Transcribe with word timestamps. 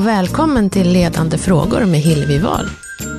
och 0.00 0.06
välkommen 0.06 0.70
till 0.70 0.92
Ledande 0.92 1.38
frågor 1.38 1.84
med 1.84 2.00
Hillevi 2.00 2.38
Wahl. 2.38 2.70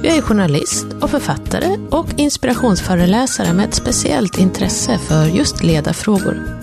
Jag 0.03 0.17
är 0.17 0.21
journalist 0.21 0.85
och 1.01 1.09
författare 1.09 1.77
och 1.89 2.07
inspirationsföreläsare 2.17 3.53
med 3.53 3.69
ett 3.69 3.75
speciellt 3.75 4.37
intresse 4.37 4.97
för 4.97 5.25
just 5.25 5.63
ledarfrågor. 5.63 6.59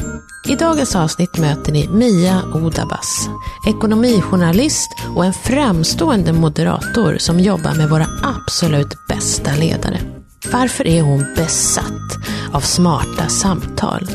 I 0.48 0.54
dagens 0.54 0.96
avsnitt 0.96 1.38
möter 1.38 1.72
ni 1.72 1.88
Mia 1.88 2.42
Odabas, 2.54 3.28
ekonomijournalist 3.68 4.90
och 5.16 5.24
en 5.24 5.32
framstående 5.32 6.32
moderator 6.32 7.16
som 7.18 7.40
jobbar 7.40 7.74
med 7.74 7.90
våra 7.90 8.06
absolut 8.22 9.06
bästa 9.08 9.54
ledare. 9.54 9.98
Varför 10.52 10.86
är 10.86 11.02
hon 11.02 11.24
besatt 11.36 12.18
av 12.52 12.60
smarta 12.60 13.28
samtal? 13.28 14.08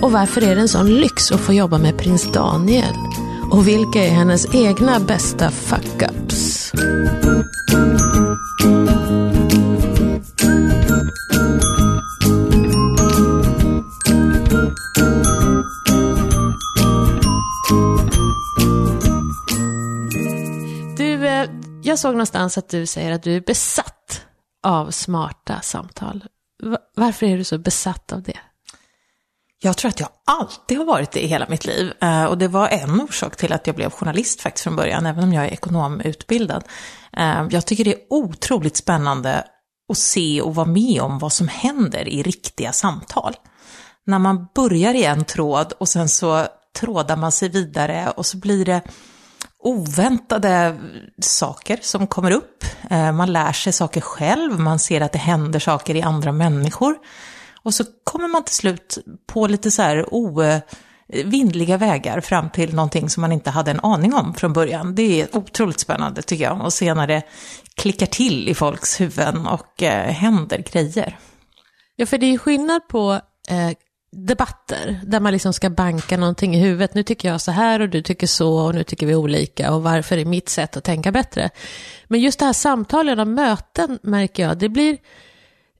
Och 0.00 0.12
varför 0.12 0.44
är 0.44 0.54
det 0.54 0.60
en 0.60 0.68
sån 0.68 0.94
lyx 0.94 1.32
att 1.32 1.40
få 1.40 1.52
jobba 1.52 1.78
med 1.78 1.98
prins 1.98 2.32
Daniel? 2.32 2.94
Och 3.50 3.68
vilka 3.68 4.04
är 4.04 4.10
hennes 4.10 4.54
egna 4.54 5.00
bästa 5.00 5.50
fuck-ups? 5.50 6.70
Du, 20.96 21.28
eh, 21.28 21.50
jag 21.82 21.98
såg 21.98 22.12
någonstans 22.12 22.58
att 22.58 22.68
du 22.68 22.86
säger 22.86 23.12
att 23.12 23.22
du 23.22 23.36
är 23.36 23.40
besatt 23.40 24.26
av 24.62 24.90
smarta 24.90 25.60
samtal. 25.60 26.24
Varför 26.96 27.26
är 27.26 27.36
du 27.36 27.44
så 27.44 27.58
besatt 27.58 28.12
av 28.12 28.22
det? 28.22 28.38
Jag 29.62 29.76
tror 29.76 29.88
att 29.88 30.00
jag 30.00 30.08
alltid 30.26 30.78
har 30.78 30.84
varit 30.84 31.10
det 31.10 31.24
i 31.24 31.26
hela 31.26 31.46
mitt 31.48 31.64
liv. 31.64 31.92
Eh, 32.00 32.24
och 32.24 32.38
det 32.38 32.48
var 32.48 32.68
en 32.68 33.00
orsak 33.00 33.36
till 33.36 33.52
att 33.52 33.66
jag 33.66 33.76
blev 33.76 33.90
journalist 33.90 34.40
faktiskt 34.40 34.64
från 34.64 34.76
början, 34.76 35.06
även 35.06 35.24
om 35.24 35.32
jag 35.32 35.44
är 35.44 35.50
ekonomutbildad. 35.50 36.64
Eh, 37.16 37.46
jag 37.50 37.66
tycker 37.66 37.84
det 37.84 37.92
är 37.92 38.00
otroligt 38.10 38.76
spännande 38.76 39.44
att 39.92 39.98
se 39.98 40.42
och 40.42 40.54
vara 40.54 40.66
med 40.66 41.02
om 41.02 41.18
vad 41.18 41.32
som 41.32 41.48
händer 41.48 42.08
i 42.08 42.22
riktiga 42.22 42.72
samtal. 42.72 43.36
När 44.06 44.18
man 44.18 44.46
börjar 44.54 44.94
i 44.94 45.04
en 45.04 45.24
tråd 45.24 45.72
och 45.78 45.88
sen 45.88 46.08
så 46.08 46.46
trådar 46.78 47.16
man 47.16 47.32
sig 47.32 47.48
vidare 47.48 48.12
och 48.16 48.26
så 48.26 48.36
blir 48.36 48.64
det 48.64 48.82
oväntade 49.62 50.78
saker 51.22 51.78
som 51.82 52.06
kommer 52.06 52.30
upp. 52.30 52.64
Eh, 52.90 53.12
man 53.12 53.32
lär 53.32 53.52
sig 53.52 53.72
saker 53.72 54.00
själv, 54.00 54.60
man 54.60 54.78
ser 54.78 55.00
att 55.00 55.12
det 55.12 55.18
händer 55.18 55.58
saker 55.58 55.94
i 55.94 56.02
andra 56.02 56.32
människor. 56.32 56.96
Och 57.62 57.74
så 57.74 57.84
kommer 58.04 58.28
man 58.28 58.44
till 58.44 58.54
slut 58.54 58.98
på 59.26 59.46
lite 59.46 59.70
så 59.70 59.82
här 59.82 60.06
ovindliga 60.10 61.76
vägar 61.76 62.20
fram 62.20 62.50
till 62.50 62.74
någonting 62.74 63.10
som 63.10 63.20
man 63.20 63.32
inte 63.32 63.50
hade 63.50 63.70
en 63.70 63.80
aning 63.80 64.14
om 64.14 64.34
från 64.34 64.52
början. 64.52 64.94
Det 64.94 65.20
är 65.20 65.36
otroligt 65.36 65.80
spännande 65.80 66.22
tycker 66.22 66.44
jag, 66.44 66.64
och 66.64 66.72
se 66.72 66.94
när 66.94 67.06
det 67.06 67.22
klickar 67.74 68.06
till 68.06 68.48
i 68.48 68.54
folks 68.54 69.00
huvuden 69.00 69.46
och 69.46 69.82
eh, 69.82 70.12
händer 70.12 70.58
grejer. 70.58 71.18
Ja, 71.96 72.06
för 72.06 72.18
det 72.18 72.26
är 72.26 72.30
ju 72.30 72.38
skillnad 72.38 72.88
på 72.88 73.20
eh, 73.48 73.70
debatter 74.12 75.00
där 75.06 75.20
man 75.20 75.32
liksom 75.32 75.52
ska 75.52 75.70
banka 75.70 76.16
någonting 76.16 76.54
i 76.54 76.58
huvudet. 76.58 76.94
Nu 76.94 77.02
tycker 77.02 77.28
jag 77.28 77.40
så 77.40 77.50
här 77.50 77.80
och 77.80 77.88
du 77.88 78.02
tycker 78.02 78.26
så 78.26 78.58
och 78.58 78.74
nu 78.74 78.84
tycker 78.84 79.06
vi 79.06 79.14
olika 79.14 79.72
och 79.74 79.82
varför 79.82 80.18
är 80.18 80.24
mitt 80.24 80.48
sätt 80.48 80.76
att 80.76 80.84
tänka 80.84 81.12
bättre? 81.12 81.50
Men 82.08 82.20
just 82.20 82.38
det 82.38 82.44
här 82.44 82.52
samtalen 82.52 83.20
och 83.20 83.28
möten 83.28 83.98
märker 84.02 84.42
jag, 84.42 84.58
det 84.58 84.68
blir 84.68 84.98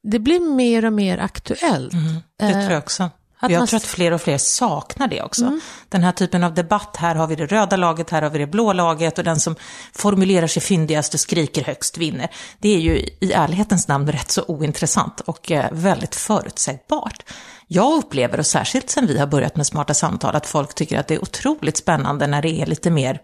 det 0.03 0.19
blir 0.19 0.41
mer 0.41 0.85
och 0.85 0.93
mer 0.93 1.19
aktuellt. 1.19 1.93
Mm, 1.93 2.15
det 2.39 2.53
tror 2.53 2.73
jag 2.73 2.79
också. 2.79 3.11
Att 3.43 3.51
jag 3.51 3.59
man... 3.59 3.67
tror 3.67 3.77
att 3.77 3.85
fler 3.85 4.13
och 4.13 4.21
fler 4.21 4.39
saknar 4.39 5.09
det 5.09 5.23
också. 5.23 5.45
Mm. 5.45 5.61
Den 5.89 6.03
här 6.03 6.13
typen 6.13 6.45
av 6.45 6.55
debatt, 6.55 6.97
här 6.97 7.15
har 7.15 7.27
vi 7.27 7.37
det 7.37 7.47
röda 7.47 7.77
laget, 7.77 8.11
här 8.11 8.23
har 8.23 8.31
vi 8.31 8.39
det 8.39 8.47
blå 8.47 8.73
laget 8.73 9.19
och 9.19 9.25
den 9.25 9.41
som 9.41 9.57
formulerar 9.93 10.47
sig 10.47 10.63
fyndigast 10.63 11.15
och 11.15 11.21
skriker 11.21 11.65
högst 11.65 11.99
vinner. 11.99 12.29
Det 12.59 12.69
är 12.69 12.79
ju 12.79 12.97
i 13.21 13.33
ärlighetens 13.33 13.89
namn 13.89 14.13
rätt 14.13 14.31
så 14.31 14.43
ointressant 14.49 15.21
och 15.21 15.51
eh, 15.51 15.67
väldigt 15.73 16.15
förutsägbart. 16.15 17.25
Jag 17.67 17.99
upplever, 17.99 18.39
och 18.39 18.47
särskilt 18.47 18.91
sen 18.91 19.07
vi 19.07 19.19
har 19.19 19.27
börjat 19.27 19.57
med 19.57 19.67
smarta 19.67 19.95
samtal, 19.95 20.37
att 20.37 20.47
folk 20.47 20.75
tycker 20.75 20.99
att 20.99 21.09
det 21.09 21.15
är 21.15 21.23
otroligt 21.23 21.77
spännande 21.77 22.27
när 22.27 22.43
det 22.43 22.61
är 22.61 22.67
lite 22.67 22.91
mer 22.91 23.23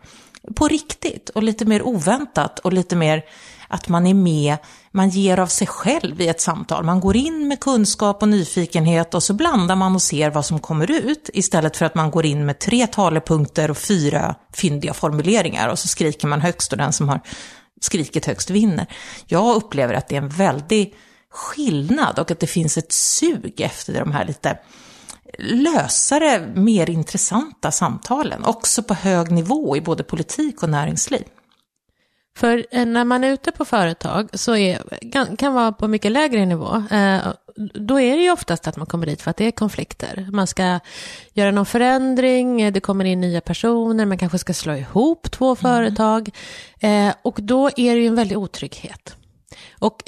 på 0.54 0.68
riktigt 0.68 1.28
och 1.28 1.42
lite 1.42 1.64
mer 1.64 1.82
oväntat 1.82 2.58
och 2.58 2.72
lite 2.72 2.96
mer 2.96 3.24
att 3.68 3.88
man 3.88 4.06
är 4.06 4.14
med, 4.14 4.56
man 4.90 5.08
ger 5.08 5.38
av 5.38 5.46
sig 5.46 5.66
själv 5.66 6.20
i 6.20 6.28
ett 6.28 6.40
samtal. 6.40 6.84
Man 6.84 7.00
går 7.00 7.16
in 7.16 7.48
med 7.48 7.60
kunskap 7.60 8.22
och 8.22 8.28
nyfikenhet 8.28 9.14
och 9.14 9.22
så 9.22 9.34
blandar 9.34 9.76
man 9.76 9.94
och 9.94 10.02
ser 10.02 10.30
vad 10.30 10.46
som 10.46 10.58
kommer 10.58 10.90
ut 10.90 11.30
istället 11.32 11.76
för 11.76 11.84
att 11.84 11.94
man 11.94 12.10
går 12.10 12.26
in 12.26 12.46
med 12.46 12.58
tre 12.58 12.86
talepunkter 12.86 13.70
och 13.70 13.78
fyra 13.78 14.34
fyndiga 14.52 14.94
formuleringar 14.94 15.68
och 15.68 15.78
så 15.78 15.88
skriker 15.88 16.28
man 16.28 16.40
högst 16.40 16.72
och 16.72 16.78
den 16.78 16.92
som 16.92 17.08
har 17.08 17.20
skrikit 17.80 18.26
högst 18.26 18.50
vinner. 18.50 18.86
Jag 19.26 19.56
upplever 19.56 19.94
att 19.94 20.08
det 20.08 20.16
är 20.16 20.22
en 20.22 20.28
väldig 20.28 20.94
skillnad 21.30 22.18
och 22.18 22.30
att 22.30 22.40
det 22.40 22.46
finns 22.46 22.78
ett 22.78 22.92
sug 22.92 23.60
efter 23.60 23.92
de 23.92 24.12
här 24.12 24.24
lite 24.24 24.58
lösare, 25.38 26.52
mer 26.54 26.90
intressanta 26.90 27.70
samtalen, 27.70 28.44
också 28.44 28.82
på 28.82 28.94
hög 28.94 29.30
nivå 29.30 29.76
i 29.76 29.80
både 29.80 30.02
politik 30.02 30.62
och 30.62 30.70
näringsliv. 30.70 31.24
För 32.36 32.66
eh, 32.70 32.86
när 32.86 33.04
man 33.04 33.24
är 33.24 33.32
ute 33.32 33.52
på 33.52 33.64
företag 33.64 34.28
så 34.32 34.56
är, 34.56 34.82
kan, 35.12 35.36
kan 35.36 35.54
vara 35.54 35.72
på 35.72 35.88
mycket 35.88 36.12
lägre 36.12 36.46
nivå. 36.46 36.84
Eh, 36.90 37.18
då 37.74 38.00
är 38.00 38.16
det 38.16 38.22
ju 38.22 38.30
oftast 38.30 38.66
att 38.66 38.76
man 38.76 38.86
kommer 38.86 39.06
dit 39.06 39.22
för 39.22 39.30
att 39.30 39.36
det 39.36 39.44
är 39.44 39.50
konflikter. 39.50 40.28
Man 40.32 40.46
ska 40.46 40.80
göra 41.32 41.50
någon 41.50 41.66
förändring, 41.66 42.72
det 42.72 42.80
kommer 42.80 43.04
in 43.04 43.20
nya 43.20 43.40
personer, 43.40 44.06
man 44.06 44.18
kanske 44.18 44.38
ska 44.38 44.54
slå 44.54 44.74
ihop 44.74 45.30
två 45.30 45.46
mm. 45.46 45.56
företag. 45.56 46.30
Eh, 46.80 47.14
och 47.22 47.38
då 47.42 47.66
är 47.76 47.94
det 47.94 48.00
ju 48.00 48.06
en 48.06 48.14
väldig 48.14 48.38
otrygghet. 48.38 49.16
Och, 49.78 50.02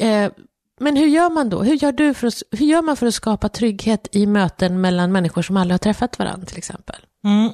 men 0.80 0.96
hur 0.96 1.06
gör 1.06 1.30
man 1.30 1.50
då? 1.50 1.62
Hur 1.62 1.74
gör, 1.74 1.92
du 1.92 2.14
för 2.14 2.26
att, 2.26 2.42
hur 2.50 2.66
gör 2.66 2.82
man 2.82 2.96
för 2.96 3.06
att 3.06 3.14
skapa 3.14 3.48
trygghet 3.48 4.08
i 4.12 4.26
möten 4.26 4.80
mellan 4.80 5.12
människor 5.12 5.42
som 5.42 5.56
aldrig 5.56 5.74
har 5.74 5.78
träffat 5.78 6.18
varandra 6.18 6.46
till 6.46 6.58
exempel? 6.58 6.96
Mm. 7.24 7.52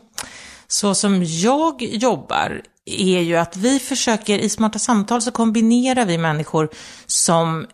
Så 0.66 0.94
som 0.94 1.22
jag 1.24 1.82
jobbar 1.82 2.62
är 2.86 3.20
ju 3.20 3.36
att 3.36 3.56
vi 3.56 3.78
försöker, 3.78 4.38
i 4.38 4.48
Smarta 4.48 4.78
Samtal 4.78 5.22
så 5.22 5.30
kombinerar 5.30 6.06
vi 6.06 6.18
människor 6.18 6.68
som 7.06 7.66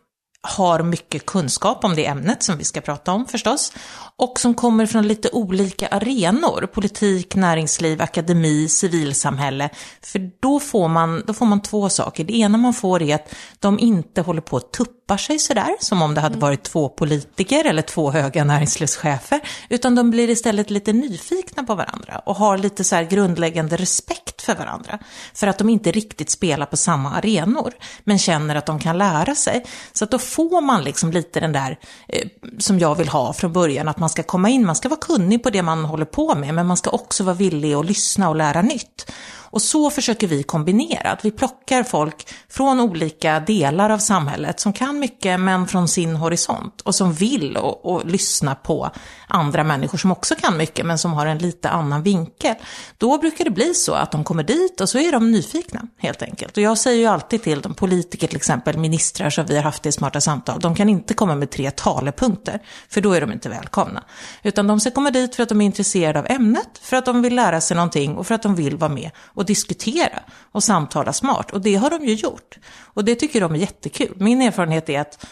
har 0.43 0.83
mycket 0.83 1.27
kunskap 1.27 1.85
om 1.85 1.95
det 1.95 2.07
ämnet 2.07 2.43
som 2.43 2.59
vi 2.59 2.65
ska 2.65 2.81
prata 2.81 3.13
om 3.13 3.27
förstås, 3.27 3.73
och 4.17 4.41
som 4.41 4.55
kommer 4.55 4.87
från 4.87 5.09
lite 5.09 5.29
olika 5.33 5.89
arenor, 5.89 6.67
politik, 6.67 7.35
näringsliv, 7.35 8.03
akademi, 8.03 8.69
civilsamhälle. 8.69 9.71
För 10.03 10.31
då 10.41 10.61
får, 10.61 10.89
man, 10.89 11.23
då 11.27 11.35
får 11.35 11.47
man 11.47 11.63
två 11.63 11.89
saker. 11.89 12.25
Det 12.25 12.37
ena 12.37 12.59
man 12.59 12.75
får 12.75 13.03
är 13.03 13.15
att 13.15 13.35
de 13.59 13.79
inte 13.79 14.21
håller 14.21 14.41
på 14.41 14.57
att 14.57 14.73
tuppa 14.73 15.00
sig 15.17 15.39
sådär, 15.39 15.77
som 15.81 16.03
om 16.03 16.15
det 16.15 16.21
hade 16.21 16.39
varit 16.39 16.63
två 16.63 16.89
politiker 16.89 17.65
eller 17.65 17.83
två 17.83 18.11
höga 18.11 18.45
näringslivschefer, 18.45 19.41
utan 19.69 19.95
de 19.95 20.11
blir 20.11 20.31
istället 20.31 20.71
lite 20.71 20.93
nyfikna 20.93 21.63
på 21.65 21.75
varandra 21.75 22.19
och 22.19 22.37
har 22.37 22.59
lite 22.59 22.85
så 22.85 23.07
grundläggande 23.11 23.77
respekt 23.77 24.43
för 24.43 24.55
varandra. 24.55 24.99
För 25.35 25.47
att 25.47 25.59
de 25.59 25.69
inte 25.69 25.91
riktigt 25.91 26.31
spelar 26.31 26.67
på 26.67 26.77
samma 26.77 27.11
arenor, 27.11 27.73
men 28.05 28.19
känner 28.19 28.55
att 28.55 28.67
de 28.67 28.79
kan 28.79 28.99
lära 28.99 29.35
sig. 29.35 29.65
Så 29.93 30.05
att 30.05 30.11
då 30.11 30.19
får 30.19 30.61
man 30.61 30.85
liksom 30.85 31.11
lite 31.11 31.41
den 31.41 31.53
där, 31.53 31.79
eh, 32.09 32.29
som 32.59 32.79
jag 32.79 32.95
vill 32.95 33.09
ha 33.09 33.33
från 33.33 33.53
början, 33.53 33.89
att 33.89 33.99
man 33.99 34.09
ska 34.09 34.23
komma 34.23 34.49
in, 34.49 34.67
man 34.67 34.77
ska 34.77 34.89
vara 34.89 35.01
kunnig 35.01 35.43
på 35.43 35.51
det 35.51 35.63
man 35.63 35.85
håller 35.85 36.05
på 36.05 36.35
med, 36.35 36.55
men 36.55 36.67
man 36.67 36.77
ska 36.77 36.91
också 36.91 37.25
vara 37.25 37.35
villig 37.35 37.75
att 37.75 37.87
lyssna 37.87 38.29
och 38.29 38.37
lära 38.37 38.63
nytt. 38.63 39.11
Och 39.51 39.63
så 39.63 39.91
försöker 39.91 40.27
vi 40.27 40.43
kombinera, 40.43 41.11
att 41.11 41.25
vi 41.25 41.31
plockar 41.31 41.83
folk 41.83 42.29
från 42.49 42.81
olika 42.81 43.41
delar 43.41 43.91
av 43.91 43.99
samhället 43.99 44.61
som 44.61 44.73
kan 44.73 44.99
mycket 44.99 45.41
men 45.41 45.67
från 45.67 45.89
sin 45.89 46.17
horisont 46.17 46.81
och 46.81 46.95
som 46.95 47.13
vill 47.13 47.57
och, 47.57 47.87
och 47.87 48.07
lyssna 48.07 48.55
på 48.55 48.91
andra 49.29 49.65
människor 49.65 49.99
som 49.99 50.13
också 50.13 50.35
kan 50.35 50.57
mycket 50.57 50.87
men 50.87 50.99
som 50.99 51.13
har 51.13 51.27
en 51.27 51.39
lite 51.39 51.69
annan 51.69 52.03
vinkel. 52.03 52.55
Då 52.99 53.19
brukar 53.19 53.45
det 53.45 53.51
bli 53.51 53.75
så 53.75 53.93
att 53.93 54.11
de 54.11 54.25
kommer 54.25 54.43
dit 54.43 54.81
och 54.81 54.89
så 54.89 54.99
är 54.99 55.13
de 55.13 55.33
nyfikna 55.33 55.83
helt 55.99 56.23
enkelt. 56.23 56.57
Och 56.57 56.63
jag 56.63 56.79
säger 56.79 56.99
ju 56.99 57.07
alltid 57.07 57.43
till 57.43 57.61
de 57.61 57.75
politiker 57.75 58.27
till 58.27 58.37
exempel, 58.37 58.79
ministrar 58.79 59.31
som 59.31 59.47
vi 59.47 59.57
har 59.57 59.63
haft 59.63 59.87
i 59.87 59.93
Smarta 59.93 60.21
Samtal, 60.21 60.61
de 60.61 60.75
kan 60.75 60.89
inte 60.89 61.15
komma 61.15 61.35
med 61.35 61.51
tre 61.51 61.71
talepunkter, 61.71 62.63
för 62.89 63.01
då 63.01 63.13
är 63.13 63.21
de 63.21 63.33
inte 63.33 63.49
välkomna. 63.49 64.05
Utan 64.43 64.67
de 64.67 64.81
ska 64.81 64.91
komma 64.91 65.11
dit 65.11 65.35
för 65.35 65.43
att 65.43 65.49
de 65.49 65.61
är 65.61 65.67
intresserade 65.67 66.19
av 66.19 66.27
ämnet, 66.29 66.81
för 66.83 66.97
att 66.97 67.05
de 67.05 67.23
vill 67.23 67.35
lära 67.35 67.61
sig 67.61 67.75
någonting 67.75 68.17
och 68.17 68.27
för 68.27 68.35
att 68.35 68.43
de 68.43 68.55
vill 68.55 68.77
vara 68.77 68.93
med 68.93 69.11
och 69.41 69.47
diskutera 69.47 70.23
och 70.53 70.65
samtala 70.65 71.13
smart. 71.13 71.51
Och 71.53 71.61
det 71.61 71.75
har 71.75 71.91
de 71.91 72.05
ju 72.05 72.15
gjort. 72.15 72.59
Och 72.77 73.05
det 73.05 73.15
tycker 73.15 73.41
de 73.41 73.55
är 73.55 73.59
jättekul. 73.59 74.15
Min 74.17 74.43
erfarenhet 74.43 74.89
är 74.89 75.01
att 75.01 75.27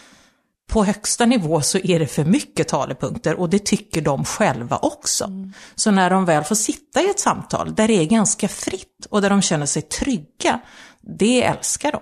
på 0.69 0.85
högsta 0.85 1.27
nivå 1.27 1.61
så 1.61 1.79
är 1.79 1.99
det 1.99 2.07
för 2.07 2.25
mycket 2.25 2.69
talepunkter 2.69 3.35
och 3.41 3.51
det 3.51 3.65
tycker 3.65 4.01
de 4.01 4.25
själva 4.25 4.79
också. 4.83 5.25
Mm. 5.25 5.53
Så 5.75 5.91
när 5.91 6.11
de 6.11 6.25
väl 6.25 6.45
får 6.45 6.55
sitta 6.55 7.03
i 7.03 7.11
ett 7.11 7.21
samtal 7.21 7.75
där 7.75 7.89
det 7.89 7.95
är 7.95 8.05
ganska 8.05 8.49
fritt 8.49 9.07
och 9.11 9.23
där 9.23 9.31
de 9.31 9.43
känner 9.43 9.67
sig 9.67 9.83
trygga, 9.83 10.61
det 11.01 11.45
älskar 11.45 11.93
de. 11.93 12.01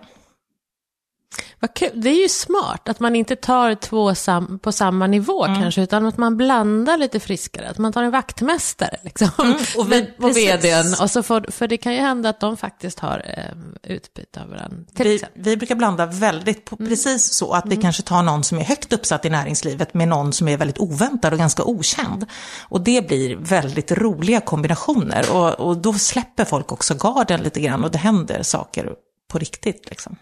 Det 1.94 2.08
är 2.08 2.22
ju 2.22 2.28
smart 2.28 2.88
att 2.88 3.00
man 3.00 3.16
inte 3.16 3.36
tar 3.36 3.74
två 3.74 4.14
sam 4.14 4.58
på 4.58 4.72
samma 4.72 5.06
nivå 5.06 5.44
mm. 5.44 5.62
kanske, 5.62 5.82
utan 5.82 6.06
att 6.06 6.16
man 6.16 6.36
blandar 6.36 6.98
lite 6.98 7.20
friskare. 7.20 7.68
Att 7.68 7.78
man 7.78 7.92
tar 7.92 8.02
en 8.02 8.10
vaktmästare 8.10 8.96
liksom, 9.02 9.30
mm. 9.38 9.56
och 9.76 9.92
vi, 9.92 10.04
på 10.04 10.28
vdn. 10.28 10.94
Och 11.00 11.10
så 11.10 11.22
får, 11.22 11.50
för 11.50 11.68
det 11.68 11.76
kan 11.76 11.94
ju 11.94 12.00
hända 12.00 12.28
att 12.28 12.40
de 12.40 12.56
faktiskt 12.56 12.98
har 12.98 13.22
eh, 13.26 13.92
utbyte 13.92 14.40
av 14.40 14.48
varandra. 14.48 14.76
Vi, 14.92 15.22
vi, 15.34 15.56
brukar 15.56 15.74
blanda 15.74 16.06
väldigt, 16.06 16.64
på, 16.64 16.76
mm. 16.76 16.88
precis 16.88 17.32
så, 17.32 17.52
att 17.52 17.66
vi 17.66 17.74
mm. 17.74 17.82
kanske 17.82 18.02
tar 18.02 18.22
någon 18.22 18.44
som 18.44 18.58
är 18.58 18.64
högt 18.64 18.92
uppsatt 18.92 19.24
i 19.24 19.30
näringslivet 19.30 19.94
med 19.94 20.08
någon 20.08 20.32
som 20.32 20.48
är 20.48 20.56
väldigt 20.56 20.78
oväntad 20.78 21.32
och 21.32 21.38
ganska 21.38 21.64
okänd. 21.64 22.26
Och 22.68 22.80
det 22.80 23.08
blir 23.08 23.36
väldigt 23.36 23.92
roliga 23.92 24.40
kombinationer. 24.40 25.32
Och, 25.32 25.52
och 25.52 25.76
då 25.76 25.92
släpper 25.92 26.44
folk 26.44 26.72
också 26.72 26.94
garden 26.94 27.42
lite 27.42 27.60
grann 27.60 27.84
och 27.84 27.90
det 27.90 27.98
händer 27.98 28.42
saker 28.42 28.92
på 29.28 29.38
riktigt. 29.38 29.90
Liksom. 29.90 30.16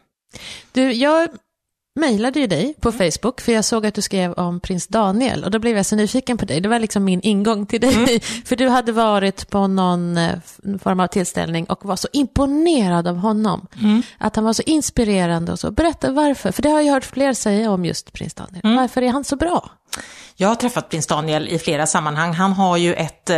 Du, 0.73 0.93
jag 0.93 1.29
mejlade 2.01 2.41
ju 2.41 2.47
dig 2.47 2.75
på. 2.81 2.93
Facebook, 2.93 3.41
för 3.41 3.53
jag 3.53 3.65
såg 3.65 3.87
att 3.87 3.95
du 3.95 4.03
skrev 4.03 4.33
om 4.33 4.61
prins 4.61 4.87
Daniel, 4.87 5.45
och 5.45 5.51
då 5.51 5.59
blev 5.59 5.77
jag 5.77 5.87
så 5.87 5.97
nyfiken 5.97 6.39
på 6.39 6.45
dig. 6.45 6.61
Det 6.61 6.69
var 6.69 6.79
liksom 6.79 7.05
min 7.05 7.21
ingång 7.21 7.67
till 7.67 7.81
dig, 7.81 7.95
mm. 7.95 8.21
för 8.45 8.57
du 8.57 8.69
hade 8.69 8.93
varit 8.93 9.51
på 9.51 9.67
någon 9.67 10.17
eh, 10.17 10.39
form 10.83 11.01
av 11.01 11.07
tillställning 11.07 11.65
och 11.65 11.85
var 11.85 11.97
så 11.97 12.09
imponerad 12.13 13.09
av 13.09 13.17
honom. 13.17 13.67
Mm. 13.83 14.03
Att 14.19 14.37
han 14.37 14.45
var 14.45 14.53
så 14.53 14.63
inspirerande 14.67 15.53
och 15.53 15.59
så. 15.59 15.71
Berätta 15.71 16.13
varför, 16.13 16.53
för 16.53 16.63
det 16.63 16.69
har 16.69 16.81
jag 16.81 16.93
hört 16.93 17.05
fler 17.05 17.33
säga 17.33 17.71
om 17.71 17.85
just 17.85 18.13
prins 18.13 18.35
Daniel. 18.35 18.61
Mm. 18.65 18.77
Varför 18.77 19.03
är 19.03 19.11
han 19.11 19.25
så 19.25 19.37
bra? 19.37 19.71
Jag 20.37 20.49
har 20.49 20.55
träffat 20.55 20.89
prins 20.89 21.07
Daniel 21.07 21.49
i 21.49 21.59
flera 21.59 21.87
sammanhang. 21.87 22.33
Han 22.33 22.53
har 22.53 22.77
ju 22.77 22.95
ett 22.95 23.31
eh, 23.31 23.37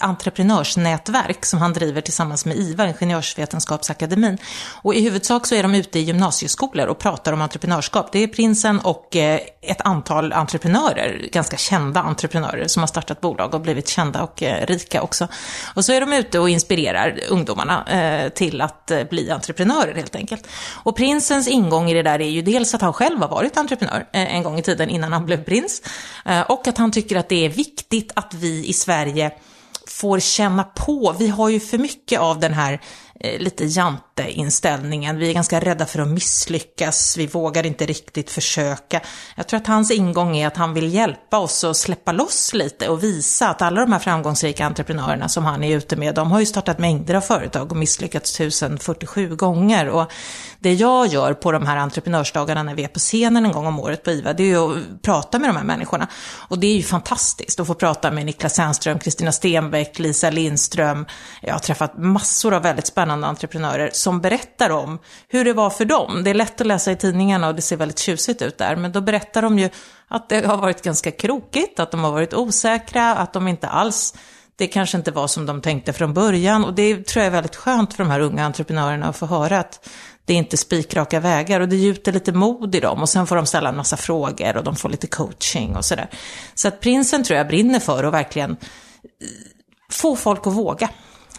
entreprenörsnätverk 0.00 1.44
som 1.44 1.58
han 1.58 1.72
driver 1.72 2.00
tillsammans 2.00 2.46
med 2.46 2.56
IVA, 2.56 2.88
Ingenjörsvetenskapsakademin. 2.88 4.38
Och 4.82 4.94
i 4.94 5.00
huvudsak 5.00 5.46
så 5.46 5.54
är 5.54 5.62
de 5.62 5.74
ute 5.74 5.98
i 5.98 6.02
gymnasieskolor 6.02 6.86
och 6.86 6.98
pratar 6.98 7.32
om 7.32 7.42
entreprenörskap. 7.42 8.12
Det 8.12 8.18
är 8.18 8.28
prinsen 8.28 8.80
och 8.80 9.16
eh, 9.16 9.40
ett 9.62 9.80
antal 9.80 10.32
entreprenörer, 10.32 11.28
ganska 11.32 11.56
kända 11.56 12.00
entreprenörer 12.00 12.68
som 12.68 12.82
har 12.82 12.86
startat 12.86 13.20
bolag 13.20 13.54
och 13.54 13.60
blivit 13.60 13.88
kända 13.88 14.22
och 14.22 14.42
eh, 14.42 14.66
rika 14.66 15.02
också. 15.02 15.28
Och 15.74 15.84
så 15.84 15.92
är 15.92 16.00
de 16.00 16.12
ute 16.12 16.38
och 16.38 16.50
inspirerar 16.50 17.20
ungdomarna 17.28 17.86
eh, 17.86 18.28
till 18.28 18.60
att 18.60 18.90
eh, 18.90 19.04
bli 19.04 19.30
entreprenörer 19.30 19.94
helt 19.94 20.16
enkelt. 20.16 20.48
Och 20.82 20.96
prinsens 20.96 21.48
ingång 21.48 21.90
i 21.90 21.94
det 21.94 22.02
där 22.02 22.20
är 22.20 22.30
ju 22.30 22.42
dels 22.42 22.74
att 22.74 22.80
han 22.80 22.92
själv 22.92 23.20
har 23.20 23.28
varit 23.28 23.56
entreprenör 23.56 24.06
eh, 24.12 24.34
en 24.34 24.42
gång 24.42 24.58
i 24.58 24.62
tiden 24.62 24.90
innan 24.90 25.12
han 25.12 25.26
blev 25.26 25.44
prins. 25.44 25.82
Eh, 26.24 26.40
och 26.40 26.68
att 26.68 26.78
han 26.78 26.90
tycker 26.90 27.16
att 27.16 27.28
det 27.28 27.44
är 27.44 27.48
viktigt 27.48 28.12
att 28.14 28.34
vi 28.34 28.66
i 28.66 28.72
Sverige 28.72 29.32
får 29.86 30.20
känna 30.20 30.64
på, 30.64 31.14
vi 31.18 31.28
har 31.28 31.48
ju 31.48 31.60
för 31.60 31.78
mycket 31.78 32.20
av 32.20 32.40
den 32.40 32.54
här 32.54 32.80
Eh, 33.20 33.40
lite 33.40 33.66
jätteinställningen. 34.18 35.18
Vi 35.18 35.28
är 35.28 35.34
ganska 35.34 35.60
rädda 35.60 35.86
för 35.86 35.98
att 35.98 36.08
misslyckas, 36.08 37.16
vi 37.16 37.26
vågar 37.26 37.66
inte 37.66 37.86
riktigt 37.86 38.30
försöka. 38.30 39.00
Jag 39.36 39.48
tror 39.48 39.60
att 39.60 39.66
hans 39.66 39.90
ingång 39.90 40.36
är 40.36 40.46
att 40.46 40.56
han 40.56 40.74
vill 40.74 40.94
hjälpa 40.94 41.38
oss 41.38 41.64
att 41.64 41.76
släppa 41.76 42.12
loss 42.12 42.54
lite 42.54 42.88
och 42.88 43.02
visa 43.02 43.48
att 43.48 43.62
alla 43.62 43.80
de 43.80 43.92
här 43.92 43.98
framgångsrika 43.98 44.66
entreprenörerna 44.66 45.28
som 45.28 45.44
han 45.44 45.64
är 45.64 45.76
ute 45.76 45.96
med, 45.96 46.14
de 46.14 46.30
har 46.30 46.40
ju 46.40 46.46
startat 46.46 46.78
mängder 46.78 47.14
av 47.14 47.20
företag 47.20 47.72
och 47.72 47.76
misslyckats 47.76 48.40
1047 48.40 49.36
gånger. 49.36 49.88
Och 49.88 50.12
det 50.58 50.74
jag 50.74 51.06
gör 51.06 51.34
på 51.34 51.52
de 51.52 51.66
här 51.66 51.76
entreprenörsdagarna 51.76 52.62
när 52.62 52.74
vi 52.74 52.84
är 52.84 52.88
på 52.88 52.98
scenen 52.98 53.46
en 53.46 53.52
gång 53.52 53.66
om 53.66 53.80
året 53.80 54.04
på 54.04 54.10
IVA, 54.10 54.32
det 54.32 54.42
är 54.42 54.46
ju 54.46 54.56
att 54.56 55.02
prata 55.02 55.38
med 55.38 55.48
de 55.48 55.56
här 55.56 55.64
människorna. 55.64 56.08
Och 56.48 56.58
det 56.58 56.66
är 56.66 56.76
ju 56.76 56.82
fantastiskt 56.82 57.60
att 57.60 57.66
få 57.66 57.74
prata 57.74 58.10
med 58.10 58.26
Niklas 58.26 58.54
Sänström, 58.54 58.98
Kristina 58.98 59.32
Stenbeck, 59.32 59.98
Lisa 59.98 60.30
Lindström. 60.30 61.06
Jag 61.42 61.54
har 61.54 61.60
träffat 61.60 61.98
massor 61.98 62.54
av 62.54 62.62
väldigt 62.62 62.86
spännande 62.86 63.18
spännande 63.18 63.26
entreprenörer 63.26 63.90
som 64.08 64.20
berättar 64.20 64.70
om 64.70 64.98
hur 65.28 65.44
det 65.44 65.52
var 65.52 65.70
för 65.70 65.84
dem. 65.84 66.24
Det 66.24 66.30
är 66.30 66.34
lätt 66.34 66.60
att 66.60 66.66
läsa 66.66 66.92
i 66.92 66.96
tidningarna 66.96 67.48
och 67.48 67.54
det 67.54 67.62
ser 67.62 67.76
väldigt 67.76 67.98
tjusigt 67.98 68.42
ut 68.42 68.58
där, 68.58 68.76
men 68.76 68.92
då 68.92 69.00
berättar 69.00 69.42
de 69.42 69.58
ju 69.58 69.70
att 70.08 70.28
det 70.28 70.46
har 70.46 70.56
varit 70.56 70.82
ganska 70.82 71.10
krokigt, 71.10 71.80
att 71.80 71.90
de 71.90 72.04
har 72.04 72.12
varit 72.12 72.34
osäkra, 72.34 73.14
att 73.14 73.32
de 73.32 73.48
inte 73.48 73.68
alls 73.68 74.14
det 74.56 74.66
kanske 74.66 74.98
inte 74.98 75.10
var 75.10 75.26
som 75.26 75.46
de 75.46 75.60
tänkte 75.60 75.92
från 75.92 76.14
början 76.14 76.64
och 76.64 76.74
det 76.74 77.06
tror 77.06 77.20
jag 77.20 77.26
är 77.26 77.30
väldigt 77.30 77.56
skönt 77.56 77.94
för 77.94 78.04
de 78.04 78.10
här 78.10 78.20
unga 78.20 78.44
entreprenörerna 78.44 79.06
att 79.06 79.16
få 79.16 79.26
höra 79.26 79.58
att 79.58 79.88
det 80.24 80.32
är 80.32 80.38
inte 80.38 80.56
spikraka 80.56 81.20
vägar 81.20 81.60
och 81.60 81.68
det 81.68 81.76
gjuter 81.76 82.12
lite 82.12 82.32
mod 82.32 82.74
i 82.74 82.80
dem 82.80 83.02
och 83.02 83.08
sen 83.08 83.26
får 83.26 83.36
de 83.36 83.46
ställa 83.46 83.68
en 83.68 83.76
massa 83.76 83.96
frågor 83.96 84.56
och 84.56 84.64
de 84.64 84.76
får 84.76 84.88
lite 84.88 85.06
coaching 85.06 85.76
och 85.76 85.84
sådär. 85.84 86.08
Så 86.54 86.68
att 86.68 86.80
prinsen 86.80 87.24
tror 87.24 87.36
jag 87.36 87.48
brinner 87.48 87.80
för 87.80 88.04
att 88.04 88.12
verkligen 88.12 88.56
få 89.90 90.16
folk 90.16 90.46
att 90.46 90.52
våga 90.52 90.88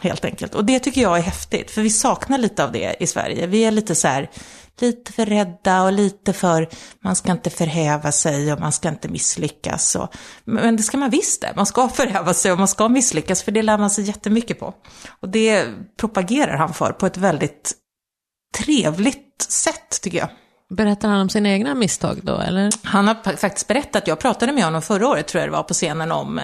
helt 0.01 0.25
enkelt. 0.25 0.55
Och 0.55 0.65
det 0.65 0.79
tycker 0.79 1.01
jag 1.01 1.17
är 1.17 1.21
häftigt, 1.21 1.71
för 1.71 1.81
vi 1.81 1.89
saknar 1.89 2.37
lite 2.37 2.63
av 2.63 2.71
det 2.71 2.95
i 2.99 3.07
Sverige. 3.07 3.47
Vi 3.47 3.65
är 3.65 3.71
lite 3.71 3.95
så 3.95 4.07
här, 4.07 4.29
lite 4.81 5.13
för 5.13 5.25
rädda 5.25 5.83
och 5.83 5.93
lite 5.93 6.33
för, 6.33 6.69
man 7.03 7.15
ska 7.15 7.31
inte 7.31 7.49
förhäva 7.49 8.11
sig 8.11 8.53
och 8.53 8.59
man 8.59 8.71
ska 8.71 8.89
inte 8.89 9.07
misslyckas. 9.07 9.95
Och, 9.95 10.15
men 10.45 10.75
det 10.75 10.83
ska 10.83 10.97
man 10.97 11.09
visst 11.09 11.41
det, 11.41 11.53
man 11.55 11.65
ska 11.65 11.89
förhäva 11.89 12.33
sig 12.33 12.51
och 12.51 12.57
man 12.57 12.67
ska 12.67 12.89
misslyckas, 12.89 13.43
för 13.43 13.51
det 13.51 13.61
lär 13.61 13.77
man 13.77 13.89
sig 13.89 14.03
jättemycket 14.03 14.59
på. 14.59 14.73
Och 15.19 15.29
det 15.29 15.65
propagerar 15.99 16.57
han 16.57 16.73
för 16.73 16.91
på 16.91 17.05
ett 17.05 17.17
väldigt 17.17 17.73
trevligt 18.57 19.45
sätt, 19.49 20.01
tycker 20.01 20.17
jag. 20.17 20.29
Berättar 20.69 21.09
han 21.09 21.21
om 21.21 21.29
sina 21.29 21.49
egna 21.49 21.75
misstag 21.75 22.19
då, 22.23 22.37
eller? 22.37 22.69
Han 22.83 23.07
har 23.07 23.37
faktiskt 23.37 23.67
berättat, 23.67 24.07
jag 24.07 24.19
pratade 24.19 24.51
med 24.51 24.63
honom 24.63 24.81
förra 24.81 25.07
året, 25.07 25.27
tror 25.27 25.41
jag 25.41 25.49
det 25.49 25.53
var, 25.53 25.63
på 25.63 25.73
scenen 25.73 26.11
om 26.11 26.41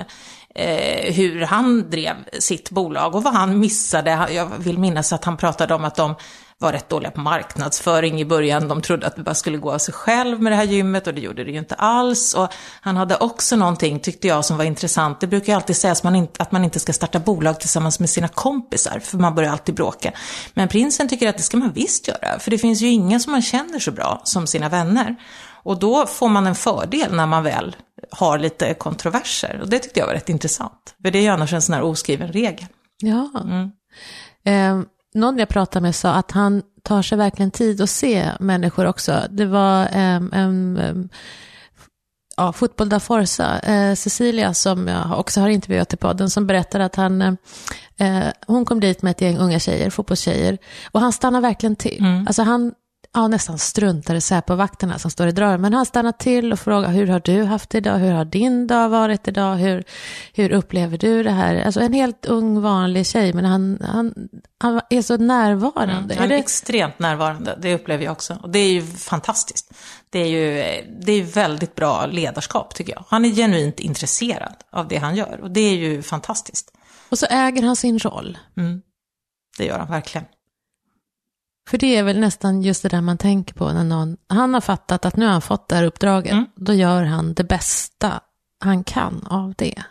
eh, 0.56 1.14
hur 1.14 1.42
han 1.42 1.90
drev 1.90 2.16
sitt 2.40 2.70
bolag 2.70 3.16
och 3.16 3.24
vad 3.24 3.34
han 3.34 3.60
missade. 3.60 4.28
Jag 4.32 4.50
vill 4.58 4.78
minnas 4.78 5.14
att 5.14 5.26
han 5.26 5.38
pratade 5.38 5.74
om 5.74 5.86
att 5.86 5.96
de 5.96 6.16
var 6.58 6.72
rätt 6.72 6.90
dåliga 6.90 7.12
på 7.12 7.22
marknadsföring 7.22 8.22
i 8.22 8.26
början. 8.26 8.68
De 8.68 8.82
trodde 8.82 9.08
att 9.08 9.16
det 9.16 9.24
bara 9.24 9.36
skulle 9.36 9.58
gå 9.58 9.72
av 9.72 9.78
sig 9.78 9.94
själv 9.94 10.42
med 10.42 10.52
det 10.52 10.56
här 10.56 10.64
gymmet 10.64 11.08
och 11.08 11.14
det 11.14 11.22
gjorde 11.22 11.44
det 11.44 11.52
ju 11.52 11.60
inte 11.60 11.76
alls. 11.76 12.34
Och 12.34 12.54
han 12.82 12.98
hade 12.98 13.16
också 13.16 13.56
någonting, 13.56 14.00
tyckte 14.00 14.28
jag, 14.28 14.46
som 14.46 14.58
var 14.58 14.66
intressant. 14.66 15.20
Det 15.20 15.28
brukar 15.28 15.54
ju 15.54 15.56
alltid 15.56 15.78
sägas 15.78 16.00
att 16.00 16.04
man 16.04 16.16
inte, 16.16 16.44
att 16.44 16.52
man 16.52 16.64
inte 16.64 16.80
ska 16.80 16.94
starta 16.94 17.20
bolag 17.20 17.60
tillsammans 17.60 18.00
med 18.00 18.10
sina 18.10 18.28
kompisar, 18.28 19.00
för 19.00 19.18
man 19.18 19.36
börjar 19.36 19.52
alltid 19.52 19.76
bråka. 19.76 20.12
Men 20.54 20.68
prinsen 20.68 21.08
tycker 21.08 21.30
att 21.30 21.38
det 21.38 21.44
ska 21.44 21.58
man 21.58 21.72
visst 21.72 22.08
göra, 22.08 22.40
för 22.40 22.52
det 22.52 22.58
finns 22.58 22.82
ju 22.82 22.88
ingen 22.88 23.20
som 23.20 23.32
man 23.32 23.42
känner 23.42 23.80
så 23.80 23.92
bra 23.92 24.22
som 24.24 24.48
sina 24.48 24.70
vänner. 24.70 25.16
Och 25.66 25.80
då 25.80 26.06
får 26.06 26.30
man 26.30 26.48
en 26.48 26.56
fördel 26.56 27.14
när 27.16 27.26
man 27.26 27.44
väl 27.44 27.76
har 28.12 28.40
lite 28.40 28.74
kontroverser. 28.74 29.60
Och 29.62 29.70
det 29.70 29.80
tyckte 29.80 30.00
jag 30.00 30.08
var 30.08 30.14
rätt 30.14 30.30
intressant. 30.30 30.96
För 31.02 31.12
det 31.12 31.20
är 31.20 31.24
ju 31.24 31.30
annars 31.30 31.54
en 31.54 31.62
sån 31.62 31.76
här 31.76 31.82
oskriven 31.82 32.32
regel. 32.32 32.68
Ja. 33.02 33.30
Mm. 33.44 33.72
Eh, 34.46 34.88
någon 35.14 35.38
jag 35.38 35.50
pratade 35.50 35.84
med 35.84 35.96
sa 35.96 36.12
att 36.12 36.32
han 36.32 36.62
tar 36.84 37.02
sig 37.02 37.18
verkligen 37.18 37.52
tid 37.52 37.82
att 37.82 37.90
se 37.90 38.30
människor 38.40 38.86
också. 38.86 39.22
Det 39.30 39.46
var 39.46 39.82
eh, 39.84 40.22
en 40.32 40.78
eh, 40.78 40.96
ja, 42.38 42.54
Fotboll 42.54 42.90
da 42.90 43.00
Forza, 43.00 43.60
eh, 43.60 43.96
Cecilia 43.96 44.54
som 44.54 44.88
jag 44.88 45.20
också 45.20 45.42
har 45.42 45.50
intervjuat 45.50 45.94
i 45.94 45.98
podden, 45.98 46.30
som 46.30 46.48
berättade 46.48 46.86
att 46.86 46.96
han, 46.96 47.22
eh, 47.98 48.28
hon 48.48 48.66
kom 48.66 48.80
dit 48.80 49.02
med 49.02 49.12
ett 49.12 49.22
gäng 49.22 49.38
unga 49.38 49.60
tjejer, 49.60 49.90
fotbollstjejer, 49.90 50.58
och 50.92 51.02
han 51.02 51.12
stannar 51.12 51.42
verkligen 51.42 51.76
till. 51.76 52.00
Mm. 52.00 52.28
Alltså 52.28 52.44
han 52.44 52.74
ja, 53.16 53.28
nästan 53.28 53.58
struntade 53.58 54.22
Säpo-vakterna 54.22 55.00
som 55.00 55.12
står 55.12 55.28
i 55.28 55.32
dörren. 55.32 55.62
Men 55.62 55.74
han 55.74 55.86
stannar 55.86 56.12
till 56.12 56.54
och 56.54 56.60
frågar 56.60 56.92
hur 56.92 57.08
har 57.08 57.20
du 57.20 57.44
haft 57.44 57.70
det 57.70 57.78
idag? 57.78 57.98
Hur 57.98 58.12
har 58.12 58.26
din 58.26 58.68
dag 58.68 58.90
varit 58.90 59.28
idag? 59.28 59.56
Hur, 59.56 59.84
hur 60.34 60.52
upplever 60.52 60.98
du 60.98 61.24
det 61.24 61.32
här? 61.32 61.56
Alltså 61.56 61.80
en 61.80 61.94
helt 61.94 62.26
ung 62.26 62.62
vanlig 62.62 63.08
tjej, 63.08 63.34
men 63.34 63.46
han, 63.46 63.80
han, 63.82 64.14
han 64.60 64.82
är 64.90 65.02
så 65.02 65.18
närvarande. 65.18 65.94
Mm, 65.94 66.18
han 66.18 66.26
är 66.26 66.30
det... 66.30 66.36
extremt 66.36 67.00
närvarande, 67.00 67.58
det 67.62 67.76
upplever 67.76 68.06
jag 68.06 68.12
också. 68.12 68.38
Och 68.42 68.50
det 68.50 68.60
är 68.60 68.72
ju 68.72 68.82
fantastiskt. 68.82 69.74
Det 70.10 70.20
är 70.20 70.28
ju 70.28 70.64
det 71.06 71.12
är 71.12 71.24
väldigt 71.24 71.76
bra 71.76 72.06
ledarskap 72.06 72.76
tycker 72.76 72.94
jag. 72.94 73.04
Han 73.08 73.26
är 73.26 73.30
genuint 73.30 73.80
intresserad 73.80 74.56
av 74.72 74.88
det 74.88 74.98
han 74.98 75.16
gör 75.16 75.40
och 75.42 75.52
det 75.52 75.62
är 75.62 75.76
ju 75.76 76.02
fantastiskt. 76.02 76.72
Och 77.10 77.20
så 77.20 77.26
äger 77.30 77.64
han 77.64 77.76
sin 77.76 78.00
roll. 78.00 78.38
Mm, 78.58 78.82
det 79.58 79.66
gör 79.66 79.80
han 79.80 79.88
verkligen. 79.88 80.26
För 81.70 81.78
det 81.78 81.96
är 81.96 82.04
väl 82.04 82.20
nästan 82.20 82.62
just 82.62 82.84
det 82.84 82.90
där 82.90 83.02
man 83.02 83.18
tänker 83.18 83.54
på 83.54 83.72
när 83.72 83.84
någon, 83.84 84.18
han 84.30 84.54
har 84.54 84.62
fattat 84.62 85.06
att 85.06 85.16
nu 85.16 85.26
har 85.26 85.32
han 85.32 85.42
fått 85.42 85.70
det 85.70 85.76
här 85.76 85.84
uppdraget, 85.84 86.32
mm. 86.32 86.46
då 86.56 86.74
gör 86.74 87.04
han 87.04 87.34
det 87.34 87.44
bästa 87.44 88.20
han 88.64 88.84
kan 88.84 89.28
av 89.30 89.54
det. 89.58 89.84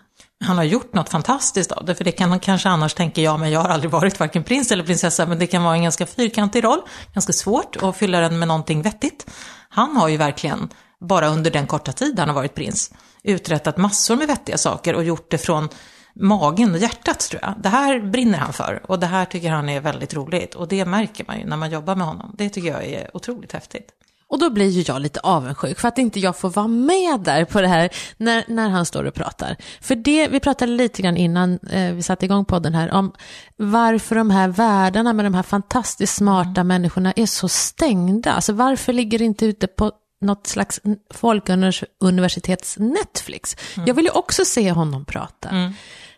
Han 0.45 0.57
har 0.57 0.65
gjort 0.65 0.95
något 0.95 1.09
fantastiskt 1.09 1.73
av 1.73 1.85
det, 1.85 1.95
för 1.95 2.05
det 2.05 2.13
kan 2.13 2.29
man 2.29 2.41
kanske 2.41 2.69
annars 2.69 2.95
tänka, 2.95 3.23
ja 3.23 3.37
men 3.37 3.51
jag 3.51 3.61
har 3.61 3.69
aldrig 3.69 3.91
varit 3.91 4.21
varken 4.21 4.45
prins 4.45 4.73
eller 4.73 4.85
prinsessa, 4.85 5.27
men 5.27 5.39
det 5.39 5.47
kan 5.47 5.65
vara 5.65 5.75
en 5.75 5.83
ganska 5.83 6.07
fyrkantig 6.07 6.65
roll, 6.65 6.81
ganska 7.15 7.33
svårt 7.33 7.77
att 7.83 7.97
fylla 7.97 8.21
den 8.21 8.39
med 8.39 8.49
någonting 8.49 8.83
vettigt. 8.83 9.31
Han 9.69 9.97
har 9.97 10.09
ju 10.09 10.17
verkligen, 10.17 10.69
bara 11.01 11.29
under 11.29 11.51
den 11.51 11.67
korta 11.67 11.93
tid 11.93 12.19
han 12.19 12.29
har 12.29 12.35
varit 12.35 12.55
prins, 12.55 12.91
uträttat 13.23 13.77
massor 13.77 14.17
med 14.17 14.29
vettiga 14.29 14.59
saker 14.59 14.95
och 14.95 15.05
gjort 15.05 15.31
det 15.31 15.39
från 15.39 15.69
magen 16.15 16.73
och 16.73 16.79
hjärtat 16.79 17.21
tror 17.21 17.43
jag. 17.43 17.55
Det 17.59 17.69
här 17.69 18.01
brinner 18.01 18.39
han 18.39 18.53
för 18.53 18.83
och 18.85 18.99
det 18.99 19.07
här 19.07 19.25
tycker 19.25 19.51
han 19.51 19.69
är 19.69 19.81
väldigt 19.81 20.15
roligt 20.15 20.55
och 20.55 20.69
det 20.69 20.85
märker 20.85 21.25
man 21.29 21.39
ju 21.39 21.47
när 21.47 21.57
man 21.57 21.71
jobbar 21.71 21.97
med 21.97 22.07
honom. 22.07 22.35
Det 22.39 22.49
tycker 22.49 22.69
jag 22.69 22.85
är 22.85 23.17
otroligt 23.17 23.53
häftigt. 23.53 23.91
Och 24.29 24.39
då 24.41 24.51
blir 24.51 24.69
ju 24.69 24.83
jag 24.87 25.03
lite 25.03 25.21
avundsjuk 25.21 25.81
för 25.81 25.89
att 25.89 25.99
inte 25.99 26.21
jag 26.21 26.37
får 26.37 26.51
vara 26.51 26.69
med 26.69 27.21
där 27.21 27.45
på 27.45 27.61
det 27.61 27.69
här 27.69 27.91
när, 28.17 28.45
när 28.49 28.69
han 28.69 28.87
står 28.87 29.05
och 29.05 29.15
pratar. 29.15 29.57
För 29.81 29.97
det, 29.97 30.29
vi 30.29 30.41
pratade 30.41 30.73
lite 30.73 31.03
grann 31.03 31.17
innan 31.17 31.59
eh, 31.71 31.93
vi 31.93 32.03
satte 32.03 32.25
igång 32.25 32.45
podden 32.45 32.75
här 32.75 32.93
om 32.93 33.13
varför 33.57 34.17
de 34.17 34.31
här 34.31 34.49
världarna 34.49 35.13
med 35.13 35.25
de 35.25 35.35
här 35.35 35.43
fantastiskt 35.43 36.15
smarta 36.15 36.61
mm. 36.61 36.67
människorna 36.67 37.13
är 37.17 37.27
så 37.27 37.49
stängda. 37.49 38.33
Alltså 38.33 38.53
varför 38.53 38.93
ligger 38.93 39.19
det 39.19 39.25
inte 39.25 39.47
ute 39.47 39.67
på 39.67 39.93
något 40.21 40.47
slags 40.47 40.81
folkuniversitets 41.15 42.79
Netflix? 42.79 43.57
Mm. 43.77 43.87
Jag 43.87 43.95
vill 43.95 44.05
ju 44.05 44.11
också 44.11 44.45
se 44.45 44.71
honom 44.71 45.05
prata. 45.05 45.49
Mm. 45.49 45.73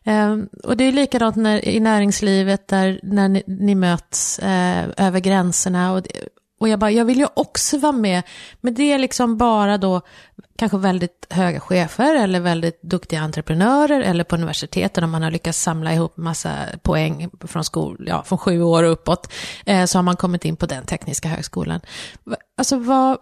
Um, 0.06 0.48
och 0.64 0.76
det 0.76 0.84
är 0.84 0.92
likadant 0.92 1.36
när, 1.36 1.68
i 1.68 1.80
näringslivet 1.80 2.68
där 2.68 3.00
när 3.02 3.28
ni, 3.28 3.42
ni 3.46 3.74
möts 3.74 4.40
uh, 4.42 4.84
över 4.96 5.20
gränserna. 5.20 5.92
Och, 5.92 6.02
och 6.60 6.68
jag 6.68 6.78
bara, 6.78 6.90
jag 6.90 7.04
vill 7.04 7.18
ju 7.18 7.26
också 7.34 7.78
vara 7.78 7.92
med. 7.92 8.22
Men 8.60 8.74
det 8.74 8.92
är 8.92 8.98
liksom 8.98 9.36
bara 9.36 9.78
då 9.78 10.00
kanske 10.56 10.78
väldigt 10.78 11.26
höga 11.30 11.60
chefer 11.60 12.14
eller 12.14 12.40
väldigt 12.40 12.82
duktiga 12.82 13.20
entreprenörer 13.20 14.00
eller 14.00 14.24
på 14.24 14.36
universiteten 14.36 15.04
om 15.04 15.10
man 15.10 15.22
har 15.22 15.30
lyckats 15.30 15.62
samla 15.62 15.92
ihop 15.92 16.16
massa 16.16 16.54
poäng 16.82 17.30
från, 17.40 17.64
skol, 17.64 18.04
ja, 18.08 18.22
från 18.22 18.38
sju 18.38 18.62
år 18.62 18.82
och 18.82 18.92
uppåt. 18.92 19.32
Eh, 19.66 19.84
så 19.84 19.98
har 19.98 20.02
man 20.02 20.16
kommit 20.16 20.44
in 20.44 20.56
på 20.56 20.66
den 20.66 20.86
tekniska 20.86 21.28
högskolan. 21.28 21.80
Alltså 22.56 22.76
vad, 22.78 23.18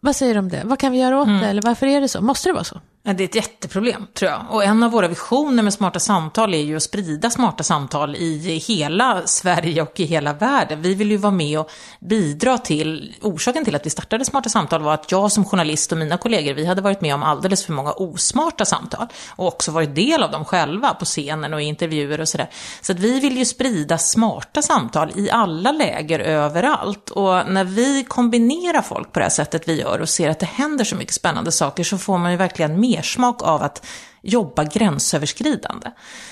vad 0.00 0.16
säger 0.16 0.34
du 0.34 0.38
om 0.38 0.48
det? 0.48 0.62
Vad 0.64 0.78
kan 0.78 0.92
vi 0.92 0.98
göra 0.98 1.20
åt 1.20 1.28
mm. 1.28 1.40
det? 1.40 1.46
Eller 1.46 1.62
varför 1.62 1.86
är 1.86 2.00
det 2.00 2.08
så? 2.08 2.20
Måste 2.20 2.48
det 2.48 2.52
vara 2.52 2.64
så? 2.64 2.80
Det 3.06 3.10
är 3.10 3.24
ett 3.24 3.34
jätteproblem, 3.34 4.06
tror 4.14 4.30
jag. 4.30 4.44
Och 4.50 4.64
en 4.64 4.82
av 4.82 4.90
våra 4.90 5.08
visioner 5.08 5.62
med 5.62 5.72
Smarta 5.72 6.00
Samtal 6.00 6.54
är 6.54 6.62
ju 6.62 6.76
att 6.76 6.82
sprida 6.82 7.30
smarta 7.30 7.64
samtal 7.64 8.16
i 8.16 8.62
hela 8.66 9.22
Sverige 9.26 9.82
och 9.82 10.00
i 10.00 10.04
hela 10.04 10.32
världen. 10.32 10.82
Vi 10.82 10.94
vill 10.94 11.10
ju 11.10 11.16
vara 11.16 11.32
med 11.32 11.58
och 11.60 11.70
bidra 12.00 12.58
till, 12.58 13.14
orsaken 13.22 13.64
till 13.64 13.74
att 13.74 13.86
vi 13.86 13.90
startade 13.90 14.24
Smarta 14.24 14.48
Samtal 14.48 14.82
var 14.82 14.94
att 14.94 15.12
jag 15.12 15.32
som 15.32 15.44
journalist 15.44 15.92
och 15.92 15.98
mina 15.98 16.16
kollegor, 16.16 16.54
vi 16.54 16.66
hade 16.66 16.82
varit 16.82 17.00
med 17.00 17.14
om 17.14 17.22
alldeles 17.22 17.64
för 17.64 17.72
många 17.72 17.92
osmarta 17.92 18.64
samtal. 18.64 19.06
Och 19.28 19.46
också 19.46 19.70
varit 19.70 19.94
del 19.94 20.22
av 20.22 20.30
dem 20.30 20.44
själva 20.44 20.94
på 20.94 21.04
scenen 21.04 21.54
och 21.54 21.62
i 21.62 21.64
intervjuer 21.64 22.20
och 22.20 22.28
sådär. 22.28 22.50
Så 22.80 22.92
att 22.92 22.98
vi 22.98 23.20
vill 23.20 23.38
ju 23.38 23.44
sprida 23.44 23.98
smarta 23.98 24.62
samtal 24.62 25.12
i 25.14 25.30
alla 25.30 25.72
läger 25.72 26.18
överallt. 26.20 27.10
Och 27.10 27.48
när 27.48 27.64
vi 27.64 28.04
kombinerar 28.08 28.82
folk 28.82 29.12
på 29.12 29.18
det 29.18 29.24
här 29.24 29.30
sättet 29.30 29.68
vi 29.68 29.80
gör 29.80 30.00
och 30.00 30.08
ser 30.08 30.30
att 30.30 30.40
det 30.40 30.46
händer 30.46 30.84
så 30.84 30.96
mycket 30.96 31.14
spännande 31.14 31.52
saker 31.52 31.84
så 31.84 31.98
får 31.98 32.18
man 32.18 32.30
ju 32.30 32.36
verkligen 32.36 32.80
med 32.80 32.93
mersmak 32.96 33.42
av 33.42 33.62
att 33.62 33.86
jobba 34.22 34.64
gränsöverskridande. 34.64 35.90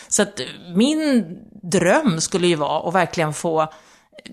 Så 0.09 0.23
att 0.23 0.41
min 0.75 1.25
dröm 1.63 2.21
skulle 2.21 2.47
ju 2.47 2.55
vara 2.55 2.89
att 2.89 2.95
verkligen 2.95 3.35
få 3.35 3.73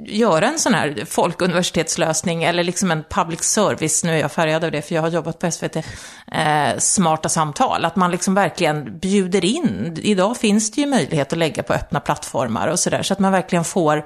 göra 0.05 0.47
en 0.47 0.59
sån 0.59 0.73
här 0.73 1.05
folkuniversitetslösning 1.05 2.43
eller 2.43 2.63
liksom 2.63 2.91
en 2.91 3.03
public 3.09 3.43
service, 3.43 4.03
nu 4.03 4.13
är 4.13 4.17
jag 4.17 4.31
färgad 4.31 4.63
av 4.63 4.71
det 4.71 4.81
för 4.81 4.95
jag 4.95 5.01
har 5.01 5.09
jobbat 5.09 5.39
på 5.39 5.51
SVT, 5.51 5.75
eh, 5.75 6.77
smarta 6.77 7.29
samtal. 7.29 7.85
Att 7.85 7.95
man 7.95 8.11
liksom 8.11 8.33
verkligen 8.33 8.99
bjuder 8.99 9.45
in. 9.45 9.97
Idag 10.03 10.37
finns 10.37 10.71
det 10.71 10.81
ju 10.81 10.87
möjlighet 10.87 11.33
att 11.33 11.39
lägga 11.39 11.63
på 11.63 11.73
öppna 11.73 11.99
plattformar 11.99 12.67
och 12.67 12.79
sådär, 12.79 13.03
så 13.03 13.13
att 13.13 13.19
man 13.19 13.31
verkligen 13.31 13.63
får 13.63 14.05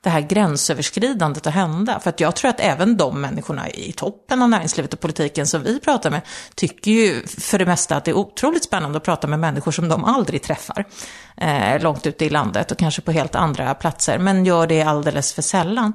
det 0.00 0.10
här 0.10 0.20
gränsöverskridandet 0.20 1.46
att 1.46 1.54
hända. 1.54 2.00
För 2.00 2.10
att 2.10 2.20
jag 2.20 2.36
tror 2.36 2.50
att 2.50 2.60
även 2.60 2.96
de 2.96 3.20
människorna 3.20 3.70
i 3.70 3.92
toppen 3.92 4.42
av 4.42 4.48
näringslivet 4.48 4.92
och 4.92 5.00
politiken 5.00 5.46
som 5.46 5.62
vi 5.62 5.80
pratar 5.80 6.10
med, 6.10 6.20
tycker 6.54 6.90
ju 6.90 7.26
för 7.26 7.58
det 7.58 7.66
mesta 7.66 7.96
att 7.96 8.04
det 8.04 8.10
är 8.10 8.16
otroligt 8.16 8.64
spännande 8.64 8.96
att 8.96 9.04
prata 9.04 9.26
med 9.26 9.38
människor 9.38 9.72
som 9.72 9.88
de 9.88 10.04
aldrig 10.04 10.42
träffar 10.42 10.84
eh, 11.36 11.82
långt 11.82 12.06
ute 12.06 12.24
i 12.24 12.30
landet 12.30 12.70
och 12.70 12.78
kanske 12.78 13.02
på 13.02 13.12
helt 13.12 13.34
andra 13.34 13.74
platser, 13.74 14.18
men 14.18 14.44
gör 14.44 14.66
det 14.66 14.82
alldeles 14.82 15.13
alldeles 15.14 15.32
för 15.32 15.42
sällan. 15.42 15.92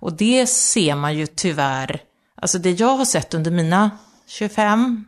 Och 0.00 0.12
det 0.12 0.46
ser 0.46 0.94
man 0.94 1.14
ju 1.14 1.26
tyvärr, 1.26 2.02
alltså 2.36 2.58
det 2.58 2.80
jag 2.80 2.96
har 2.96 3.04
sett 3.04 3.34
under 3.34 3.50
mina 3.50 3.90
25 4.26 5.04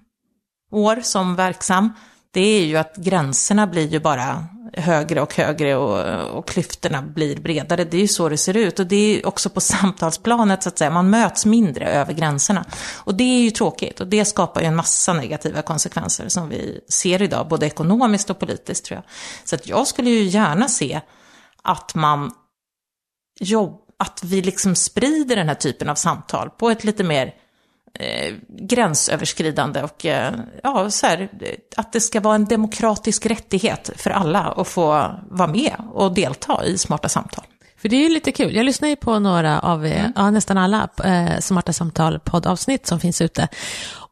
år 0.73 1.01
som 1.03 1.37
verksam, 1.37 1.93
det 2.33 2.41
är 2.41 2.65
ju 2.65 2.77
att 2.77 2.97
gränserna 2.97 3.67
blir 3.67 3.89
ju 3.89 4.01
bara 4.01 4.47
högre 4.75 5.21
och 5.21 5.35
högre 5.35 5.77
och, 5.77 6.39
och 6.39 6.49
klyftorna 6.49 7.03
blir 7.03 7.37
bredare. 7.41 7.85
Det 7.85 7.97
är 7.97 8.01
ju 8.01 8.09
så 8.09 8.29
det 8.29 8.39
ser 8.39 8.57
ut. 8.57 8.79
Och 8.79 8.87
det 8.87 8.97
är 8.97 9.27
också 9.27 9.51
på 9.51 9.61
samtalsplanet 9.61 10.63
så 10.63 10.69
att 10.69 10.79
säga, 10.79 10.91
man 10.91 11.11
möts 11.11 11.47
mindre 11.47 11.87
över 11.87 12.13
gränserna. 12.13 12.65
Och 13.05 13.15
det 13.15 13.25
är 13.25 13.41
ju 13.41 13.51
tråkigt 13.51 14.01
och 14.01 14.07
det 14.07 14.25
skapar 14.25 14.61
ju 14.61 14.67
en 14.67 14.77
massa 14.77 15.13
negativa 15.13 15.63
konsekvenser 15.63 16.29
som 16.29 16.49
vi 16.49 16.81
ser 16.89 17.23
idag, 17.23 17.49
både 17.49 17.67
ekonomiskt 17.67 18.31
och 18.31 18.39
politiskt 18.39 18.85
tror 18.85 18.97
jag. 18.97 19.05
Så 19.49 19.55
att 19.55 19.69
jag 19.69 19.87
skulle 19.87 20.11
ju 20.11 20.23
gärna 20.23 20.69
se 20.69 21.01
att 21.63 21.95
man 21.95 22.33
jobb, 23.41 23.81
att 23.97 24.25
vi 24.25 24.43
liksom 24.43 24.75
sprider 24.75 25.37
den 25.37 25.49
här 25.49 25.55
typen 25.55 25.89
av 25.89 25.95
samtal 25.95 26.51
på 26.51 26.71
ett 26.71 26.85
lite 26.85 27.05
mer 27.05 27.35
eh, 27.99 28.35
gränsöverskridande 28.49 29.83
och 29.83 30.07
eh, 30.07 30.35
ja, 30.63 30.91
så 30.91 31.07
här, 31.07 31.29
att 31.77 31.93
det 31.93 32.01
ska 32.01 32.21
vara 32.21 32.35
en 32.35 32.45
demokratisk 32.45 33.27
rättighet 33.27 33.91
för 33.97 34.11
alla 34.11 34.41
att 34.41 34.69
få 34.69 34.87
vara 35.31 35.49
med 35.49 35.75
och 35.93 36.15
delta 36.15 36.65
i 36.65 36.79
smarta 36.79 37.09
samtal. 37.09 37.45
För 37.83 37.89
det 37.89 37.97
är 37.97 38.01
ju 38.01 38.09
lite 38.09 38.33
kul, 38.33 38.57
jag 38.57 38.67
lyssnar 38.67 38.89
ju 38.89 38.97
på 38.97 39.19
några 39.19 39.61
av, 39.61 39.87
mm. 39.87 40.13
ja, 40.17 40.31
nästan 40.31 40.59
alla 40.59 40.89
eh, 41.05 41.39
Smarta 41.41 41.73
Samtal 41.73 42.21
poddavsnitt 42.21 42.87
som 42.87 43.01
finns 43.01 43.21
ute. 43.21 43.49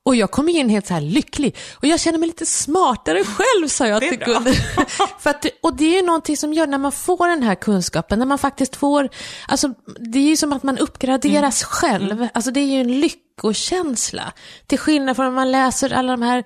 Och 0.03 0.17
jag 0.17 0.31
kom 0.31 0.49
in 0.49 0.69
helt 0.69 0.87
så 0.87 0.95
här 0.95 1.01
lycklig. 1.01 1.57
Och 1.75 1.85
jag 1.85 2.01
känner 2.01 2.19
mig 2.19 2.27
lite 2.27 2.47
smartare 2.47 3.25
själv, 3.25 3.69
sa 3.69 3.87
jag 3.87 4.01
till. 4.01 4.21
För 5.19 5.31
att, 5.31 5.47
och 5.63 5.77
det 5.77 5.85
är 5.85 5.97
ju 6.01 6.07
någonting 6.07 6.37
som 6.37 6.53
gör 6.53 6.67
när 6.67 6.79
man 6.79 6.93
får 6.93 7.29
den 7.29 7.43
här 7.43 7.55
kunskapen, 7.55 8.19
när 8.19 8.27
man 8.27 8.39
faktiskt 8.39 8.77
får, 8.77 9.09
alltså 9.49 9.69
det 9.99 10.19
är 10.19 10.29
ju 10.29 10.37
som 10.37 10.53
att 10.53 10.63
man 10.63 10.79
uppgraderas 10.79 11.63
mm. 11.63 11.71
själv. 11.71 12.13
Mm. 12.13 12.29
Alltså 12.35 12.51
det 12.51 12.61
är 12.61 12.65
ju 12.65 12.81
en 12.81 13.01
lyckokänsla. 13.01 14.33
Till 14.67 14.79
skillnad 14.79 15.17
från 15.17 15.27
när 15.27 15.33
man 15.33 15.53
läser 15.53 15.93
alla 15.93 16.13
de 16.13 16.23
här 16.23 16.45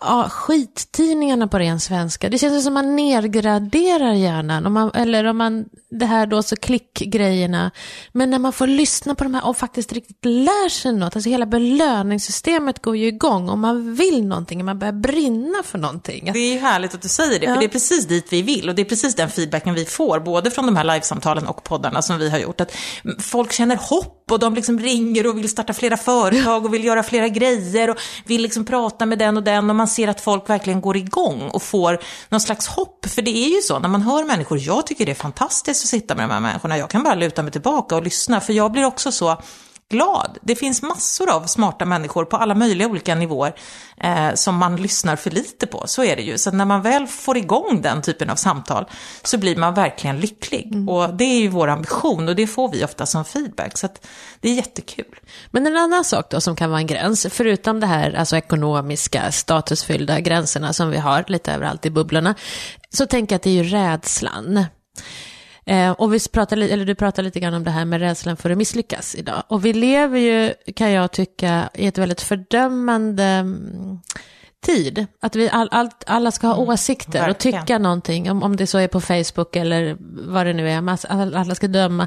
ja, 0.00 0.28
skittidningarna 0.28 1.48
på 1.48 1.58
ren 1.58 1.80
svenska. 1.80 2.28
Det 2.28 2.38
känns 2.38 2.64
som 2.64 2.76
att 2.76 2.84
man 2.84 2.96
nedgraderar 2.96 4.12
hjärnan. 4.12 4.66
Om 4.66 4.72
man, 4.72 4.90
eller 4.94 5.24
om 5.24 5.36
man, 5.36 5.64
det 5.90 6.06
här 6.06 6.26
då 6.26 6.42
så 6.42 6.56
klickgrejerna. 6.56 7.70
Men 8.12 8.30
när 8.30 8.38
man 8.38 8.52
får 8.52 8.66
lyssna 8.66 9.14
på 9.14 9.24
de 9.24 9.34
här 9.34 9.46
och 9.46 9.56
faktiskt 9.56 9.92
riktigt 9.92 10.24
lär 10.24 10.68
sig 10.68 10.92
något. 10.92 11.16
Alltså 11.16 11.30
hela 11.30 11.46
belöningssystemet 11.46 12.82
går 12.82 12.96
ju 12.96 13.06
igång. 13.06 13.48
Om 13.48 13.60
man 13.60 13.94
vill 13.94 14.26
någonting, 14.26 14.64
man 14.64 14.78
börjar 14.78 14.92
brinna 14.92 15.62
för 15.64 15.78
någonting. 15.78 16.30
Det 16.32 16.38
är 16.38 16.60
härligt 16.60 16.94
att 16.94 17.02
du 17.02 17.08
säger 17.08 17.40
det. 17.40 17.46
Ja. 17.46 17.54
För 17.54 17.60
det 17.60 17.66
är 17.66 17.68
precis 17.68 18.06
dit 18.06 18.26
vi 18.30 18.42
vill. 18.42 18.68
Och 18.68 18.74
det 18.74 18.82
är 18.82 18.86
precis 18.86 19.14
den 19.14 19.30
feedbacken 19.30 19.74
vi 19.74 19.84
får. 19.84 20.20
Både 20.20 20.50
från 20.50 20.66
de 20.66 20.76
här 20.76 20.84
livesamtalen 20.84 21.46
och 21.46 21.64
poddarna 21.64 22.02
som 22.02 22.18
vi 22.18 22.30
har 22.30 22.38
gjort. 22.38 22.60
Att 22.60 22.72
folk 23.18 23.52
känner 23.52 23.76
hopp 23.76 24.30
och 24.30 24.38
de 24.38 24.54
liksom 24.54 24.80
ringer 24.80 25.26
och 25.26 25.38
vill 25.38 25.48
starta 25.48 25.72
flera 25.72 25.96
företag 25.96 26.64
och 26.64 26.74
vill 26.74 26.84
göra 26.84 27.02
flera 27.02 27.28
grejer 27.28 27.90
och 27.90 27.96
vill 28.26 28.42
liksom 28.42 28.64
prata 28.64 29.06
med 29.06 29.18
den 29.18 29.36
och 29.36 29.42
den 29.42 29.70
och 29.70 29.76
man 29.76 29.83
man 29.84 29.88
ser 29.88 30.08
att 30.08 30.20
folk 30.20 30.50
verkligen 30.50 30.80
går 30.80 30.96
igång 30.96 31.50
och 31.50 31.62
får 31.62 31.98
någon 32.28 32.40
slags 32.40 32.66
hopp. 32.66 33.06
För 33.06 33.22
det 33.22 33.30
är 33.30 33.48
ju 33.48 33.60
så, 33.60 33.78
när 33.78 33.88
man 33.88 34.02
hör 34.02 34.24
människor, 34.24 34.58
jag 34.58 34.86
tycker 34.86 35.06
det 35.06 35.12
är 35.12 35.14
fantastiskt 35.14 35.84
att 35.84 35.88
sitta 35.88 36.14
med 36.14 36.28
de 36.28 36.32
här 36.32 36.40
människorna, 36.40 36.78
jag 36.78 36.90
kan 36.90 37.02
bara 37.02 37.14
luta 37.14 37.42
mig 37.42 37.52
tillbaka 37.52 37.96
och 37.96 38.02
lyssna, 38.02 38.40
för 38.40 38.52
jag 38.52 38.72
blir 38.72 38.84
också 38.84 39.12
så 39.12 39.42
glad. 39.88 40.38
Det 40.42 40.56
finns 40.56 40.82
massor 40.82 41.30
av 41.30 41.46
smarta 41.46 41.84
människor 41.84 42.24
på 42.24 42.36
alla 42.36 42.54
möjliga 42.54 42.88
olika 42.88 43.14
nivåer 43.14 43.54
eh, 44.00 44.34
som 44.34 44.56
man 44.56 44.76
lyssnar 44.76 45.16
för 45.16 45.30
lite 45.30 45.66
på. 45.66 45.82
Så 45.86 46.04
är 46.04 46.16
det 46.16 46.22
ju. 46.22 46.38
Så 46.38 46.50
när 46.50 46.64
man 46.64 46.82
väl 46.82 47.06
får 47.06 47.36
igång 47.36 47.80
den 47.82 48.02
typen 48.02 48.30
av 48.30 48.36
samtal 48.36 48.86
så 49.22 49.38
blir 49.38 49.56
man 49.56 49.74
verkligen 49.74 50.20
lycklig. 50.20 50.66
Mm. 50.72 50.88
Och 50.88 51.14
det 51.14 51.24
är 51.24 51.40
ju 51.40 51.48
vår 51.48 51.68
ambition 51.68 52.28
och 52.28 52.36
det 52.36 52.46
får 52.46 52.68
vi 52.68 52.84
ofta 52.84 53.06
som 53.06 53.24
feedback. 53.24 53.78
Så 53.78 53.88
det 54.40 54.48
är 54.48 54.54
jättekul. 54.54 55.20
Men 55.50 55.66
en 55.66 55.76
annan 55.76 56.04
sak 56.04 56.30
då 56.30 56.40
som 56.40 56.56
kan 56.56 56.70
vara 56.70 56.80
en 56.80 56.86
gräns, 56.86 57.26
förutom 57.30 57.80
det 57.80 57.86
här 57.86 58.12
alltså 58.12 58.36
ekonomiska 58.36 59.32
statusfyllda 59.32 60.20
gränserna 60.20 60.72
som 60.72 60.90
vi 60.90 60.98
har 60.98 61.24
lite 61.28 61.52
överallt 61.52 61.86
i 61.86 61.90
bubblorna, 61.90 62.34
så 62.90 63.06
tänker 63.06 63.34
jag 63.34 63.38
att 63.38 63.42
det 63.42 63.50
är 63.50 63.64
ju 63.64 63.64
rädslan. 63.64 64.66
Eh, 65.66 65.90
och 65.90 66.14
vi 66.14 66.18
pratar, 66.32 66.56
eller 66.56 66.84
du 66.84 66.94
pratar 66.94 67.22
lite 67.22 67.40
grann 67.40 67.54
om 67.54 67.64
det 67.64 67.70
här 67.70 67.84
med 67.84 68.00
rädslan 68.00 68.36
för 68.36 68.50
att 68.50 68.58
misslyckas 68.58 69.14
idag. 69.14 69.42
Och 69.48 69.64
vi 69.64 69.72
lever 69.72 70.18
ju, 70.18 70.54
kan 70.76 70.90
jag 70.90 71.12
tycka, 71.12 71.68
i 71.74 71.86
ett 71.86 71.98
väldigt 71.98 72.20
fördömande 72.20 73.24
mm, 73.24 74.00
tid. 74.64 75.06
Att 75.20 75.36
vi 75.36 75.50
all, 75.50 75.68
all, 75.70 75.90
alla 76.06 76.30
ska 76.30 76.46
ha 76.46 76.54
mm, 76.54 76.68
åsikter 76.68 77.12
verkligen. 77.12 77.30
och 77.30 77.38
tycka 77.38 77.78
någonting, 77.78 78.30
om, 78.30 78.42
om 78.42 78.56
det 78.56 78.66
så 78.66 78.78
är 78.78 78.88
på 78.88 79.00
Facebook 79.00 79.56
eller 79.56 79.96
vad 80.28 80.46
det 80.46 80.52
nu 80.52 80.70
är, 80.70 81.06
alla 81.36 81.54
ska 81.54 81.68
döma. 81.68 82.06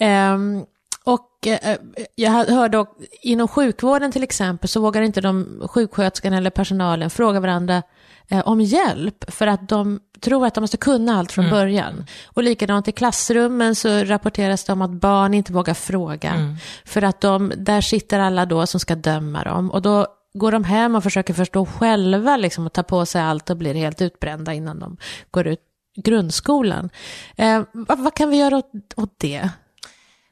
Um, 0.00 0.64
och 1.04 1.46
eh, 1.46 1.76
jag 2.14 2.30
hörde 2.30 2.86
inom 3.22 3.48
sjukvården 3.48 4.12
till 4.12 4.22
exempel 4.22 4.68
så 4.68 4.80
vågar 4.80 5.02
inte 5.02 5.20
de 5.20 5.62
sjuksköterskorna 5.70 6.36
eller 6.36 6.50
personalen 6.50 7.10
fråga 7.10 7.40
varandra 7.40 7.82
eh, 8.28 8.48
om 8.48 8.60
hjälp 8.60 9.24
för 9.32 9.46
att 9.46 9.68
de 9.68 10.00
tror 10.20 10.46
att 10.46 10.54
de 10.54 10.60
måste 10.60 10.76
kunna 10.76 11.18
allt 11.18 11.32
från 11.32 11.44
mm. 11.44 11.56
början. 11.56 12.06
Och 12.26 12.42
likadant 12.42 12.88
i 12.88 12.92
klassrummen 12.92 13.74
så 13.74 14.04
rapporteras 14.04 14.64
det 14.64 14.72
om 14.72 14.82
att 14.82 14.90
barn 14.90 15.34
inte 15.34 15.52
vågar 15.52 15.74
fråga. 15.74 16.30
Mm. 16.30 16.56
För 16.84 17.02
att 17.02 17.20
de, 17.20 17.52
där 17.56 17.80
sitter 17.80 18.18
alla 18.18 18.46
då 18.46 18.66
som 18.66 18.80
ska 18.80 18.94
döma 18.94 19.44
dem. 19.44 19.70
Och 19.70 19.82
då 19.82 20.06
går 20.34 20.52
de 20.52 20.64
hem 20.64 20.94
och 20.94 21.02
försöker 21.02 21.34
förstå 21.34 21.66
själva 21.66 22.36
liksom, 22.36 22.66
och 22.66 22.72
ta 22.72 22.82
på 22.82 23.06
sig 23.06 23.22
allt 23.22 23.50
och 23.50 23.56
blir 23.56 23.74
helt 23.74 24.02
utbrända 24.02 24.54
innan 24.54 24.78
de 24.78 24.96
går 25.30 25.46
ut 25.46 25.60
grundskolan. 25.96 26.90
Eh, 27.36 27.62
vad, 27.72 27.98
vad, 27.98 28.14
kan 28.14 28.30
vi 28.30 28.36
göra 28.36 28.56
åt, 28.56 28.72
åt 28.96 29.14
det? 29.18 29.48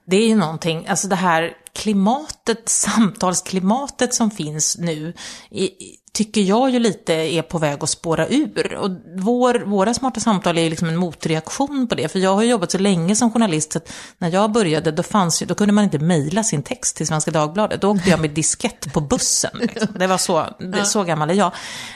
Det 0.06 0.16
är 0.16 0.28
ju 0.28 0.34
någonting, 0.36 0.86
alltså 0.86 1.08
det 1.08 1.16
här 1.16 1.56
klimatet, 1.72 2.68
samtalsklimatet 2.68 4.14
som 4.14 4.30
finns 4.30 4.78
nu, 4.78 5.12
i, 5.50 5.70
tycker 6.14 6.40
jag 6.40 6.70
ju 6.70 6.78
lite 6.78 7.12
är 7.12 7.42
på 7.42 7.58
väg 7.58 7.82
att 7.82 7.90
spåra 7.90 8.28
ur. 8.28 8.74
Och 8.74 8.90
vår, 9.16 9.54
våra 9.54 9.94
smarta 9.94 10.20
samtal 10.20 10.58
är 10.58 10.62
ju 10.62 10.70
liksom 10.70 10.88
en 10.88 10.96
motreaktion 10.96 11.86
på 11.88 11.94
det. 11.94 12.08
För 12.08 12.18
jag 12.18 12.34
har 12.34 12.42
jobbat 12.42 12.70
så 12.70 12.78
länge 12.78 13.16
som 13.16 13.32
journalist, 13.32 13.76
att 13.76 13.92
när 14.18 14.30
jag 14.30 14.52
började 14.52 14.90
då, 14.90 15.02
fanns, 15.02 15.38
då 15.38 15.54
kunde 15.54 15.72
man 15.72 15.84
inte 15.84 15.98
mejla 15.98 16.44
sin 16.44 16.62
text 16.62 16.96
till 16.96 17.06
Svenska 17.06 17.30
Dagbladet. 17.30 17.80
Då 17.80 17.90
åkte 17.90 18.10
jag 18.10 18.20
med 18.20 18.30
diskett 18.30 18.92
på 18.92 19.00
bussen. 19.00 19.50
Liksom. 19.60 19.88
Det 19.98 20.06
var 20.06 20.18
så, 20.18 20.46
det, 20.58 20.84
så 20.84 21.04
gammal 21.04 21.30
är 21.30 21.34
jag. 21.34 21.46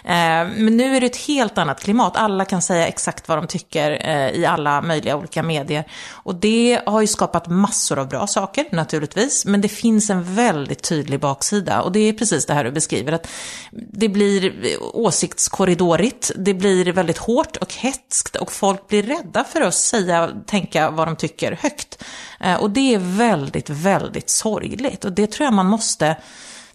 Eh, 0.05 0.49
men 0.57 0.77
nu 0.77 0.97
är 0.97 1.01
det 1.01 1.07
ett 1.07 1.27
helt 1.27 1.59
annat 1.59 1.81
klimat. 1.81 2.17
Alla 2.17 2.45
kan 2.45 2.63
säga 2.63 2.87
exakt 2.87 3.29
vad 3.29 3.39
de 3.39 3.47
tycker 3.47 4.09
eh, 4.09 4.31
i 4.31 4.47
alla 4.47 4.83
möjliga 4.83 5.17
olika 5.17 5.43
medier. 5.43 5.85
Och 6.11 6.35
det 6.35 6.81
har 6.87 7.01
ju 7.01 7.07
skapat 7.07 7.49
massor 7.49 7.99
av 7.99 8.09
bra 8.09 8.27
saker 8.27 8.65
naturligtvis. 8.73 9.45
Men 9.45 9.61
det 9.61 9.69
finns 9.69 10.11
en 10.11 10.35
väldigt 10.35 10.83
tydlig 10.83 11.21
baksida. 11.21 11.83
Och 11.83 11.93
det 11.93 12.01
är 12.01 12.13
precis 12.13 12.47
det 12.47 12.55
här 12.55 12.65
du 12.65 12.71
beskriver. 12.71 13.13
att 13.13 13.29
det 13.71 14.08
det 14.09 14.13
blir 14.13 14.77
åsiktskorridorigt, 14.97 16.31
det 16.37 16.55
blir 16.55 16.93
väldigt 16.93 17.19
hårt 17.19 17.57
och 17.57 17.75
hetskt 17.75 18.37
och 18.37 18.53
folk 18.53 18.89
blir 18.89 19.03
rädda 19.03 19.45
för 19.45 19.61
att 19.61 19.75
säga, 19.75 20.31
tänka 20.47 20.91
vad 20.91 21.09
de 21.09 21.17
tycker 21.17 21.59
högt. 21.63 22.05
Eh, 22.41 22.55
och 22.55 22.71
det 22.71 22.95
är 22.95 22.99
väldigt, 22.99 23.71
väldigt 23.71 24.31
sorgligt 24.31 25.05
och 25.05 25.13
det 25.13 25.27
tror 25.27 25.45
jag 25.45 25.55
man 25.55 25.67
måste 25.67 26.17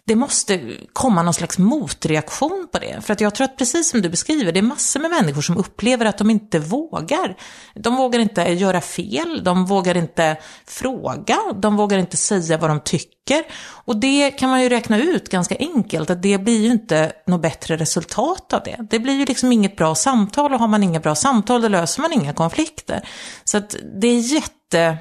det 0.06 0.16
måste 0.16 0.76
komma 0.92 1.22
någon 1.22 1.34
slags 1.34 1.58
motreaktion 1.58 2.68
på 2.72 2.78
det. 2.78 3.00
För 3.00 3.12
att 3.12 3.20
jag 3.20 3.34
tror 3.34 3.44
att 3.44 3.56
precis 3.56 3.90
som 3.90 4.02
du 4.02 4.08
beskriver, 4.08 4.52
det 4.52 4.60
är 4.60 4.62
massor 4.62 5.00
med 5.00 5.10
människor 5.10 5.42
som 5.42 5.56
upplever 5.56 6.06
att 6.06 6.18
de 6.18 6.30
inte 6.30 6.58
vågar. 6.58 7.36
De 7.74 7.96
vågar 7.96 8.20
inte 8.20 8.42
göra 8.42 8.80
fel, 8.80 9.44
de 9.44 9.66
vågar 9.66 9.96
inte 9.96 10.36
fråga, 10.66 11.38
de 11.54 11.76
vågar 11.76 11.98
inte 11.98 12.16
säga 12.16 12.58
vad 12.58 12.70
de 12.70 12.80
tycker. 12.80 13.42
Och 13.66 13.96
det 13.96 14.30
kan 14.30 14.50
man 14.50 14.62
ju 14.62 14.68
räkna 14.68 14.98
ut 14.98 15.28
ganska 15.28 15.56
enkelt, 15.58 16.10
att 16.10 16.22
det 16.22 16.38
blir 16.38 16.60
ju 16.60 16.70
inte 16.70 17.12
något 17.26 17.42
bättre 17.42 17.76
resultat 17.76 18.52
av 18.52 18.62
det. 18.64 18.76
Det 18.90 18.98
blir 18.98 19.14
ju 19.14 19.24
liksom 19.24 19.52
inget 19.52 19.76
bra 19.76 19.94
samtal 19.94 20.54
och 20.54 20.60
har 20.60 20.68
man 20.68 20.82
inga 20.82 21.00
bra 21.00 21.14
samtal 21.14 21.62
då 21.62 21.68
löser 21.68 22.02
man 22.02 22.12
inga 22.12 22.32
konflikter. 22.32 23.08
Så 23.44 23.56
att 23.56 23.76
det 24.00 24.06
är 24.06 24.18
jätte 24.18 24.98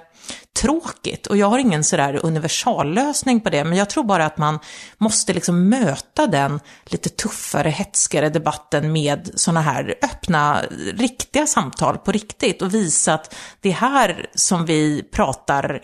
tråkigt. 0.53 1.27
Och 1.27 1.37
jag 1.37 1.49
har 1.49 1.59
ingen 1.59 1.83
sådär 1.83 2.19
universallösning 2.23 3.41
på 3.41 3.49
det, 3.49 3.63
men 3.63 3.77
jag 3.77 3.89
tror 3.89 4.03
bara 4.03 4.25
att 4.25 4.37
man 4.37 4.59
måste 4.97 5.33
liksom 5.33 5.69
möta 5.69 6.27
den 6.27 6.59
lite 6.85 7.09
tuffare, 7.09 7.69
hetskare 7.69 8.29
debatten 8.29 8.91
med 8.91 9.31
sådana 9.35 9.61
här 9.61 9.95
öppna, 10.03 10.61
riktiga 10.93 11.47
samtal 11.47 11.97
på 11.97 12.11
riktigt 12.11 12.61
och 12.61 12.73
visa 12.73 13.13
att 13.13 13.35
det 13.61 13.69
är 13.69 13.73
här 13.73 14.29
som 14.35 14.65
vi 14.65 15.03
pratar 15.11 15.81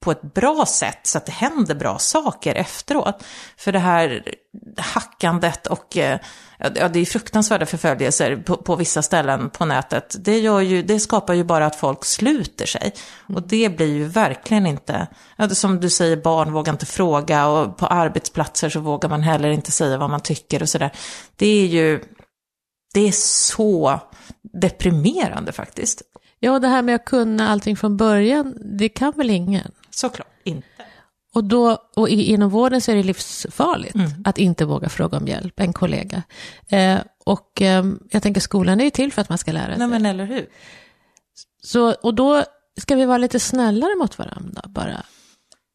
på 0.00 0.10
ett 0.10 0.34
bra 0.34 0.66
sätt 0.66 1.00
så 1.02 1.18
att 1.18 1.26
det 1.26 1.32
händer 1.32 1.74
bra 1.74 1.98
saker 1.98 2.54
efteråt. 2.54 3.24
För 3.56 3.72
det 3.72 3.78
här 3.78 4.24
hackandet 4.76 5.66
och 5.66 5.96
eh, 5.96 6.18
ja, 6.58 6.88
det 6.88 7.00
är 7.00 7.04
fruktansvärda 7.04 7.66
förföljelser 7.66 8.36
på, 8.36 8.56
på, 8.56 8.76
vissa 8.76 9.02
ställen 9.02 9.50
på 9.50 9.64
nätet. 9.64 10.16
Det, 10.18 10.38
gör 10.38 10.60
ju, 10.60 10.82
det 10.82 11.00
skapar 11.00 11.34
ju 11.34 11.44
bara 11.44 11.66
att 11.66 11.76
folk 11.76 12.04
sluter 12.04 12.66
sig. 12.66 12.92
Och 13.34 13.42
det 13.42 13.76
blir 13.76 13.94
ju 13.94 14.04
verkligen 14.04 14.66
inte, 14.66 15.06
som 15.50 15.80
du 15.80 15.90
säger, 15.90 16.16
barn 16.16 16.52
vågar 16.52 16.72
inte 16.72 16.86
fråga 16.86 17.48
och 17.48 17.76
på 17.76 17.86
arbetsplatser 17.86 18.68
så 18.68 18.80
vågar 18.80 19.08
man 19.08 19.22
heller 19.22 19.48
inte 19.50 19.72
säga 19.72 19.98
vad 19.98 20.10
man 20.10 20.20
tycker 20.20 20.62
och 20.62 20.68
sådär. 20.68 20.90
Det 21.36 21.46
är 21.46 21.66
ju, 21.66 22.04
det 22.94 23.08
är 23.08 23.12
så 23.12 24.00
deprimerande 24.42 25.52
faktiskt. 25.52 26.02
Ja, 26.38 26.52
och 26.52 26.60
det 26.60 26.68
här 26.68 26.82
med 26.82 26.94
att 26.94 27.04
kunna 27.04 27.48
allting 27.48 27.76
från 27.76 27.96
början, 27.96 28.54
det 28.78 28.88
kan 28.88 29.12
väl 29.12 29.30
ingen? 29.30 29.72
Såklart 29.90 30.28
inte. 30.44 30.69
Och, 31.34 31.44
då, 31.44 31.78
och 31.96 32.08
inom 32.08 32.50
vården 32.50 32.80
så 32.80 32.90
är 32.90 32.96
det 32.96 33.02
livsfarligt 33.02 33.94
mm. 33.94 34.10
att 34.24 34.38
inte 34.38 34.64
våga 34.64 34.88
fråga 34.88 35.18
om 35.18 35.28
hjälp, 35.28 35.60
en 35.60 35.72
kollega. 35.72 36.22
Eh, 36.68 36.98
och 37.24 37.62
eh, 37.62 37.84
jag 38.10 38.22
tänker 38.22 38.40
skolan 38.40 38.80
är 38.80 38.84
ju 38.84 38.90
till 38.90 39.12
för 39.12 39.22
att 39.22 39.28
man 39.28 39.38
ska 39.38 39.52
lära 39.52 39.66
sig. 39.66 39.78
Nej, 39.78 39.88
men 39.88 40.06
eller 40.06 40.24
hur. 40.24 40.46
Så, 41.62 41.92
och 41.92 42.14
då 42.14 42.44
ska 42.80 42.94
vi 42.94 43.04
vara 43.04 43.18
lite 43.18 43.40
snällare 43.40 43.96
mot 43.98 44.18
varandra 44.18 44.62
bara. 44.68 45.02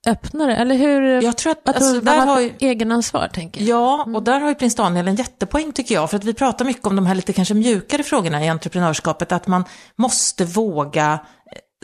Öppnare, 0.07 0.55
eller 0.55 0.75
hur? 0.75 1.21
Jag 1.21 1.37
tror 1.37 1.51
att, 1.51 1.67
alltså, 1.67 2.01
där 2.01 2.25
har 2.25 2.41
ju... 2.41 2.53
egenansvar, 2.59 3.27
tänker 3.27 3.61
jag. 3.61 3.69
Ja, 3.69 4.07
och 4.15 4.23
där 4.23 4.39
har 4.39 4.49
ju 4.49 4.55
prins 4.55 4.75
Daniel 4.75 5.07
en 5.07 5.15
jättepoäng 5.15 5.71
tycker 5.71 5.95
jag. 5.95 6.09
För 6.09 6.17
att 6.17 6.23
vi 6.23 6.33
pratar 6.33 6.65
mycket 6.65 6.85
om 6.85 6.95
de 6.95 7.05
här 7.05 7.15
lite 7.15 7.33
kanske 7.33 7.53
mjukare 7.53 8.03
frågorna 8.03 8.45
i 8.45 8.49
entreprenörskapet. 8.49 9.31
Att 9.31 9.47
man 9.47 9.63
måste 9.95 10.45
våga 10.45 11.19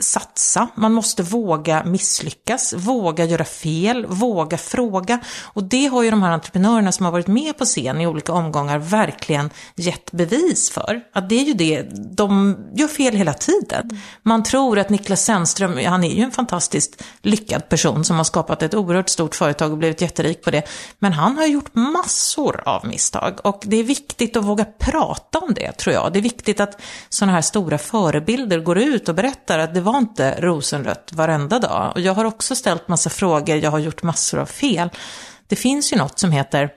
satsa, 0.01 0.67
man 0.75 0.93
måste 0.93 1.23
våga 1.23 1.83
misslyckas, 1.83 2.73
våga 2.73 3.25
göra 3.25 3.45
fel, 3.45 4.05
våga 4.05 4.57
fråga. 4.57 5.19
Och 5.43 5.63
det 5.63 5.85
har 5.85 6.03
ju 6.03 6.11
de 6.11 6.23
här 6.23 6.31
entreprenörerna 6.31 6.91
som 6.91 7.05
har 7.05 7.11
varit 7.11 7.27
med 7.27 7.57
på 7.57 7.65
scen 7.65 8.01
i 8.01 8.07
olika 8.07 8.33
omgångar 8.33 8.77
verkligen 8.77 9.49
gett 9.75 10.11
bevis 10.11 10.69
för. 10.69 11.01
Att 11.13 11.29
det 11.29 11.35
är 11.35 11.43
ju 11.43 11.53
det, 11.53 11.87
de 12.21 12.57
gör 12.75 12.87
fel 12.87 13.15
hela 13.15 13.33
tiden. 13.33 13.89
Man 14.23 14.43
tror 14.43 14.79
att 14.79 14.89
Niklas 14.89 15.25
Zennström, 15.25 15.85
han 15.85 16.03
är 16.03 16.15
ju 16.15 16.23
en 16.23 16.31
fantastiskt 16.31 17.03
lyckad 17.21 17.69
person 17.69 18.05
som 18.05 18.17
har 18.17 18.23
skapat 18.23 18.63
ett 18.63 18.73
oerhört 18.73 19.09
stort 19.09 19.35
företag 19.35 19.71
och 19.71 19.77
blivit 19.77 20.01
jätterik 20.01 20.43
på 20.43 20.51
det. 20.51 20.63
Men 20.99 21.13
han 21.13 21.37
har 21.37 21.45
gjort 21.45 21.75
massor 21.75 22.63
av 22.65 22.87
misstag 22.87 23.39
och 23.43 23.63
det 23.65 23.77
är 23.77 23.83
viktigt 23.83 24.37
att 24.37 24.43
våga 24.43 24.65
prata 24.65 25.39
om 25.39 25.53
det 25.53 25.71
tror 25.71 25.93
jag. 25.93 26.13
Det 26.13 26.19
är 26.19 26.23
viktigt 26.23 26.59
att 26.59 26.81
sådana 27.09 27.33
här 27.33 27.41
stora 27.41 27.77
förebilder 27.77 28.59
går 28.59 28.77
ut 28.77 29.09
och 29.09 29.15
berättar 29.15 29.59
att 29.59 29.73
det 29.73 29.81
var 29.81 29.97
inte 29.97 30.41
rosenrött 30.41 31.11
varenda 31.13 31.59
dag. 31.59 31.91
Och 31.95 32.01
jag 32.01 32.13
har 32.13 32.25
också 32.25 32.55
ställt 32.55 32.87
massa 32.87 33.09
frågor, 33.09 33.57
jag 33.57 33.71
har 33.71 33.79
gjort 33.79 34.03
massor 34.03 34.39
av 34.39 34.45
fel. 34.45 34.89
Det 35.47 35.55
finns 35.55 35.93
ju 35.93 35.97
något 35.97 36.19
som 36.19 36.31
heter 36.31 36.69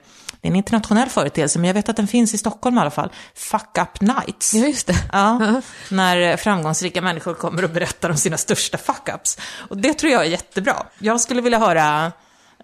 det 0.45 0.49
är 0.49 0.51
en 0.51 0.55
internationell 0.55 1.09
företeelse, 1.09 1.59
men 1.59 1.67
jag 1.67 1.73
vet 1.73 1.89
att 1.89 1.95
den 1.95 2.07
finns 2.07 2.33
i 2.33 2.37
Stockholm 2.37 2.77
i 2.77 2.81
alla 2.81 2.91
fall. 2.91 3.09
Fuck 3.33 3.77
up 3.77 4.01
nights. 4.01 4.53
Ja, 4.53 4.65
just 4.65 4.87
det. 4.87 4.95
Ja, 5.11 5.61
när 5.89 6.37
framgångsrika 6.37 7.01
människor 7.01 7.33
kommer 7.33 7.63
och 7.63 7.69
berättar 7.69 8.09
om 8.09 8.17
sina 8.17 8.37
största 8.37 8.77
fuck-ups. 8.77 9.39
Och 9.69 9.77
det 9.77 9.93
tror 9.93 10.11
jag 10.11 10.21
är 10.21 10.29
jättebra. 10.29 10.85
Jag 10.99 11.21
skulle 11.21 11.41
vilja 11.41 11.59
höra 11.59 12.11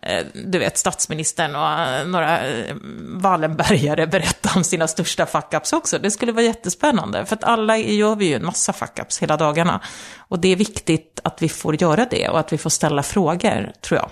Eh, 0.01 0.25
du 0.33 0.59
vet, 0.59 0.77
statsministern 0.77 1.55
och 1.55 1.69
eh, 1.69 2.07
några 2.07 2.47
eh, 2.47 2.75
Wallenbergare 3.01 4.07
berätta 4.07 4.49
om 4.55 4.63
sina 4.63 4.87
största 4.87 5.25
fuck-ups 5.25 5.73
också. 5.73 5.99
Det 5.99 6.11
skulle 6.11 6.31
vara 6.31 6.45
jättespännande, 6.45 7.25
för 7.25 7.35
att 7.35 7.43
alla 7.43 7.77
gör 7.77 8.15
vi 8.15 8.25
ju 8.25 8.35
en 8.35 8.45
massa 8.45 8.71
fuck-ups 8.71 9.21
hela 9.21 9.37
dagarna. 9.37 9.81
Och 10.17 10.39
det 10.39 10.47
är 10.47 10.55
viktigt 10.55 11.19
att 11.23 11.41
vi 11.41 11.49
får 11.49 11.81
göra 11.81 12.05
det 12.05 12.29
och 12.29 12.39
att 12.39 12.53
vi 12.53 12.57
får 12.57 12.69
ställa 12.69 13.03
frågor, 13.03 13.71
tror 13.81 13.99
jag, 13.99 14.09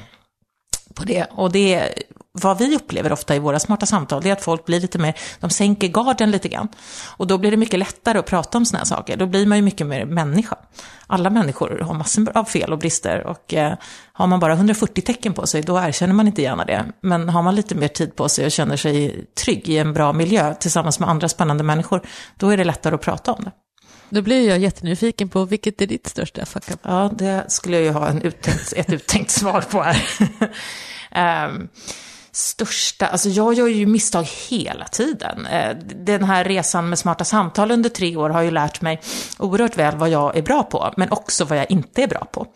på 0.95 1.03
det. 1.03 1.25
Och 1.31 1.51
det 1.51 1.93
vad 2.41 2.57
vi 2.57 2.75
upplever 2.75 3.11
ofta 3.11 3.35
i 3.35 3.39
våra 3.39 3.59
smarta 3.59 3.85
samtal, 3.85 4.21
det 4.21 4.29
är 4.29 4.33
att 4.33 4.43
folk 4.43 4.65
blir 4.65 4.79
lite 4.79 4.97
mer, 4.97 5.13
de 5.39 5.49
sänker 5.49 5.87
garden 5.87 6.31
lite 6.31 6.47
grann. 6.47 6.67
Och 7.17 7.27
då 7.27 7.37
blir 7.37 7.51
det 7.51 7.57
mycket 7.57 7.79
lättare 7.79 8.19
att 8.19 8.25
prata 8.25 8.57
om 8.57 8.65
sådana 8.65 8.79
här 8.79 8.85
saker. 8.85 9.17
Då 9.17 9.25
blir 9.25 9.45
man 9.45 9.57
ju 9.57 9.61
mycket 9.61 9.87
mer 9.87 10.05
människa. 10.05 10.55
Alla 11.07 11.29
människor 11.29 11.79
har 11.79 11.93
massor 11.93 12.37
av 12.37 12.43
fel 12.43 12.73
och 12.73 12.79
brister 12.79 13.27
och 13.27 13.53
eh, 13.53 13.73
har 14.13 14.27
man 14.27 14.39
bara 14.39 14.53
140 14.53 15.01
tecken 15.01 15.33
på 15.33 15.47
sig, 15.47 15.61
då 15.61 15.79
erkänner 15.79 16.13
man 16.13 16.27
inte 16.27 16.41
gärna 16.41 16.65
det. 16.65 16.85
Men 17.01 17.29
har 17.29 17.41
man 17.41 17.55
lite 17.55 17.75
mer 17.75 17.87
tid 17.87 18.15
på 18.15 18.29
sig 18.29 18.45
och 18.45 18.51
känner 18.51 18.77
sig 18.77 19.25
trygg 19.43 19.69
i 19.69 19.77
en 19.77 19.93
bra 19.93 20.13
miljö 20.13 20.53
tillsammans 20.53 20.99
med 20.99 21.09
andra 21.09 21.29
spännande 21.29 21.63
människor, 21.63 22.01
då 22.37 22.49
är 22.49 22.57
det 22.57 22.63
lättare 22.63 22.95
att 22.95 23.01
prata 23.01 23.33
om 23.33 23.43
det. 23.43 23.51
Då 24.09 24.21
blir 24.21 24.49
jag 24.49 24.59
jättenyfiken 24.59 25.29
på 25.29 25.45
vilket 25.45 25.81
är 25.81 25.87
ditt 25.87 26.07
största 26.07 26.45
fuck 26.45 26.71
up? 26.71 26.79
Ja, 26.83 27.11
det 27.17 27.45
skulle 27.47 27.77
jag 27.77 27.85
ju 27.85 27.91
ha 27.91 28.07
en 28.07 28.21
uttänkt, 28.21 28.73
ett 28.75 28.93
uttänkt 28.93 29.31
svar 29.31 29.61
på 29.61 29.81
här. 29.81 31.47
um, 31.47 31.69
största, 32.31 33.07
alltså 33.07 33.29
jag 33.29 33.53
gör 33.53 33.67
ju 33.67 33.85
misstag 33.85 34.23
hela 34.49 34.85
tiden. 34.85 35.45
Eh, 35.45 35.75
den 35.95 36.23
här 36.23 36.43
resan 36.43 36.89
med 36.89 36.99
smarta 36.99 37.25
samtal 37.25 37.71
under 37.71 37.89
tre 37.89 38.15
år 38.15 38.29
har 38.29 38.41
ju 38.41 38.51
lärt 38.51 38.81
mig 38.81 39.01
oerhört 39.37 39.77
väl 39.77 39.97
vad 39.97 40.09
jag 40.09 40.37
är 40.37 40.41
bra 40.41 40.63
på, 40.63 40.93
men 40.97 41.11
också 41.11 41.45
vad 41.45 41.57
jag 41.57 41.71
inte 41.71 42.03
är 42.03 42.07
bra 42.07 42.25
på. 42.31 42.47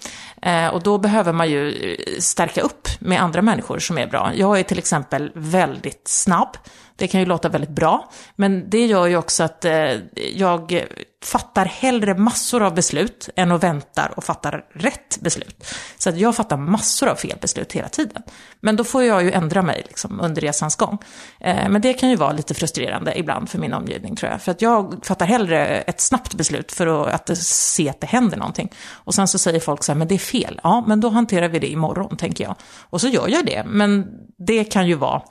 Eh, 0.42 0.68
och 0.68 0.84
då 0.84 0.98
behöver 0.98 1.34
man 1.34 1.50
ju 1.50 1.70
eh, 1.70 2.20
stärka 2.20 2.62
upp 2.62 2.88
med 3.00 3.22
andra 3.22 3.42
människor 3.42 3.80
som 3.80 3.98
är 3.98 4.08
bra. 4.08 4.32
Jag 4.36 4.60
är 4.60 4.64
till 4.64 4.78
exempel 4.78 5.32
väldigt 5.36 6.08
snabb. 6.08 6.58
Det 6.96 7.08
kan 7.08 7.20
ju 7.20 7.26
låta 7.26 7.50
väldigt 7.50 7.70
bra, 7.70 8.12
men 8.36 8.70
det 8.70 8.86
gör 8.86 9.08
ju 9.08 9.18
också 9.18 9.44
att 9.44 9.66
eh, 9.66 9.94
jag 10.34 10.86
fattar 11.24 11.66
hellre 11.66 12.16
massor 12.16 12.64
av 12.64 12.76
beslut 12.76 13.30
än 13.36 13.52
att 13.52 13.64
vänta 13.64 14.12
och 14.16 14.24
fattar 14.24 14.66
rätt 14.74 15.18
beslut. 15.22 15.66
Så 15.98 16.10
att 16.10 16.18
jag 16.18 16.36
fattar 16.36 16.58
massor 16.58 17.08
av 17.08 17.16
fel 17.16 17.38
beslut 17.42 17.72
hela 17.72 17.90
tiden. 17.90 18.24
Men 18.60 18.76
då 18.76 18.84
får 18.84 19.04
jag 19.04 19.24
ju 19.24 19.32
ändra 19.32 19.62
mig 19.62 19.84
liksom, 19.88 20.20
under 20.20 20.42
resans 20.42 20.76
gång. 20.76 20.98
Eh, 21.40 21.70
men 21.70 21.82
det 21.82 21.94
kan 21.94 22.10
ju 22.10 22.16
vara 22.16 22.32
lite 22.32 22.54
frustrerande 22.54 23.20
ibland 23.20 23.50
för 23.50 23.60
min 23.60 23.74
omgivning 23.74 24.16
tror 24.16 24.32
jag. 24.32 24.42
För 24.42 24.52
att 24.52 24.62
jag 24.62 25.06
fattar 25.06 25.26
hellre 25.26 25.68
ett 25.68 26.02
snabbt 26.02 26.34
beslut 26.34 26.72
för 26.72 27.08
att, 27.08 27.30
att 27.30 27.38
se 27.38 27.90
att 27.90 28.02
det 28.02 28.08
händer 28.08 28.38
någonting. 28.38 28.72
Och 28.92 29.16
sen 29.16 29.28
så 29.28 29.38
säger 29.38 29.60
folk 29.60 29.84
så 29.84 29.92
här, 29.92 30.00
men 30.00 30.08
det 30.08 30.16
är 30.16 30.20
fel. 30.20 30.60
Ja, 30.64 30.84
men 30.88 31.00
då 31.00 31.10
hanterar 31.10 31.48
vi 31.48 31.60
det 31.60 31.68
imorgon, 31.68 32.18
tänker 32.18 32.44
jag. 32.44 32.56
Och 32.90 33.02
så 33.02 33.08
gör 33.08 33.28
jag 33.28 33.46
det. 33.46 33.64
Men 33.66 34.06
det 34.38 34.64
kan 34.64 34.88
ju 34.88 34.96
vara 34.96 35.22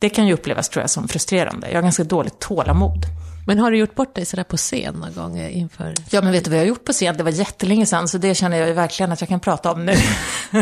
det 0.00 0.08
kan 0.08 0.26
ju 0.26 0.32
upplevas 0.32 0.68
tror 0.68 0.82
jag 0.82 0.90
som 0.90 1.08
frustrerande. 1.08 1.68
Jag 1.68 1.76
har 1.76 1.82
ganska 1.82 2.04
dåligt 2.04 2.38
tålamod. 2.38 3.06
Men 3.46 3.58
har 3.58 3.70
du 3.70 3.78
gjort 3.78 3.94
bort 3.94 4.14
dig 4.14 4.24
sådär 4.24 4.44
på 4.44 4.56
scen 4.56 4.94
någon 4.94 5.14
gång 5.14 5.40
inför? 5.40 5.94
Ja, 6.10 6.22
men 6.22 6.32
vet 6.32 6.44
du 6.44 6.50
vad 6.50 6.58
jag 6.58 6.62
har 6.62 6.68
gjort 6.68 6.84
på 6.84 6.92
scen? 6.92 7.16
Det 7.16 7.22
var 7.22 7.30
jättelänge 7.30 7.86
sedan, 7.86 8.08
så 8.08 8.18
det 8.18 8.34
känner 8.34 8.56
jag 8.56 8.68
ju 8.68 8.74
verkligen 8.74 9.12
att 9.12 9.20
jag 9.20 9.28
kan 9.28 9.40
prata 9.40 9.72
om 9.72 9.86
nu. 9.86 9.94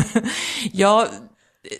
jag 0.72 1.08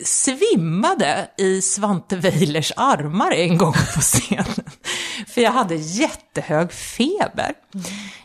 svimmade 0.05 1.29
i 1.37 1.61
Svante 1.61 2.15
Weilers 2.15 2.71
armar 2.75 3.31
en 3.31 3.57
gång 3.57 3.73
på 3.73 4.01
scenen. 4.01 4.45
För 5.27 5.41
jag 5.41 5.51
hade 5.51 5.75
jättehög 5.75 6.71
feber. 6.71 7.53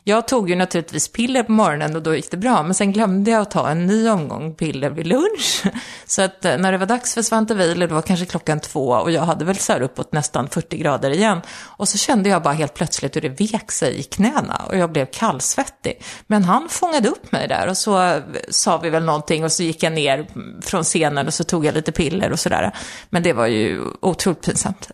Jag 0.05 0.29
tog 0.29 0.51
ju 0.51 0.57
naturligtvis 0.57 1.09
piller 1.09 1.43
på 1.43 1.53
morgonen 1.53 1.97
och 1.97 2.03
då 2.03 2.15
gick 2.15 2.31
det 2.31 2.37
bra, 2.37 2.63
men 2.63 2.75
sen 2.75 2.93
glömde 2.93 3.31
jag 3.31 3.43
att 3.43 3.51
ta 3.51 3.69
en 3.69 3.87
ny 3.87 4.09
omgång 4.09 4.55
piller 4.55 4.91
vid 4.91 5.07
lunch. 5.07 5.63
Så 6.07 6.23
att 6.23 6.45
eh, 6.45 6.59
när 6.59 6.73
det 6.73 6.79
var 6.79 6.87
dags 6.87 7.15
för 7.15 7.23
Svante 7.23 7.55
Weiler, 7.55 7.87
det 7.87 7.95
var 7.95 8.03
kanske 8.03 8.27
klockan 8.27 8.61
två 8.61 8.89
och 8.89 9.11
jag 9.11 9.23
hade 9.23 9.45
väl 9.45 9.57
så 9.57 9.73
här 9.73 9.81
uppåt 9.81 10.13
nästan 10.13 10.49
40 10.49 10.77
grader 10.77 11.11
igen. 11.11 11.41
Och 11.61 11.89
så 11.89 11.99
kände 11.99 12.29
jag 12.29 12.43
bara 12.43 12.55
helt 12.55 12.75
plötsligt 12.75 13.17
hur 13.17 13.21
det 13.21 13.29
vek 13.29 13.73
sig 13.73 13.99
i 13.99 14.03
knäna 14.03 14.63
och 14.69 14.77
jag 14.77 14.93
blev 14.93 15.07
kallsvettig. 15.07 16.03
Men 16.27 16.45
han 16.45 16.69
fångade 16.69 17.09
upp 17.09 17.33
mig 17.33 17.49
där 17.49 17.69
och 17.69 17.77
så 17.77 18.03
eh, 18.03 18.23
sa 18.49 18.79
vi 18.79 18.91
väl 18.91 19.05
någonting 19.05 19.45
och 19.45 19.53
så 19.53 19.63
gick 19.63 19.83
jag 19.83 19.93
ner 19.93 20.27
från 20.63 20.85
scenen 20.85 21.27
och 21.27 21.35
så 21.35 21.45
tog 21.45 21.65
jag 21.65 21.75
lite 21.75 21.93
piller 21.93 22.33
och 22.33 22.41
sådär. 22.41 22.73
Men 23.11 23.23
det 23.23 23.33
var 23.33 23.47
ju 23.47 23.81
otroligt 24.01 24.43
pinsamt. 24.43 24.91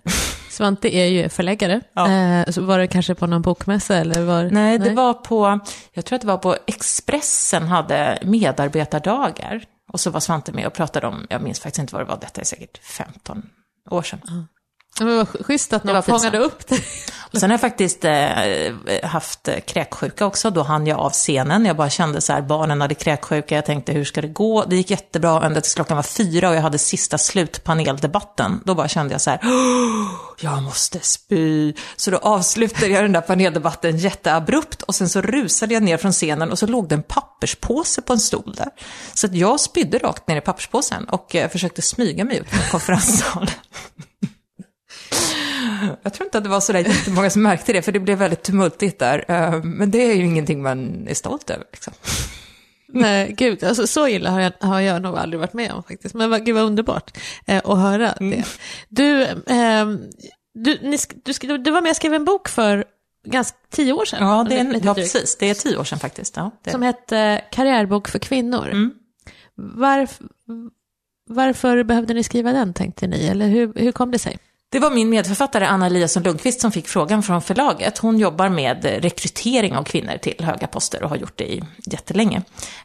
Svante 0.59 0.97
är 0.97 1.07
ju 1.07 1.29
förläggare. 1.29 1.81
Ja. 1.93 2.13
Eh, 2.13 2.51
så 2.51 2.63
var 2.63 2.79
det 2.79 2.87
kanske 2.87 3.15
på 3.15 3.27
någon 3.27 3.43
bokmässa 3.43 3.97
eller 3.97 4.25
var... 4.25 4.45
Nej, 4.45 4.79
det 4.79 4.85
Nej. 4.85 4.95
var 4.95 5.15
på, 5.15 5.61
jag 5.93 6.05
tror 6.05 6.17
att 6.17 6.23
det 6.23 6.29
var 6.29 6.39
på 6.39 6.57
Expressen 6.67 7.63
hade 7.63 8.19
medarbetardagar. 8.23 9.65
Och 9.93 10.01
så 10.01 10.11
var 10.11 10.21
Svante 10.21 10.53
med 10.53 10.67
och 10.67 10.73
pratade 10.73 11.07
om, 11.07 11.27
jag 11.31 11.43
minns 11.43 11.61
faktiskt 11.61 11.79
inte 11.79 11.95
vad 11.95 12.07
det 12.07 12.09
var, 12.09 12.19
detta 12.21 12.41
är 12.41 12.45
säkert 12.45 12.79
15 12.79 13.43
år 13.91 14.03
sedan. 14.03 14.21
Ja. 14.25 14.58
Men 15.01 15.17
vad 15.17 15.47
schysst 15.47 15.73
att 15.73 15.85
någon 15.85 16.03
fångade 16.03 16.39
upp 16.39 16.69
det. 16.69 16.81
Och 17.33 17.39
sen 17.39 17.51
har 17.51 17.55
jag 17.55 17.61
faktiskt 17.61 18.05
eh, 18.05 18.29
haft 19.03 19.49
kräksjuka 19.67 20.27
också. 20.27 20.51
Då 20.51 20.63
hann 20.63 20.87
jag 20.87 20.99
av 20.99 21.11
scenen. 21.13 21.65
Jag 21.65 21.77
bara 21.77 21.91
kände 21.91 22.21
så 22.21 22.33
här, 22.33 22.43
barnen 22.43 22.81
hade 22.81 22.95
kräksjuka. 22.95 23.55
Jag 23.55 23.65
tänkte, 23.65 23.93
hur 23.93 24.05
ska 24.05 24.23
det 24.23 24.29
gå? 24.29 24.65
Det 24.65 24.77
gick 24.77 24.91
jättebra 24.91 25.47
ända 25.47 25.61
tills 25.61 25.75
klockan 25.75 25.97
var 25.97 26.03
fyra 26.03 26.49
och 26.49 26.55
jag 26.55 26.63
hade 26.63 26.79
sista 26.79 27.19
slutpaneldebatten. 27.19 28.61
Då 28.65 28.75
bara 28.75 28.89
kände 28.89 29.15
jag 29.15 29.21
så 29.21 29.31
här, 29.31 29.41
jag 30.41 30.63
måste 30.63 31.01
spy. 31.01 31.75
Så 31.97 32.11
då 32.11 32.17
avslutade 32.17 32.87
jag 32.87 33.05
den 33.05 33.13
där 33.13 33.21
paneldebatten 33.21 33.99
jätteabrupt 33.99 34.83
och 34.83 34.95
sen 34.95 35.09
så 35.09 35.21
rusade 35.21 35.75
jag 35.75 35.83
ner 35.83 35.97
från 35.97 36.13
scenen 36.13 36.51
och 36.51 36.59
så 36.59 36.67
låg 36.67 36.89
det 36.89 36.95
en 36.95 37.03
papperspåse 37.03 38.03
på 38.03 38.13
en 38.13 38.21
stol 38.21 38.55
där. 38.57 38.69
Så 39.15 39.27
att 39.27 39.35
jag 39.35 39.61
spydde 39.61 39.99
rakt 39.99 40.29
ner 40.29 40.37
i 40.37 40.41
papperspåsen 40.41 41.05
och 41.05 41.35
eh, 41.35 41.51
försökte 41.51 41.83
smyga 41.83 42.25
mig 42.25 42.39
ut 42.39 42.49
från 42.49 42.71
konferenssalen. 42.71 43.51
Jag 46.03 46.13
tror 46.13 46.27
inte 46.27 46.39
att 46.39 46.45
det 46.45 46.51
var 46.51 46.61
sådär 46.61 46.81
jättemånga 46.81 47.31
som 47.31 47.43
märkte 47.43 47.73
det, 47.73 47.83
för 47.83 47.93
det 47.93 48.01
blev 48.01 48.19
väldigt 48.19 48.43
tumultigt 48.43 48.99
där. 48.99 49.25
Eh, 49.29 49.63
men 49.65 49.91
det 49.91 50.11
är 50.11 50.15
ju 50.15 50.25
ingenting 50.25 50.63
man 50.63 51.09
är 51.09 51.15
stolt 51.15 51.51
över. 51.51 51.67
Liksom. 51.73 51.93
Nej, 52.93 53.35
gud, 53.39 53.65
alltså, 53.65 53.87
så 53.87 54.09
illa 54.09 54.31
har 54.31 54.41
jag, 54.41 54.53
har 54.61 54.81
jag 54.81 55.03
nog 55.03 55.19
aldrig 55.19 55.41
varit 55.41 55.53
med 55.53 55.73
om 55.73 55.83
faktiskt. 55.83 56.15
Men 56.15 56.31
vad, 56.31 56.47
gud 56.47 56.55
vad 56.55 56.65
underbart 56.65 57.19
eh, 57.47 57.63
att 57.65 57.79
höra 57.79 58.13
mm. 58.13 58.31
det. 58.31 58.45
Du, 58.89 59.23
eh, 59.23 59.87
du, 60.55 60.79
ni, 60.83 60.99
du, 61.41 61.59
du 61.59 61.71
var 61.71 61.83
med 61.83 61.91
och 61.91 61.97
skrev 61.97 62.15
en 62.15 62.25
bok 62.25 62.49
för 62.49 62.85
ganska 63.27 63.57
tio 63.71 63.93
år 63.93 64.05
sedan. 64.05 64.29
Ja, 64.29 64.47
det 64.49 64.59
är, 64.59 64.81
ja 64.87 64.95
precis. 64.95 65.37
Det 65.39 65.51
är 65.51 65.55
tio 65.55 65.77
år 65.77 65.85
sedan 65.85 65.99
faktiskt. 65.99 66.37
Ja, 66.37 66.51
Som 66.71 66.83
hette 66.83 67.45
Karriärbok 67.51 68.09
för 68.09 68.19
kvinnor. 68.19 68.69
Mm. 68.69 68.95
Varf, 69.55 70.21
varför 71.27 71.83
behövde 71.83 72.15
ni 72.15 72.23
skriva 72.23 72.53
den, 72.53 72.75
tänkte 72.75 73.07
ni? 73.07 73.27
Eller 73.27 73.49
hur, 73.49 73.73
hur 73.75 73.93
kom 73.93 74.11
det 74.11 74.19
sig? 74.19 74.39
Det 74.71 74.79
var 74.79 74.91
min 74.91 75.11
medförfattare 75.11 75.67
Anna 75.67 75.87
Eliasson 75.87 76.23
Lundqvist 76.23 76.61
som 76.61 76.73
fick 76.73 76.89
frågan 76.89 77.23
från 77.23 77.43
förlaget. 77.43 77.99
Hon 77.99 78.19
jobbar 78.19 78.49
med 78.49 78.85
rekrytering 78.85 79.77
av 79.77 79.85
kvinnor 79.85 80.19
till 80.19 80.45
höga 80.45 80.67
poster 80.67 81.03
och 81.03 81.09
har 81.09 81.17
gjort 81.17 81.39
det 81.39 81.53
i 81.53 81.63
jättelänge. 81.87 82.43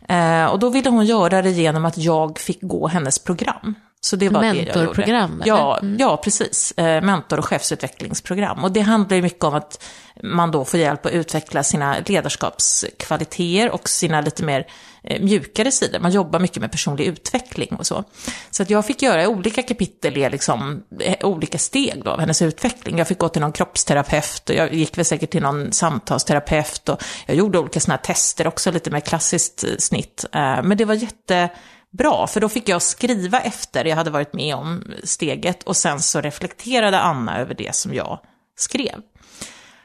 Eh, 0.09 0.45
och 0.45 0.59
då 0.59 0.69
ville 0.69 0.89
hon 0.89 1.05
göra 1.05 1.41
det 1.41 1.49
genom 1.49 1.85
att 1.85 1.97
jag 1.97 2.39
fick 2.39 2.61
gå 2.61 2.87
hennes 2.87 3.19
program. 3.19 3.75
Så 4.05 4.15
det 4.15 4.29
var 4.29 4.41
Mentorprogram? 4.41 5.39
Det 5.39 5.49
ja, 5.49 5.79
mm. 5.81 5.97
ja, 5.99 6.17
precis. 6.17 6.71
Eh, 6.77 7.01
mentor 7.01 7.37
och 7.37 7.45
chefsutvecklingsprogram. 7.45 8.63
Och 8.63 8.71
det 8.71 8.81
handlar 8.81 9.15
ju 9.15 9.21
mycket 9.21 9.43
om 9.43 9.53
att 9.53 9.83
man 10.23 10.51
då 10.51 10.65
får 10.65 10.79
hjälp 10.79 11.05
att 11.05 11.11
utveckla 11.11 11.63
sina 11.63 11.95
ledarskapskvaliteter 12.05 13.71
och 13.71 13.89
sina 13.89 14.21
lite 14.21 14.43
mer 14.43 14.67
eh, 15.03 15.21
mjukare 15.21 15.71
sidor. 15.71 15.99
Man 15.99 16.11
jobbar 16.11 16.39
mycket 16.39 16.57
med 16.57 16.71
personlig 16.71 17.05
utveckling 17.05 17.75
och 17.75 17.87
så. 17.87 18.03
Så 18.51 18.63
att 18.63 18.69
jag 18.69 18.85
fick 18.85 19.01
göra 19.01 19.27
olika 19.27 19.61
kapitel 19.61 20.17
i 20.17 20.29
liksom, 20.29 20.83
eh, 20.99 21.27
olika 21.27 21.57
steg 21.57 22.01
då 22.03 22.11
av 22.11 22.19
hennes 22.19 22.41
utveckling. 22.41 22.97
Jag 22.97 23.07
fick 23.07 23.19
gå 23.19 23.29
till 23.29 23.41
någon 23.41 23.51
kroppsterapeut 23.51 24.49
och 24.49 24.55
jag 24.55 24.73
gick 24.73 24.97
väl 24.97 25.05
säkert 25.05 25.31
till 25.31 25.41
någon 25.41 25.71
samtalsterapeut 25.71 26.89
och 26.89 27.03
jag 27.25 27.37
gjorde 27.37 27.59
olika 27.59 27.79
sådana 27.79 27.97
här 27.97 28.13
tester 28.13 28.47
också, 28.47 28.71
lite 28.71 28.91
mer 28.91 28.99
klassiskt 28.99 29.65
snitt. 29.81 30.25
Men 30.31 30.77
det 30.77 30.85
var 30.85 30.93
jätte 30.93 31.49
bra, 31.97 32.27
för 32.27 32.41
då 32.41 32.49
fick 32.49 32.69
jag 32.69 32.81
skriva 32.81 33.39
efter 33.39 33.85
jag 33.85 33.95
hade 33.95 34.09
varit 34.09 34.33
med 34.33 34.55
om 34.55 34.83
steget 35.03 35.63
och 35.63 35.77
sen 35.77 35.99
så 35.99 36.21
reflekterade 36.21 36.99
Anna 36.99 37.39
över 37.39 37.55
det 37.55 37.75
som 37.75 37.93
jag 37.93 38.19
skrev. 38.57 39.01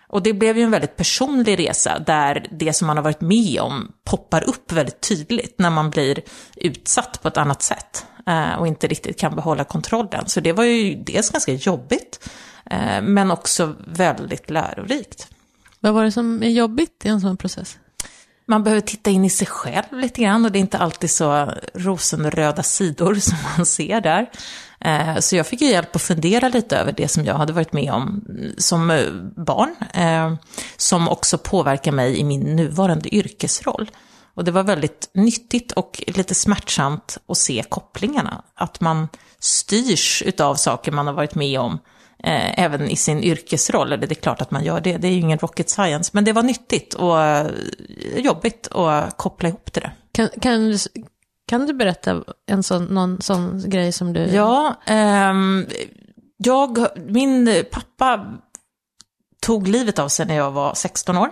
Och 0.08 0.22
det 0.22 0.32
blev 0.32 0.58
ju 0.58 0.62
en 0.62 0.70
väldigt 0.70 0.96
personlig 0.96 1.58
resa 1.58 1.98
där 1.98 2.46
det 2.50 2.72
som 2.72 2.86
man 2.86 2.96
har 2.96 3.04
varit 3.04 3.20
med 3.20 3.60
om 3.60 3.92
poppar 4.04 4.48
upp 4.48 4.72
väldigt 4.72 5.00
tydligt 5.00 5.58
när 5.58 5.70
man 5.70 5.90
blir 5.90 6.20
utsatt 6.56 7.22
på 7.22 7.28
ett 7.28 7.36
annat 7.36 7.62
sätt 7.62 8.06
eh, 8.26 8.54
och 8.54 8.66
inte 8.66 8.86
riktigt 8.86 9.18
kan 9.18 9.34
behålla 9.34 9.64
kontrollen. 9.64 10.26
Så 10.26 10.40
det 10.40 10.52
var 10.52 10.64
ju 10.64 10.94
dels 10.94 11.30
ganska 11.30 11.52
jobbigt, 11.52 12.30
eh, 12.70 13.02
men 13.02 13.30
också 13.30 13.74
väldigt 13.86 14.50
lärorikt. 14.50 15.28
Vad 15.80 15.94
var 15.94 16.04
det 16.04 16.12
som 16.12 16.42
är 16.42 16.48
jobbigt 16.48 17.04
i 17.04 17.08
en 17.08 17.20
sån 17.20 17.36
process? 17.36 17.78
Man 18.48 18.64
behöver 18.64 18.80
titta 18.80 19.10
in 19.10 19.24
i 19.24 19.30
sig 19.30 19.46
själv 19.46 19.84
lite 19.92 20.22
grann 20.22 20.44
och 20.44 20.52
det 20.52 20.58
är 20.58 20.60
inte 20.60 20.78
alltid 20.78 21.10
så 21.10 21.52
rosenröda 21.74 22.62
sidor 22.62 23.14
som 23.20 23.38
man 23.56 23.66
ser 23.66 24.00
där. 24.00 24.30
Eh, 24.80 25.18
så 25.18 25.36
jag 25.36 25.46
fick 25.46 25.60
ju 25.60 25.68
hjälp 25.68 25.96
att 25.96 26.02
fundera 26.02 26.48
lite 26.48 26.76
över 26.76 26.92
det 26.92 27.08
som 27.08 27.24
jag 27.24 27.34
hade 27.34 27.52
varit 27.52 27.72
med 27.72 27.92
om 27.92 28.24
mm, 28.28 28.52
som 28.58 28.90
eh, 28.90 29.12
barn, 29.36 29.74
eh, 29.94 30.34
som 30.76 31.08
också 31.08 31.38
påverkar 31.38 31.92
mig 31.92 32.18
i 32.18 32.24
min 32.24 32.56
nuvarande 32.56 33.14
yrkesroll. 33.14 33.90
Och 34.34 34.44
det 34.44 34.50
var 34.50 34.62
väldigt 34.62 35.10
nyttigt 35.14 35.72
och 35.72 36.02
lite 36.06 36.34
smärtsamt 36.34 37.18
att 37.28 37.38
se 37.38 37.64
kopplingarna, 37.68 38.42
att 38.54 38.80
man 38.80 39.08
styrs 39.38 40.22
utav 40.26 40.54
saker 40.54 40.92
man 40.92 41.06
har 41.06 41.14
varit 41.14 41.34
med 41.34 41.60
om 41.60 41.78
eh, 42.24 42.60
även 42.60 42.90
i 42.90 42.96
sin 42.96 43.24
yrkesroll. 43.24 43.92
Eller 43.92 44.06
det 44.06 44.12
är 44.12 44.22
klart 44.22 44.40
att 44.40 44.50
man 44.50 44.64
gör 44.64 44.80
det, 44.80 44.96
det 44.96 45.08
är 45.08 45.12
ju 45.12 45.20
ingen 45.20 45.38
rocket 45.38 45.70
science. 45.70 46.10
Men 46.14 46.24
det 46.24 46.32
var 46.32 46.42
nyttigt 46.42 46.94
och 46.94 47.22
eh, 47.22 47.50
jobbigt 48.16 48.68
att 48.72 49.16
koppla 49.16 49.48
ihop 49.48 49.72
det 49.72 49.80
där. 49.80 49.96
Kan, 50.12 50.28
kan, 50.40 50.78
kan 51.48 51.66
du 51.66 51.72
berätta 51.72 52.24
en 52.46 52.62
sån, 52.62 52.84
någon 52.84 53.20
sån 53.20 53.70
grej 53.70 53.92
som 53.92 54.12
du... 54.12 54.20
Ja, 54.20 54.76
eh, 54.86 55.34
jag, 56.36 56.86
min 56.96 57.64
pappa 57.70 58.26
tog 59.40 59.68
livet 59.68 59.98
av 59.98 60.08
sig 60.08 60.26
när 60.26 60.34
jag 60.34 60.50
var 60.50 60.74
16 60.74 61.16
år. 61.16 61.30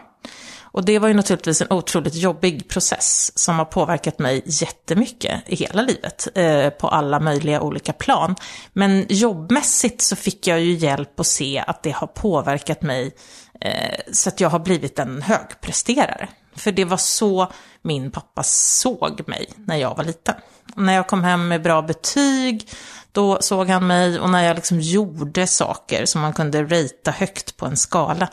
Och 0.76 0.84
det 0.84 0.98
var 0.98 1.08
ju 1.08 1.14
naturligtvis 1.14 1.60
en 1.60 1.72
otroligt 1.72 2.14
jobbig 2.14 2.68
process 2.68 3.32
som 3.34 3.58
har 3.58 3.64
påverkat 3.64 4.18
mig 4.18 4.42
jättemycket 4.44 5.42
i 5.46 5.56
hela 5.56 5.82
livet, 5.82 6.28
eh, 6.34 6.70
på 6.70 6.88
alla 6.88 7.20
möjliga 7.20 7.60
olika 7.60 7.92
plan. 7.92 8.36
Men 8.72 9.06
jobbmässigt 9.08 10.02
så 10.02 10.16
fick 10.16 10.46
jag 10.46 10.60
ju 10.60 10.72
hjälp 10.72 11.20
att 11.20 11.26
se 11.26 11.64
att 11.66 11.82
det 11.82 11.90
har 11.90 12.06
påverkat 12.06 12.82
mig 12.82 13.14
eh, 13.60 14.00
så 14.12 14.28
att 14.28 14.40
jag 14.40 14.50
har 14.50 14.58
blivit 14.58 14.98
en 14.98 15.22
högpresterare. 15.22 16.28
För 16.56 16.72
det 16.72 16.84
var 16.84 16.96
så 16.96 17.52
min 17.82 18.10
pappa 18.10 18.42
såg 18.42 19.28
mig 19.28 19.48
när 19.56 19.76
jag 19.76 19.96
var 19.96 20.04
liten. 20.04 20.34
när 20.74 20.94
jag 20.94 21.06
kom 21.06 21.24
hem 21.24 21.48
med 21.48 21.62
bra 21.62 21.82
betyg, 21.82 22.68
då 23.12 23.38
såg 23.40 23.68
han 23.68 23.86
mig 23.86 24.20
och 24.20 24.30
när 24.30 24.44
jag 24.44 24.56
liksom 24.56 24.80
gjorde 24.80 25.46
saker 25.46 26.06
som 26.06 26.20
man 26.20 26.32
kunde 26.32 26.64
rita 26.64 27.10
högt 27.10 27.56
på 27.56 27.66
en 27.66 27.76
skala. 27.76 28.28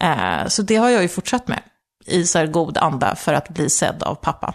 Eh, 0.00 0.46
så 0.48 0.62
det 0.62 0.76
har 0.76 0.88
jag 0.88 1.02
ju 1.02 1.08
fortsatt 1.08 1.48
med 1.48 1.62
i 2.10 2.26
så 2.26 2.46
god 2.46 2.78
anda 2.78 3.14
för 3.14 3.32
att 3.32 3.48
bli 3.48 3.70
sedd 3.70 4.02
av 4.02 4.14
pappa. 4.14 4.54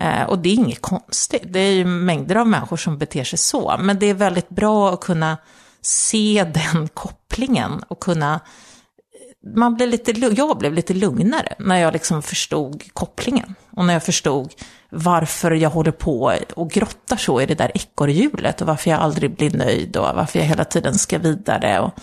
Eh, 0.00 0.22
och 0.22 0.38
det 0.38 0.48
är 0.48 0.54
inget 0.54 0.82
konstigt, 0.82 1.42
det 1.44 1.60
är 1.60 1.72
ju 1.72 1.84
mängder 1.84 2.36
av 2.36 2.46
människor 2.46 2.76
som 2.76 2.98
beter 2.98 3.24
sig 3.24 3.38
så. 3.38 3.76
Men 3.80 3.98
det 3.98 4.06
är 4.06 4.14
väldigt 4.14 4.48
bra 4.48 4.92
att 4.92 5.00
kunna 5.00 5.36
se 5.82 6.46
den 6.54 6.88
kopplingen 6.94 7.82
och 7.88 8.00
kunna 8.00 8.40
man 9.54 9.74
blev 9.74 9.88
lite, 9.88 10.10
jag 10.10 10.58
blev 10.58 10.72
lite 10.72 10.94
lugnare 10.94 11.54
när 11.58 11.76
jag 11.76 11.92
liksom 11.92 12.22
förstod 12.22 12.82
kopplingen. 12.92 13.54
Och 13.70 13.84
när 13.84 13.92
jag 13.92 14.02
förstod 14.02 14.52
varför 14.90 15.50
jag 15.50 15.70
håller 15.70 15.90
på 15.90 16.32
och 16.54 16.70
grottar 16.70 17.16
så 17.16 17.40
i 17.40 17.46
det 17.46 17.54
där 17.54 17.72
ekorrhjulet 17.74 18.60
och 18.60 18.66
varför 18.66 18.90
jag 18.90 19.00
aldrig 19.00 19.36
blir 19.36 19.50
nöjd 19.50 19.96
och 19.96 20.16
varför 20.16 20.38
jag 20.38 20.46
hela 20.46 20.64
tiden 20.64 20.94
ska 20.94 21.18
vidare. 21.18 21.80
Och 21.80 21.94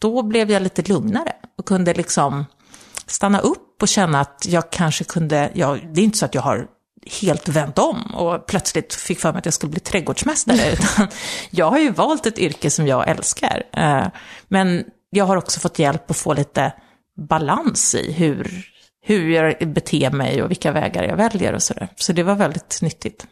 då 0.00 0.22
blev 0.22 0.50
jag 0.50 0.62
lite 0.62 0.82
lugnare 0.82 1.32
och 1.58 1.66
kunde 1.66 1.94
liksom 1.94 2.44
stanna 3.06 3.40
upp 3.40 3.69
och 3.82 3.88
känna 3.88 4.20
att 4.20 4.46
jag 4.48 4.70
kanske 4.70 5.04
kunde, 5.04 5.50
ja, 5.54 5.76
det 5.92 6.00
är 6.00 6.04
inte 6.04 6.18
så 6.18 6.24
att 6.24 6.34
jag 6.34 6.42
har 6.42 6.66
helt 7.22 7.48
vänt 7.48 7.78
om 7.78 8.14
och 8.14 8.46
plötsligt 8.46 8.94
fick 8.94 9.20
för 9.20 9.32
mig 9.32 9.38
att 9.38 9.44
jag 9.44 9.54
skulle 9.54 9.70
bli 9.70 9.80
trädgårdsmästare. 9.80 10.72
Utan 10.72 11.08
jag 11.50 11.70
har 11.70 11.78
ju 11.78 11.90
valt 11.90 12.26
ett 12.26 12.38
yrke 12.38 12.70
som 12.70 12.86
jag 12.86 13.08
älskar. 13.08 13.62
Eh, 13.72 14.06
men 14.48 14.84
jag 15.10 15.24
har 15.24 15.36
också 15.36 15.60
fått 15.60 15.78
hjälp 15.78 16.10
att 16.10 16.16
få 16.16 16.34
lite 16.34 16.72
balans 17.28 17.94
i 17.94 18.12
hur, 18.12 18.66
hur 19.02 19.30
jag 19.30 19.72
beter 19.72 20.10
mig 20.10 20.42
och 20.42 20.50
vilka 20.50 20.72
vägar 20.72 21.02
jag 21.02 21.16
väljer 21.16 21.52
och 21.52 21.62
sådär. 21.62 21.88
Så 21.96 22.12
det 22.12 22.22
var 22.22 22.34
väldigt 22.34 22.78
nyttigt. 22.82 23.26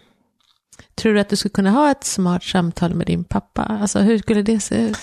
Tror 0.95 1.15
du 1.15 1.21
att 1.21 1.29
du 1.29 1.37
skulle 1.37 1.53
kunna 1.53 1.71
ha 1.71 1.91
ett 1.91 2.05
smart 2.05 2.45
samtal 2.45 2.95
med 2.95 3.07
din 3.07 3.25
pappa? 3.25 3.63
Alltså 3.63 3.99
hur 3.99 4.19
skulle 4.19 4.43
det 4.43 4.61
se 4.61 4.75
ut? 4.75 4.99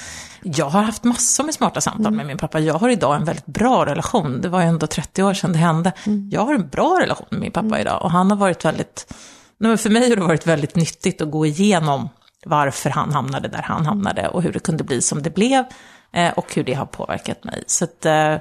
Jag 0.47 0.69
har 0.69 0.83
haft 0.83 1.03
massor 1.03 1.43
med 1.43 1.53
smarta 1.53 1.81
samtal 1.81 2.05
mm. 2.05 2.17
med 2.17 2.25
min 2.25 2.37
pappa. 2.37 2.59
Jag 2.59 2.73
har 2.73 2.89
idag 2.89 3.15
en 3.15 3.25
väldigt 3.25 3.45
bra 3.45 3.85
relation. 3.85 4.41
Det 4.41 4.49
var 4.49 4.61
ju 4.61 4.67
ändå 4.67 4.87
30 4.87 5.23
år 5.23 5.33
sedan 5.33 5.51
det 5.51 5.57
hände. 5.57 5.91
Mm. 6.05 6.29
Jag 6.31 6.45
har 6.45 6.53
en 6.53 6.69
bra 6.69 6.99
relation 7.01 7.27
med 7.29 7.39
min 7.39 7.51
pappa 7.51 7.67
mm. 7.67 7.81
idag. 7.81 8.01
Och 8.01 8.11
han 8.11 8.31
har 8.31 8.37
varit 8.37 8.65
väldigt, 8.65 9.13
nej, 9.57 9.77
för 9.77 9.89
mig 9.89 10.09
har 10.09 10.15
det 10.15 10.21
varit 10.21 10.47
väldigt 10.47 10.75
nyttigt 10.75 11.21
att 11.21 11.31
gå 11.31 11.45
igenom 11.45 12.09
varför 12.45 12.89
han 12.89 13.13
hamnade 13.13 13.47
där 13.47 13.61
han 13.61 13.85
hamnade 13.85 14.27
och 14.27 14.41
hur 14.41 14.51
det 14.51 14.59
kunde 14.59 14.83
bli 14.83 15.01
som 15.01 15.23
det 15.23 15.29
blev 15.29 15.63
eh, 16.13 16.33
och 16.33 16.55
hur 16.55 16.63
det 16.63 16.73
har 16.73 16.85
påverkat 16.85 17.43
mig. 17.43 17.63
Så 17.67 17.83
att, 17.83 18.05
eh, 18.05 18.35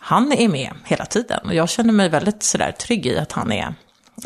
han 0.00 0.32
är 0.32 0.48
med 0.48 0.72
hela 0.84 1.06
tiden 1.06 1.40
och 1.44 1.54
jag 1.54 1.68
känner 1.68 1.92
mig 1.92 2.08
väldigt 2.08 2.42
sådär 2.42 2.72
trygg 2.72 3.06
i 3.06 3.18
att 3.18 3.32
han 3.32 3.52
är, 3.52 3.74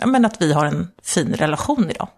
men 0.04 0.24
att 0.24 0.42
vi 0.42 0.52
har 0.52 0.66
en 0.66 0.90
fin 1.02 1.34
relation 1.34 1.90
idag. 1.90 2.08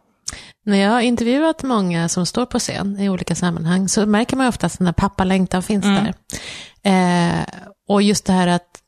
När 0.67 0.79
jag 0.79 0.91
har 0.91 1.01
intervjuat 1.01 1.63
många 1.63 2.09
som 2.09 2.27
står 2.27 2.47
på 2.47 2.59
scen 2.59 3.01
i 3.01 3.09
olika 3.09 3.35
sammanhang 3.35 3.89
så 3.89 4.07
märker 4.07 4.37
man 4.37 4.49
ofta 4.49 4.67
att 4.67 4.79
den 4.79 4.87
här 4.87 4.95
pappalängtan 4.95 5.63
finns 5.63 5.85
mm. 5.85 6.05
där. 6.05 6.15
Eh, 6.83 7.45
och 7.89 8.03
just 8.03 8.27
det 8.27 8.33
här 8.33 8.47
att 8.47 8.83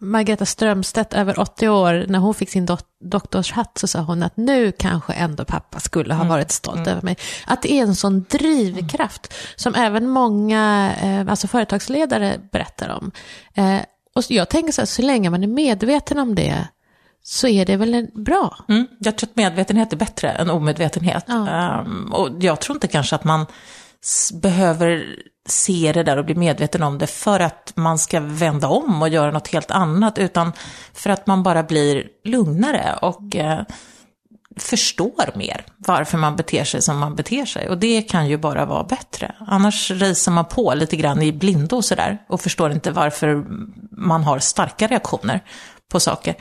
Margareta 0.00 0.46
Strömstedt, 0.46 1.14
över 1.14 1.40
80 1.40 1.68
år, 1.68 2.04
när 2.08 2.18
hon 2.18 2.34
fick 2.34 2.50
sin 2.50 2.66
do 2.66 2.76
doktorshatt 3.04 3.78
så 3.78 3.86
sa 3.86 4.00
hon 4.00 4.22
att 4.22 4.36
nu 4.36 4.72
kanske 4.72 5.12
ändå 5.12 5.44
pappa 5.44 5.80
skulle 5.80 6.14
ha 6.14 6.20
mm. 6.20 6.28
varit 6.28 6.50
stolt 6.50 6.76
mm. 6.76 6.88
över 6.88 7.02
mig. 7.02 7.16
Att 7.46 7.62
det 7.62 7.72
är 7.72 7.82
en 7.82 7.96
sån 7.96 8.24
drivkraft 8.30 9.32
mm. 9.32 9.52
som 9.56 9.74
även 9.74 10.08
många 10.08 10.92
eh, 11.02 11.30
alltså 11.30 11.48
företagsledare 11.48 12.40
berättar 12.52 12.88
om. 12.88 13.10
Eh, 13.54 13.80
och 14.14 14.22
jag 14.28 14.48
tänker 14.48 14.72
så 14.72 14.80
här, 14.80 14.86
så 14.86 15.02
länge 15.02 15.30
man 15.30 15.42
är 15.42 15.48
medveten 15.48 16.18
om 16.18 16.34
det 16.34 16.68
så 17.28 17.48
är 17.48 17.66
det 17.66 17.76
väl 17.76 18.08
bra? 18.14 18.56
Mm. 18.68 18.86
Jag 18.98 19.18
tror 19.18 19.30
att 19.30 19.36
medvetenhet 19.36 19.92
är 19.92 19.96
bättre 19.96 20.30
än 20.30 20.50
omedvetenhet. 20.50 21.24
Ja. 21.28 21.80
Um, 21.86 22.12
och 22.12 22.30
jag 22.40 22.60
tror 22.60 22.76
inte 22.76 22.88
kanske 22.88 23.16
att 23.16 23.24
man 23.24 23.46
behöver 24.32 25.06
se 25.48 25.92
det 25.94 26.02
där 26.02 26.16
och 26.16 26.24
bli 26.24 26.34
medveten 26.34 26.82
om 26.82 26.98
det 26.98 27.06
för 27.06 27.40
att 27.40 27.72
man 27.76 27.98
ska 27.98 28.20
vända 28.20 28.68
om 28.68 29.02
och 29.02 29.08
göra 29.08 29.30
något 29.30 29.48
helt 29.48 29.70
annat, 29.70 30.18
utan 30.18 30.52
för 30.92 31.10
att 31.10 31.26
man 31.26 31.42
bara 31.42 31.62
blir 31.62 32.06
lugnare 32.24 32.98
och 33.02 33.36
eh, 33.36 33.60
förstår 34.56 35.36
mer 35.38 35.64
varför 35.76 36.18
man 36.18 36.36
beter 36.36 36.64
sig 36.64 36.82
som 36.82 36.98
man 36.98 37.14
beter 37.14 37.44
sig. 37.44 37.68
Och 37.68 37.78
det 37.78 38.02
kan 38.02 38.28
ju 38.28 38.36
bara 38.36 38.66
vara 38.66 38.84
bättre. 38.84 39.34
Annars 39.46 39.90
racear 39.90 40.32
man 40.32 40.44
på 40.44 40.74
lite 40.74 40.96
grann 40.96 41.22
i 41.22 41.32
blindo 41.32 41.76
och 41.76 41.84
sådär 41.84 42.18
och 42.28 42.40
förstår 42.40 42.72
inte 42.72 42.90
varför 42.90 43.44
man 43.90 44.24
har 44.24 44.38
starka 44.38 44.86
reaktioner 44.86 45.40
på 45.88 46.00
saker. 46.00 46.34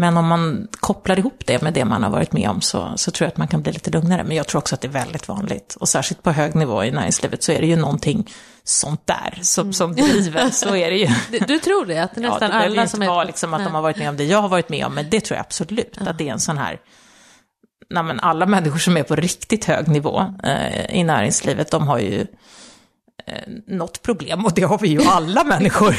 Men 0.00 0.16
om 0.16 0.26
man 0.26 0.68
kopplar 0.80 1.18
ihop 1.18 1.42
det 1.46 1.62
med 1.62 1.74
det 1.74 1.84
man 1.84 2.02
har 2.02 2.10
varit 2.10 2.32
med 2.32 2.50
om 2.50 2.60
så, 2.60 2.92
så 2.96 3.10
tror 3.10 3.26
jag 3.26 3.32
att 3.32 3.36
man 3.36 3.48
kan 3.48 3.62
bli 3.62 3.72
lite 3.72 3.90
lugnare. 3.90 4.24
Men 4.24 4.36
jag 4.36 4.46
tror 4.46 4.58
också 4.58 4.74
att 4.74 4.80
det 4.80 4.88
är 4.88 4.92
väldigt 4.92 5.28
vanligt. 5.28 5.76
Och 5.80 5.88
särskilt 5.88 6.22
på 6.22 6.30
hög 6.30 6.54
nivå 6.54 6.84
i 6.84 6.90
näringslivet 6.90 7.42
så 7.42 7.52
är 7.52 7.60
det 7.60 7.66
ju 7.66 7.76
någonting 7.76 8.30
sånt 8.64 9.06
där 9.06 9.38
som, 9.42 9.62
mm. 9.62 9.72
som 9.72 9.94
driver. 9.94 10.50
Så 10.50 10.76
är 10.76 10.90
det 10.90 10.96
ju. 10.96 11.08
Du, 11.30 11.38
du 11.38 11.58
tror 11.58 11.86
det? 11.86 11.98
Att 11.98 12.16
nästan 12.16 12.50
ja, 12.50 12.58
det 12.58 12.64
alla 12.64 12.86
som 12.86 13.02
är... 13.02 13.06
vara 13.06 13.24
liksom 13.24 13.54
att 13.54 13.64
de 13.64 13.74
har 13.74 13.82
varit 13.82 13.96
med 13.96 14.08
om 14.08 14.16
det 14.16 14.24
jag 14.24 14.42
har 14.42 14.48
varit 14.48 14.68
med 14.68 14.86
om. 14.86 14.94
Men 14.94 15.10
det 15.10 15.20
tror 15.20 15.36
jag 15.36 15.44
absolut. 15.44 15.98
Att 16.00 16.18
det 16.18 16.28
är 16.28 16.32
en 16.32 16.40
sån 16.40 16.58
här... 16.58 16.80
Nej, 17.90 18.16
alla 18.22 18.46
människor 18.46 18.78
som 18.78 18.96
är 18.96 19.02
på 19.02 19.16
riktigt 19.16 19.64
hög 19.64 19.88
nivå 19.88 20.34
eh, 20.44 20.96
i 20.96 21.04
näringslivet, 21.04 21.70
de 21.70 21.88
har 21.88 21.98
ju 21.98 22.26
något 23.66 24.02
problem 24.02 24.44
och 24.44 24.54
det 24.54 24.62
har 24.62 24.78
vi 24.78 24.88
ju 24.88 25.02
alla 25.02 25.44
människor. 25.44 25.96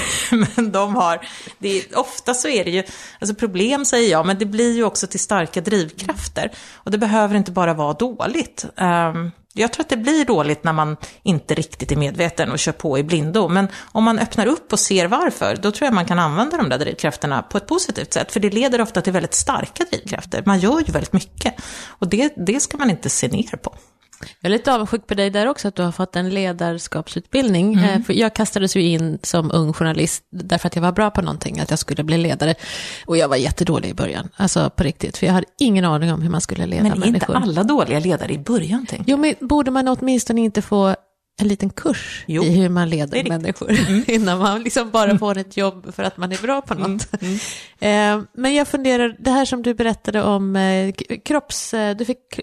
Men 0.56 0.72
de 0.72 0.96
har, 0.96 1.28
det 1.58 1.70
är, 1.70 2.00
ofta 2.00 2.34
så 2.34 2.48
är 2.48 2.66
det 2.66 2.72
ju, 2.72 2.84
alltså 3.20 3.36
problem 3.36 3.86
säger 3.86 4.12
jag, 4.12 4.26
men 4.26 4.38
det 4.38 4.46
blir 4.46 4.76
ju 4.76 4.84
också 4.84 5.08
till 5.08 5.20
starka 5.20 5.62
drivkrafter. 5.62 6.52
Och 6.74 6.92
det 6.92 6.98
behöver 6.98 7.36
inte 7.36 7.52
bara 7.52 7.74
vara 7.74 7.94
dåligt. 7.94 8.66
Um, 8.76 9.32
jag 9.54 9.74
tror 9.74 9.84
att 9.84 9.90
det 9.90 9.98
blir 9.98 10.26
dåligt 10.26 10.64
när 10.64 10.74
man 10.74 10.98
inte 11.24 11.54
riktigt 11.54 11.92
är 11.92 11.96
medveten 11.96 12.52
och 12.52 12.60
kör 12.60 12.72
på 12.72 12.98
i 12.98 13.04
blindo. 13.04 13.48
Men 13.48 13.68
om 13.92 14.04
man 14.04 14.20
öppnar 14.20 14.46
upp 14.46 14.74
och 14.74 14.80
ser 14.80 15.08
varför, 15.08 15.56
då 15.56 15.72
tror 15.72 15.86
jag 15.86 15.94
man 15.94 16.06
kan 16.06 16.20
använda 16.20 16.58
de 16.58 16.70
där 16.70 16.78
drivkrafterna 16.78 17.42
på 17.42 17.58
ett 17.58 17.68
positivt 17.68 18.14
sätt. 18.14 18.32
För 18.32 18.40
det 18.40 18.50
leder 18.50 18.82
ofta 18.82 19.02
till 19.02 19.14
väldigt 19.14 19.34
starka 19.34 19.84
drivkrafter. 19.92 20.44
Man 20.46 20.60
gör 20.60 20.80
ju 20.80 20.92
väldigt 20.92 21.14
mycket. 21.14 21.54
Och 21.88 22.08
det, 22.08 22.34
det 22.38 22.60
ska 22.60 22.78
man 22.78 22.90
inte 22.90 23.10
se 23.10 23.28
ner 23.28 23.58
på. 23.58 23.76
Jag 24.22 24.50
är 24.50 24.50
lite 24.50 24.74
avundsjuk 24.74 25.08
på 25.08 25.14
dig 25.14 25.30
där 25.30 25.48
också, 25.48 25.68
att 25.68 25.76
du 25.76 25.84
har 25.84 25.92
fått 25.92 26.16
en 26.16 26.30
ledarskapsutbildning. 26.30 27.74
Mm. 27.74 27.86
Eh, 27.86 28.02
för 28.02 28.14
jag 28.14 28.36
kastades 28.36 28.76
ju 28.76 28.82
in 28.82 29.20
som 29.24 29.52
ung 29.52 29.74
journalist 29.74 30.24
därför 30.32 30.68
att 30.68 30.76
jag 30.76 30.84
var 30.84 30.92
bra 30.92 31.12
på 31.12 31.22
någonting, 31.22 31.60
att 31.60 31.70
jag 31.70 31.80
skulle 31.80 32.04
bli 32.04 32.18
ledare. 32.18 32.56
Och 33.06 33.18
jag 33.18 33.28
var 33.28 33.36
jättedålig 33.36 33.90
i 33.90 33.94
början, 33.94 34.30
alltså 34.36 34.70
på 34.70 34.84
riktigt, 34.84 35.18
för 35.18 35.26
jag 35.26 35.34
hade 35.34 35.48
ingen 35.58 35.86
aning 35.86 36.14
om 36.14 36.22
hur 36.22 36.30
man 36.30 36.42
skulle 36.42 36.66
leda 36.66 36.84
människor. 36.84 37.00
Men 37.00 37.10
är 37.10 37.14
inte 37.14 37.34
alla 37.34 37.64
dåliga 37.64 38.00
ledare 38.00 38.34
i 38.34 38.40
början? 38.40 38.86
Tänker 38.86 39.12
jag. 39.12 39.20
Jo, 39.20 39.36
men 39.40 39.48
borde 39.48 39.72
man 39.72 39.88
åtminstone 39.88 40.42
inte 40.42 40.62
få 40.62 40.96
en 41.42 41.48
liten 41.48 41.70
kurs 41.70 42.24
jo, 42.28 42.44
i 42.44 42.50
hur 42.50 42.70
man 42.70 42.90
leder 42.90 43.30
människor. 43.30 43.72
Mm. 43.72 44.04
Innan 44.08 44.40
man 44.40 44.64
liksom 44.64 44.90
bara 44.90 45.18
får 45.18 45.38
ett 45.38 45.58
jobb 45.58 45.94
för 45.96 46.04
att 46.04 46.18
man 46.18 46.32
är 46.32 46.38
bra 46.38 46.62
på 46.62 46.74
något. 46.74 47.22
Mm. 47.22 47.40
Mm. 47.80 48.28
Men 48.34 48.56
jag 48.56 48.68
funderar, 48.68 49.16
det 49.20 49.32
här 49.32 49.46
som 49.46 49.64
du 49.64 49.74
berättade 49.74 50.24
om 50.24 50.56
eh, 50.56 50.94
kropps... 51.26 51.74
Eh, 51.74 51.96
du 51.96 52.06
fick 52.06 52.40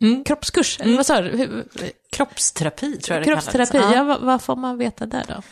mm. 0.00 0.24
kroppskurs, 0.24 0.80
eller 0.80 0.96
vad 0.96 1.06
sa 1.06 1.20
du? 1.20 1.64
Kroppsterapi 2.12 2.96
tror 2.96 3.18
jag 3.18 3.26
det 3.26 3.32
Kroppsterapi, 3.32 3.72
kallas. 3.72 3.94
ja, 3.94 4.04
vad, 4.04 4.20
vad 4.20 4.42
får 4.42 4.56
man 4.56 4.78
veta 4.78 5.06
där 5.06 5.24
då? 5.28 5.42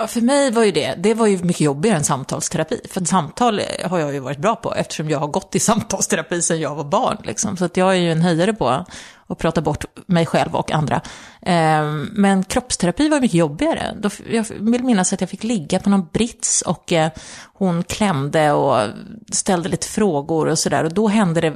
Ja, 0.00 0.06
för 0.06 0.20
mig 0.20 0.50
var 0.50 0.64
ju 0.64 0.72
det, 0.72 0.94
det 0.98 1.14
var 1.14 1.26
ju 1.26 1.38
mycket 1.38 1.60
jobbigare 1.60 1.96
än 1.96 2.04
samtalsterapi. 2.04 2.80
För 2.90 3.00
att 3.00 3.08
samtal 3.08 3.60
har 3.84 3.98
jag 3.98 4.14
ju 4.14 4.20
varit 4.20 4.38
bra 4.38 4.56
på 4.56 4.74
eftersom 4.74 5.10
jag 5.10 5.18
har 5.18 5.26
gått 5.26 5.54
i 5.54 5.60
samtalsterapi 5.60 6.42
sedan 6.42 6.60
jag 6.60 6.74
var 6.74 6.84
barn. 6.84 7.16
Liksom. 7.24 7.56
Så 7.56 7.64
att 7.64 7.76
jag 7.76 7.90
är 7.90 8.00
ju 8.00 8.12
en 8.12 8.22
höjdare 8.22 8.52
på 8.52 8.84
att 9.26 9.38
prata 9.38 9.60
bort 9.60 9.84
mig 10.06 10.26
själv 10.26 10.56
och 10.56 10.72
andra. 10.72 11.00
Ehm, 11.42 12.10
men 12.12 12.44
kroppsterapi 12.44 13.08
var 13.08 13.20
mycket 13.20 13.34
jobbigare. 13.34 13.96
Jag 14.30 14.46
vill 14.58 14.84
minnas 14.84 15.12
att 15.12 15.20
jag 15.20 15.30
fick 15.30 15.44
ligga 15.44 15.78
på 15.78 15.90
någon 15.90 16.08
brits 16.12 16.62
och 16.62 16.92
eh, 16.92 17.10
hon 17.52 17.82
klämde 17.82 18.52
och 18.52 18.88
ställde 19.32 19.68
lite 19.68 19.86
frågor 19.86 20.48
och 20.48 20.58
sådär. 20.58 20.84
Och 20.84 20.94
då 20.94 21.08
hände 21.08 21.40
det 21.40 21.54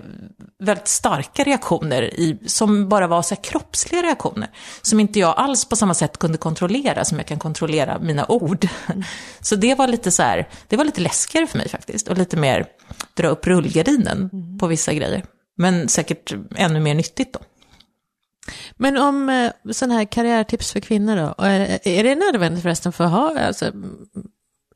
väldigt 0.59 0.89
starka 0.89 1.45
reaktioner 1.45 2.03
i, 2.03 2.39
som 2.47 2.89
bara 2.89 3.07
var 3.07 3.23
så 3.23 3.37
kroppsliga 3.37 4.03
reaktioner. 4.03 4.51
Som 4.83 5.01
inte 5.01 5.19
jag 5.19 5.35
alls 5.37 5.65
på 5.65 5.77
samma 5.77 5.95
sätt 5.95 6.19
kunde 6.19 6.39
kontrollera 6.39 7.05
som 7.05 7.19
jag 7.19 7.27
kan 7.27 7.39
kontrollera 7.39 7.99
mina 7.99 8.27
ord. 8.29 8.69
Mm. 8.87 9.03
Så 9.41 9.57
det 9.57 9.75
var 9.75 9.89
lite 9.89 10.11
så 10.11 10.23
här, 10.23 10.49
det 10.69 10.77
var 10.77 10.85
lite 10.85 11.01
läskigare 11.01 11.47
för 11.47 11.59
mig 11.59 11.69
faktiskt. 11.69 12.09
Och 12.09 12.19
lite 12.19 12.37
mer 12.37 12.67
dra 13.15 13.29
upp 13.29 13.47
rullgardinen 13.47 14.31
mm. 14.33 14.59
på 14.59 14.67
vissa 14.67 14.93
grejer. 14.93 15.25
Men 15.57 15.89
säkert 15.89 16.35
ännu 16.57 16.81
mer 16.81 16.95
nyttigt 16.95 17.33
då. 17.33 17.41
Men 18.77 18.97
om 18.97 19.29
eh, 19.29 19.73
sådana 19.73 19.95
här 19.95 20.05
karriärtips 20.05 20.73
för 20.73 20.81
kvinnor 20.81 21.17
då, 21.17 21.45
är 21.85 22.05
det 22.05 22.15
nödvändigt 22.15 22.63
förresten 22.63 22.93
för 22.93 23.05
att 23.05 23.11
ha, 23.11 23.41
alltså, 23.41 23.73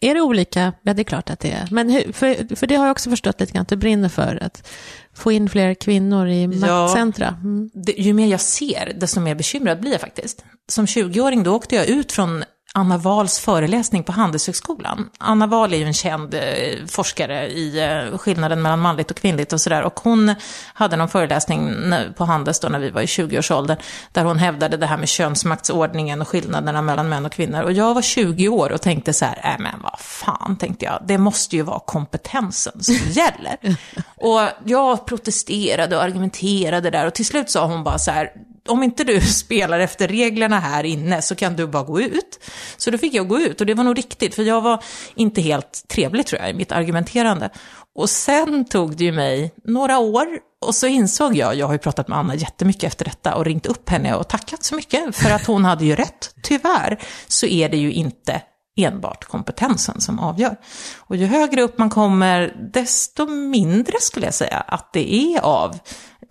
är 0.00 0.14
det 0.14 0.20
olika? 0.20 0.72
Ja, 0.82 0.94
det 0.94 1.02
är 1.02 1.04
klart 1.04 1.30
att 1.30 1.40
det 1.40 1.50
är. 1.50 1.68
Men 1.70 1.90
hur, 1.90 2.12
för, 2.12 2.56
för 2.56 2.66
det 2.66 2.74
har 2.74 2.86
jag 2.86 2.92
också 2.92 3.10
förstått 3.10 3.40
lite 3.40 3.52
grann 3.52 3.62
att 3.62 3.68
du 3.68 3.76
brinner 3.76 4.08
för, 4.08 4.42
att 4.42 4.68
få 5.14 5.32
in 5.32 5.48
fler 5.48 5.74
kvinnor 5.74 6.28
i 6.28 6.46
maktcentra. 6.46 7.28
Mm. 7.28 7.70
det, 7.74 7.92
ju 7.92 8.12
mer 8.12 8.26
jag 8.26 8.40
ser, 8.40 8.92
desto 8.96 9.20
mer 9.20 9.34
bekymrad 9.34 9.80
blir 9.80 9.92
jag 9.92 10.00
faktiskt. 10.00 10.44
Som 10.68 10.86
20-åring 10.86 11.42
då 11.42 11.54
åkte 11.54 11.76
jag 11.76 11.86
ut 11.86 12.12
från 12.12 12.44
Anna 12.76 12.98
Wahls 12.98 13.38
föreläsning 13.38 14.04
på 14.04 14.12
Handelshögskolan. 14.12 15.10
Anna 15.18 15.46
Wahl 15.46 15.72
är 15.72 15.76
ju 15.76 15.84
en 15.84 15.94
känd 15.94 16.34
eh, 16.34 16.40
forskare 16.88 17.48
i 17.48 17.84
eh, 17.84 18.18
skillnaden 18.18 18.62
mellan 18.62 18.78
manligt 18.78 19.10
och 19.10 19.16
kvinnligt 19.16 19.52
och 19.52 19.60
sådär. 19.60 19.82
Och 19.82 20.00
hon 20.00 20.34
hade 20.74 20.96
någon 20.96 21.08
föreläsning 21.08 21.74
på 22.16 22.24
Handels 22.24 22.60
då 22.60 22.68
när 22.68 22.78
vi 22.78 22.90
var 22.90 23.00
i 23.00 23.06
20-årsåldern, 23.06 23.76
där 24.12 24.24
hon 24.24 24.38
hävdade 24.38 24.76
det 24.76 24.86
här 24.86 24.96
med 24.96 25.08
könsmaktsordningen 25.08 26.20
och 26.20 26.28
skillnaderna 26.28 26.82
mellan 26.82 27.08
män 27.08 27.26
och 27.26 27.32
kvinnor. 27.32 27.62
Och 27.62 27.72
jag 27.72 27.94
var 27.94 28.02
20 28.02 28.48
år 28.48 28.72
och 28.72 28.82
tänkte 28.82 29.12
så 29.12 29.24
här, 29.24 29.40
äh, 29.44 29.62
men 29.62 29.82
vad 29.82 29.98
fan, 29.98 30.56
tänkte 30.56 30.84
jag, 30.84 31.02
det 31.06 31.18
måste 31.18 31.56
ju 31.56 31.62
vara 31.62 31.80
kompetensen 31.80 32.82
som 32.82 32.94
gäller. 33.10 33.76
och 34.16 34.48
jag 34.64 35.06
protesterade 35.06 35.96
och 35.96 36.02
argumenterade 36.02 36.90
där 36.90 37.06
och 37.06 37.14
till 37.14 37.26
slut 37.26 37.50
sa 37.50 37.66
hon 37.66 37.84
bara 37.84 37.98
så 37.98 38.10
här, 38.10 38.30
om 38.68 38.82
inte 38.82 39.04
du 39.04 39.20
spelar 39.20 39.80
efter 39.80 40.08
reglerna 40.08 40.60
här 40.60 40.84
inne 40.84 41.22
så 41.22 41.34
kan 41.34 41.56
du 41.56 41.66
bara 41.66 41.82
gå 41.82 42.00
ut. 42.00 42.40
Så 42.76 42.90
då 42.90 42.98
fick 42.98 43.14
jag 43.14 43.28
gå 43.28 43.38
ut 43.38 43.60
och 43.60 43.66
det 43.66 43.74
var 43.74 43.84
nog 43.84 43.98
riktigt, 43.98 44.34
för 44.34 44.42
jag 44.42 44.60
var 44.60 44.82
inte 45.14 45.40
helt 45.40 45.84
trevlig 45.88 46.26
tror 46.26 46.40
jag 46.40 46.50
i 46.50 46.54
mitt 46.54 46.72
argumenterande. 46.72 47.50
Och 47.94 48.10
sen 48.10 48.64
tog 48.64 48.96
det 48.96 49.04
ju 49.04 49.12
mig 49.12 49.54
några 49.64 49.98
år 49.98 50.26
och 50.66 50.74
så 50.74 50.86
insåg 50.86 51.36
jag, 51.36 51.54
jag 51.54 51.66
har 51.66 51.72
ju 51.72 51.78
pratat 51.78 52.08
med 52.08 52.18
Anna 52.18 52.34
jättemycket 52.34 52.84
efter 52.84 53.04
detta 53.04 53.34
och 53.34 53.44
ringt 53.44 53.66
upp 53.66 53.88
henne 53.88 54.14
och 54.14 54.28
tackat 54.28 54.64
så 54.64 54.74
mycket 54.74 55.16
för 55.16 55.30
att 55.30 55.46
hon 55.46 55.64
hade 55.64 55.84
ju 55.84 55.94
rätt. 55.94 56.34
Tyvärr 56.42 56.98
så 57.28 57.46
är 57.46 57.68
det 57.68 57.76
ju 57.76 57.92
inte 57.92 58.42
enbart 58.76 59.24
kompetensen 59.24 60.00
som 60.00 60.18
avgör. 60.18 60.56
Och 60.98 61.16
ju 61.16 61.26
högre 61.26 61.62
upp 61.62 61.78
man 61.78 61.90
kommer, 61.90 62.70
desto 62.72 63.26
mindre 63.26 64.00
skulle 64.00 64.26
jag 64.26 64.34
säga 64.34 64.56
att 64.56 64.92
det 64.92 65.14
är 65.14 65.40
av 65.40 65.78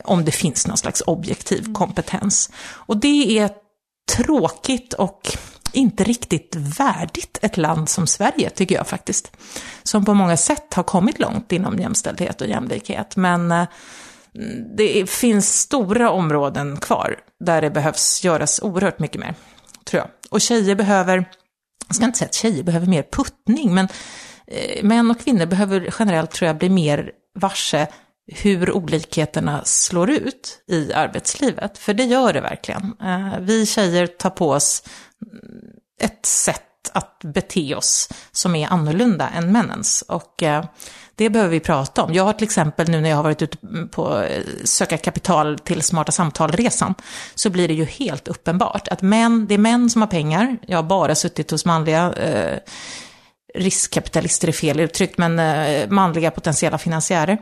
om 0.03 0.25
det 0.25 0.31
finns 0.31 0.67
någon 0.67 0.77
slags 0.77 1.03
objektiv 1.07 1.73
kompetens. 1.73 2.49
Och 2.65 2.97
det 2.97 3.39
är 3.39 3.49
tråkigt 4.11 4.93
och 4.93 5.37
inte 5.71 6.03
riktigt 6.03 6.55
värdigt 6.55 7.37
ett 7.41 7.57
land 7.57 7.89
som 7.89 8.07
Sverige, 8.07 8.49
tycker 8.49 8.75
jag 8.75 8.87
faktiskt. 8.87 9.37
Som 9.83 10.05
på 10.05 10.13
många 10.13 10.37
sätt 10.37 10.73
har 10.73 10.83
kommit 10.83 11.19
långt 11.19 11.51
inom 11.51 11.79
jämställdhet 11.79 12.41
och 12.41 12.47
jämlikhet. 12.47 13.15
Men 13.15 13.51
eh, 13.51 13.67
det 14.77 15.09
finns 15.09 15.59
stora 15.59 16.11
områden 16.11 16.77
kvar 16.77 17.15
där 17.39 17.61
det 17.61 17.69
behövs 17.69 18.23
göras 18.23 18.61
oerhört 18.61 18.99
mycket 18.99 19.19
mer, 19.19 19.35
tror 19.83 19.99
jag. 20.01 20.09
Och 20.29 20.41
tjejer 20.41 20.75
behöver, 20.75 21.25
jag 21.87 21.95
ska 21.95 22.05
inte 22.05 22.17
säga 22.17 22.27
att 22.27 22.35
tjejer 22.35 22.63
behöver 22.63 22.87
mer 22.87 23.05
puttning, 23.11 23.73
men 23.73 23.87
eh, 24.47 24.83
män 24.83 25.11
och 25.11 25.19
kvinnor 25.19 25.45
behöver 25.45 25.93
generellt, 25.99 26.31
tror 26.31 26.47
jag, 26.47 26.57
bli 26.57 26.69
mer 26.69 27.11
varse 27.39 27.87
hur 28.27 28.71
olikheterna 28.71 29.61
slår 29.63 30.09
ut 30.09 30.63
i 30.67 30.93
arbetslivet. 30.93 31.77
För 31.77 31.93
det 31.93 32.03
gör 32.03 32.33
det 32.33 32.41
verkligen. 32.41 32.93
Eh, 33.01 33.39
vi 33.39 33.65
tjejer 33.65 34.07
tar 34.07 34.29
på 34.29 34.49
oss 34.49 34.83
ett 36.01 36.25
sätt 36.25 36.61
att 36.93 37.19
bete 37.23 37.75
oss 37.75 38.09
som 38.31 38.55
är 38.55 38.67
annorlunda 38.67 39.29
än 39.29 39.51
männens. 39.51 40.03
Och 40.07 40.43
eh, 40.43 40.65
det 41.15 41.29
behöver 41.29 41.51
vi 41.51 41.59
prata 41.59 42.03
om. 42.03 42.13
Jag 42.13 42.23
har 42.23 42.33
till 42.33 42.43
exempel 42.43 42.89
nu 42.89 43.01
när 43.01 43.09
jag 43.09 43.15
har 43.15 43.23
varit 43.23 43.41
ute 43.41 43.57
på 43.91 44.21
eh, 44.21 44.43
söka 44.63 44.97
kapital 44.97 45.59
till 45.59 45.81
Smarta 45.81 46.11
Samtal-resan, 46.11 46.95
så 47.35 47.49
blir 47.49 47.67
det 47.67 47.73
ju 47.73 47.85
helt 47.85 48.27
uppenbart 48.27 48.87
att 48.87 49.01
män, 49.01 49.45
det 49.47 49.53
är 49.53 49.57
män 49.57 49.89
som 49.89 50.01
har 50.01 50.09
pengar. 50.09 50.57
Jag 50.67 50.77
har 50.77 50.83
bara 50.83 51.15
suttit 51.15 51.51
hos 51.51 51.65
manliga 51.65 52.13
eh, 52.13 52.59
riskkapitalister 53.55 54.47
är 54.47 54.51
fel 54.51 54.79
uttryckt, 54.79 55.17
men 55.17 55.39
eh, 55.39 55.89
manliga 55.89 56.31
potentiella 56.31 56.77
finansiärer. 56.77 57.37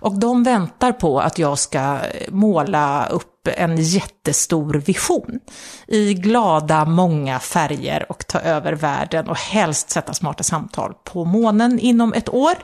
Och 0.00 0.18
de 0.18 0.42
väntar 0.42 0.92
på 0.92 1.20
att 1.20 1.38
jag 1.38 1.58
ska 1.58 1.98
måla 2.28 3.06
upp 3.06 3.48
en 3.56 3.76
jättestor 3.76 4.74
vision 4.74 5.40
i 5.86 6.14
glada, 6.14 6.84
många 6.84 7.38
färger 7.38 8.06
och 8.12 8.26
ta 8.26 8.40
över 8.40 8.72
världen 8.72 9.28
och 9.28 9.36
helst 9.36 9.90
sätta 9.90 10.14
smarta 10.14 10.42
samtal 10.42 10.94
på 11.04 11.24
månen 11.24 11.78
inom 11.78 12.12
ett 12.12 12.28
år. 12.28 12.54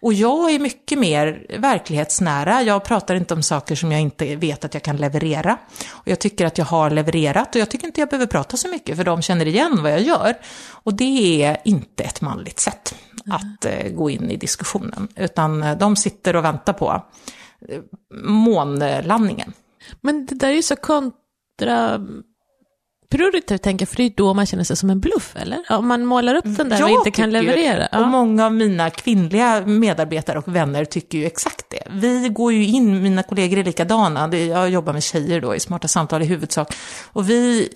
Och 0.00 0.12
jag 0.12 0.50
är 0.50 0.58
mycket 0.58 0.98
mer 0.98 1.46
verklighetsnära. 1.58 2.62
Jag 2.62 2.84
pratar 2.84 3.14
inte 3.14 3.34
om 3.34 3.42
saker 3.42 3.74
som 3.74 3.92
jag 3.92 4.00
inte 4.00 4.36
vet 4.36 4.64
att 4.64 4.74
jag 4.74 4.82
kan 4.82 4.96
leverera. 4.96 5.58
Och 5.90 6.08
jag 6.08 6.18
tycker 6.18 6.46
att 6.46 6.58
jag 6.58 6.64
har 6.64 6.90
levererat 6.90 7.54
och 7.54 7.60
jag 7.60 7.70
tycker 7.70 7.86
inte 7.86 8.00
jag 8.00 8.08
behöver 8.08 8.26
prata 8.26 8.56
så 8.56 8.68
mycket 8.68 8.96
för 8.96 9.04
de 9.04 9.22
känner 9.22 9.46
igen 9.46 9.82
vad 9.82 9.92
jag 9.92 10.02
gör. 10.02 10.36
Och 10.68 10.94
det 10.94 11.42
är 11.42 11.56
inte 11.64 12.04
ett 12.04 12.20
manligt 12.20 12.60
sätt 12.60 12.94
att 13.30 13.64
mm. 13.64 13.96
gå 13.96 14.10
in 14.10 14.30
i 14.30 14.36
diskussionen. 14.36 15.08
Utan 15.16 15.62
eh, 15.62 15.78
de 15.78 15.96
sitter 15.96 16.36
och 16.36 16.44
väntar 16.44 16.72
på 16.72 17.04
eh, 17.68 17.80
månlandningen. 18.24 19.52
Men 20.00 20.26
det 20.26 20.34
där 20.34 20.48
är 20.48 20.54
ju 20.54 20.62
så 20.62 20.76
kontra 20.76 22.00
produktivt 23.10 23.62
tänker 23.62 23.86
för 23.86 23.96
det 23.96 24.02
är 24.02 24.12
då 24.16 24.34
man 24.34 24.46
känner 24.46 24.64
sig 24.64 24.76
som 24.76 24.90
en 24.90 25.00
bluff, 25.00 25.36
eller? 25.36 25.58
Om 25.70 25.88
man 25.88 26.04
målar 26.04 26.34
upp 26.34 26.44
den 26.44 26.68
där 26.68 26.78
jag 26.78 26.90
och 26.90 26.96
inte 26.96 27.10
kan 27.10 27.30
leverera. 27.30 27.88
Ja. 27.92 28.00
Och 28.00 28.08
många 28.08 28.46
av 28.46 28.54
mina 28.54 28.90
kvinnliga 28.90 29.66
medarbetare 29.66 30.38
och 30.38 30.56
vänner 30.56 30.84
tycker 30.84 31.18
ju 31.18 31.26
exakt 31.26 31.64
det. 31.70 31.82
Vi 31.90 32.28
går 32.28 32.52
ju 32.52 32.66
in, 32.66 33.02
mina 33.02 33.22
kollegor 33.22 33.58
är 33.58 33.64
likadana, 33.64 34.36
jag 34.36 34.70
jobbar 34.70 34.92
med 34.92 35.02
tjejer 35.02 35.40
då 35.40 35.54
i 35.54 35.60
Smarta 35.60 35.88
Samtal 35.88 36.22
i 36.22 36.24
huvudsak, 36.24 36.74
och 37.12 37.30
vi 37.30 37.68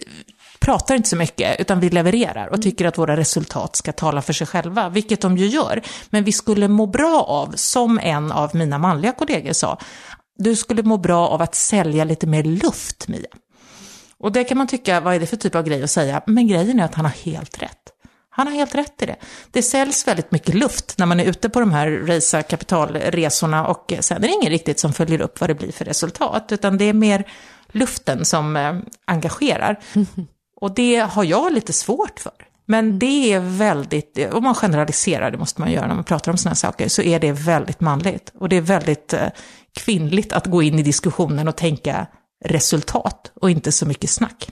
pratar 0.58 0.94
inte 0.94 1.08
så 1.08 1.16
mycket, 1.16 1.60
utan 1.60 1.80
vi 1.80 1.90
levererar 1.90 2.48
och 2.48 2.62
tycker 2.62 2.84
att 2.84 2.98
våra 2.98 3.16
resultat 3.16 3.76
ska 3.76 3.92
tala 3.92 4.22
för 4.22 4.32
sig 4.32 4.46
själva, 4.46 4.88
vilket 4.88 5.20
de 5.20 5.36
ju 5.36 5.46
gör. 5.46 5.82
Men 6.10 6.24
vi 6.24 6.32
skulle 6.32 6.68
må 6.68 6.86
bra 6.86 7.24
av, 7.28 7.52
som 7.56 7.98
en 7.98 8.32
av 8.32 8.56
mina 8.56 8.78
manliga 8.78 9.12
kollegor 9.12 9.52
sa, 9.52 9.78
du 10.38 10.56
skulle 10.56 10.82
må 10.82 10.96
bra 10.96 11.28
av 11.28 11.42
att 11.42 11.54
sälja 11.54 12.04
lite 12.04 12.26
mer 12.26 12.42
luft, 12.42 13.08
Mia. 13.08 13.26
Och 14.24 14.32
det 14.32 14.44
kan 14.44 14.58
man 14.58 14.66
tycka, 14.66 15.00
vad 15.00 15.14
är 15.14 15.20
det 15.20 15.26
för 15.26 15.36
typ 15.36 15.54
av 15.54 15.62
grej 15.62 15.82
att 15.82 15.90
säga? 15.90 16.22
Men 16.26 16.46
grejen 16.46 16.80
är 16.80 16.84
att 16.84 16.94
han 16.94 17.04
har 17.04 17.12
helt 17.12 17.62
rätt. 17.62 17.92
Han 18.30 18.46
har 18.46 18.54
helt 18.54 18.74
rätt 18.74 19.02
i 19.02 19.06
det. 19.06 19.16
Det 19.50 19.62
säljs 19.62 20.08
väldigt 20.08 20.30
mycket 20.30 20.54
luft 20.54 20.98
när 20.98 21.06
man 21.06 21.20
är 21.20 21.24
ute 21.24 21.48
på 21.48 21.60
de 21.60 21.72
här 21.72 21.86
resa 21.90 22.42
kapitalresorna 22.42 23.66
och 23.66 23.92
sen 24.00 24.16
är 24.16 24.28
det 24.28 24.34
ingen 24.34 24.50
riktigt 24.50 24.80
som 24.80 24.92
följer 24.92 25.20
upp 25.20 25.40
vad 25.40 25.50
det 25.50 25.54
blir 25.54 25.72
för 25.72 25.84
resultat, 25.84 26.52
utan 26.52 26.78
det 26.78 26.84
är 26.84 26.92
mer 26.92 27.24
luften 27.72 28.24
som 28.24 28.56
eh, 28.56 28.74
engagerar. 29.04 29.80
Och 30.60 30.74
det 30.74 30.98
har 30.98 31.24
jag 31.24 31.52
lite 31.52 31.72
svårt 31.72 32.20
för. 32.20 32.32
Men 32.66 32.98
det 32.98 33.32
är 33.32 33.40
väldigt, 33.40 34.18
om 34.32 34.42
man 34.42 34.54
generaliserar, 34.54 35.30
det 35.30 35.38
måste 35.38 35.60
man 35.60 35.72
göra 35.72 35.86
när 35.86 35.94
man 35.94 36.04
pratar 36.04 36.32
om 36.32 36.38
sådana 36.38 36.50
här 36.50 36.56
saker, 36.56 36.88
så 36.88 37.02
är 37.02 37.20
det 37.20 37.32
väldigt 37.32 37.80
manligt. 37.80 38.32
Och 38.38 38.48
det 38.48 38.56
är 38.56 38.60
väldigt 38.60 39.12
eh, 39.12 39.28
kvinnligt 39.74 40.32
att 40.32 40.46
gå 40.46 40.62
in 40.62 40.78
i 40.78 40.82
diskussionen 40.82 41.48
och 41.48 41.56
tänka 41.56 42.06
resultat 42.44 43.32
och 43.40 43.50
inte 43.50 43.72
så 43.72 43.86
mycket 43.86 44.10
snack. 44.10 44.48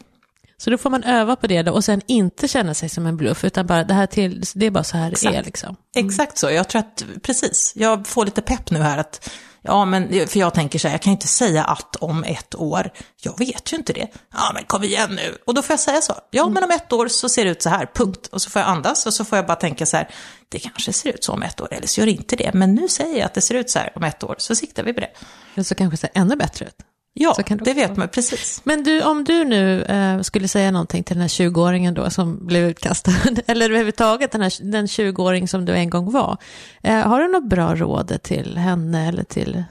Så 0.56 0.70
då 0.70 0.78
får 0.78 0.90
man 0.90 1.04
öva 1.04 1.36
på 1.36 1.46
det 1.46 1.62
då 1.62 1.72
och 1.72 1.84
sen 1.84 2.00
inte 2.06 2.48
känna 2.48 2.74
sig 2.74 2.88
som 2.88 3.06
en 3.06 3.16
bluff, 3.16 3.44
utan 3.44 3.66
bara 3.66 3.84
det 3.84 3.94
här 3.94 4.06
till, 4.06 4.44
det 4.54 4.66
är 4.66 4.70
bara 4.70 4.84
så 4.84 4.96
här 4.96 5.10
Exakt. 5.10 5.32
det 5.32 5.38
är 5.38 5.42
liksom. 5.42 5.76
Mm. 5.96 6.08
Exakt 6.08 6.38
så, 6.38 6.50
jag 6.50 6.68
tror 6.68 6.80
att, 6.80 7.04
precis, 7.22 7.72
jag 7.76 8.06
får 8.06 8.24
lite 8.24 8.42
pepp 8.42 8.70
nu 8.70 8.78
här 8.78 8.98
att, 8.98 9.30
ja 9.62 9.84
men, 9.84 10.28
för 10.28 10.38
jag 10.38 10.54
tänker 10.54 10.78
så 10.78 10.88
här, 10.88 10.94
jag 10.94 11.02
kan 11.02 11.10
ju 11.10 11.14
inte 11.14 11.28
säga 11.28 11.64
att 11.64 11.96
om 11.96 12.24
ett 12.24 12.54
år, 12.54 12.90
jag 13.22 13.38
vet 13.38 13.72
ju 13.72 13.76
inte 13.76 13.92
det. 13.92 14.08
Ja 14.32 14.50
men 14.54 14.64
kom 14.64 14.84
igen 14.84 15.10
nu, 15.14 15.38
och 15.46 15.54
då 15.54 15.62
får 15.62 15.72
jag 15.72 15.80
säga 15.80 16.00
så, 16.00 16.14
ja 16.30 16.48
men 16.48 16.64
om 16.64 16.70
ett 16.70 16.92
år 16.92 17.08
så 17.08 17.28
ser 17.28 17.44
det 17.44 17.50
ut 17.50 17.62
så 17.62 17.68
här, 17.68 17.90
punkt. 17.94 18.26
Och 18.32 18.42
så 18.42 18.50
får 18.50 18.60
jag 18.62 18.68
andas 18.68 19.06
och 19.06 19.14
så 19.14 19.24
får 19.24 19.38
jag 19.38 19.46
bara 19.46 19.56
tänka 19.56 19.86
så 19.86 19.96
här, 19.96 20.08
det 20.48 20.58
kanske 20.58 20.92
ser 20.92 21.10
ut 21.10 21.24
så 21.24 21.32
om 21.32 21.42
ett 21.42 21.60
år, 21.60 21.68
eller 21.70 21.86
så 21.86 22.00
gör 22.00 22.06
det 22.06 22.12
inte 22.12 22.36
det, 22.36 22.50
men 22.54 22.74
nu 22.74 22.88
säger 22.88 23.18
jag 23.18 23.26
att 23.26 23.34
det 23.34 23.40
ser 23.40 23.54
ut 23.54 23.70
så 23.70 23.78
här 23.78 23.92
om 23.94 24.04
ett 24.04 24.22
år, 24.22 24.34
så 24.38 24.54
siktar 24.54 24.82
vi 24.82 24.92
på 24.92 25.00
det. 25.00 25.10
Eller 25.54 25.64
så 25.64 25.74
kanske 25.74 25.92
det 25.94 26.00
ser 26.00 26.20
ännu 26.20 26.36
bättre 26.36 26.64
ut. 26.66 26.76
Ja, 27.14 27.36
det 27.48 27.74
vet 27.74 27.96
man 27.96 28.08
precis. 28.08 28.60
Men 28.64 28.82
du, 28.82 29.02
om 29.02 29.24
du 29.24 29.44
nu 29.44 29.82
eh, 29.82 30.20
skulle 30.20 30.48
säga 30.48 30.70
någonting 30.70 31.04
till 31.04 31.16
den 31.16 31.20
här 31.20 31.28
20-åringen 31.28 31.94
då 31.94 32.10
som 32.10 32.46
blev 32.46 32.64
utkastad, 32.64 33.12
eller 33.46 33.64
överhuvudtaget 33.64 34.32
den, 34.32 34.42
här, 34.42 34.72
den 34.72 34.86
20-åring 34.86 35.48
som 35.48 35.64
du 35.64 35.72
en 35.72 35.90
gång 35.90 36.12
var, 36.12 36.36
eh, 36.82 36.98
har 36.98 37.20
du 37.20 37.28
något 37.28 37.48
bra 37.48 37.74
råd 37.74 38.22
till 38.22 38.58
henne 38.58 39.08
eller 39.08 39.24
till? 39.24 39.64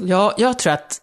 Ja, 0.00 0.34
jag 0.38 0.58
tror 0.58 0.72
att 0.72 1.00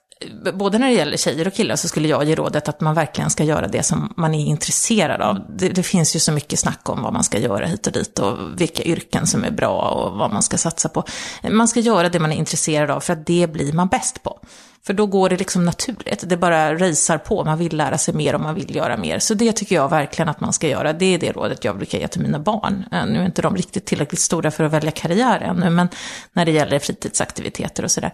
både 0.54 0.78
när 0.78 0.88
det 0.88 0.94
gäller 0.94 1.18
tjejer 1.18 1.48
och 1.48 1.54
killar 1.54 1.76
så 1.76 1.88
skulle 1.88 2.08
jag 2.08 2.24
ge 2.24 2.36
rådet 2.36 2.70
att 2.70 2.82
man 2.82 2.96
verkligen 2.96 3.30
ska 3.30 3.44
göra 3.44 3.68
det 3.68 3.84
som 3.84 4.14
man 4.18 4.36
är 4.36 4.46
intresserad 4.46 5.22
av. 5.22 5.40
Det, 5.58 5.70
det, 5.70 5.84
finns 5.84 6.16
ju 6.16 6.20
så 6.20 6.32
mycket 6.32 6.60
snack 6.60 6.90
om 6.90 7.02
vad 7.02 7.14
man 7.14 7.24
ska 7.24 7.40
göra 7.40 7.66
hit 7.66 7.88
och 7.88 7.94
dit 7.94 8.20
och 8.20 8.38
vilka 8.62 8.84
yrken 8.84 9.28
som 9.28 9.44
är 9.44 9.52
bra 9.52 9.90
och 9.90 10.18
vad 10.18 10.34
man 10.34 10.44
ska 10.44 10.58
satsa 10.58 10.90
på. 10.90 11.04
Man 11.52 11.68
ska 11.68 11.80
göra 11.80 12.10
det 12.10 12.20
man 12.20 12.32
är 12.32 12.36
intresserad 12.36 12.92
av 12.92 13.00
för 13.00 13.14
att 13.14 13.26
det 13.26 13.48
blir 13.52 13.74
man 13.74 13.88
bäst 13.88 14.24
på. 14.24 14.40
För 14.86 14.94
då 14.94 15.06
går 15.06 15.30
det 15.30 15.38
liksom 15.38 15.66
naturligt, 15.66 16.30
det 16.30 16.38
bara 16.38 16.76
racear 16.76 17.18
på, 17.18 17.44
man 17.44 17.58
vill 17.58 17.78
lära 17.78 17.98
sig 17.98 18.14
mer 18.14 18.36
och 18.36 18.42
man 18.42 18.56
vill 18.56 18.76
göra 18.76 18.98
mer. 18.98 19.20
Så 19.20 19.34
det 19.34 19.52
tycker 19.52 19.76
jag 19.76 19.90
verkligen 19.90 20.30
att 20.30 20.40
man 20.40 20.54
ska 20.54 20.68
göra, 20.68 20.94
det 20.94 21.06
är 21.06 21.20
det 21.20 21.32
rådet 21.32 21.64
jag 21.64 21.78
brukar 21.78 21.98
ge 21.98 22.08
till 22.08 22.22
mina 22.22 22.40
barn. 22.40 22.86
Eh, 22.92 23.06
nu 23.06 23.20
är 23.20 23.26
inte 23.26 23.42
de 23.42 23.56
riktigt 23.56 23.86
tillräckligt 23.86 24.20
stora 24.20 24.52
för 24.52 24.64
att 24.64 24.72
välja 24.72 24.92
karriär 24.92 25.40
ännu, 25.40 25.70
men 25.70 25.90
när 26.34 26.46
det 26.46 26.52
gäller 26.52 26.80
fritidsaktiviteter 26.80 27.84
och 27.84 27.92
sådär. 27.92 28.12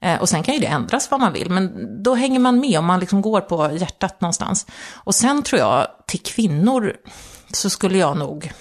Eh, 0.00 0.20
och 0.20 0.28
sen 0.28 0.42
kan 0.42 0.54
ju 0.54 0.60
det 0.60 0.66
ändras 0.66 1.10
vad 1.10 1.20
man 1.20 1.32
vill, 1.32 1.50
men 1.50 2.02
då 2.02 2.14
hänger 2.14 2.38
man 2.38 2.60
med 2.60 2.78
om 2.78 2.84
man 2.84 3.00
liksom 3.00 3.22
går 3.22 3.40
på 3.40 3.70
hjärtat 3.72 4.20
någonstans. 4.20 4.66
Och 4.94 5.14
sen 5.14 5.42
tror 5.42 5.60
jag, 5.60 5.86
till 6.06 6.20
kvinnor 6.20 6.96
så 7.52 7.70
skulle 7.70 7.98
jag 7.98 8.16
nog 8.16 8.52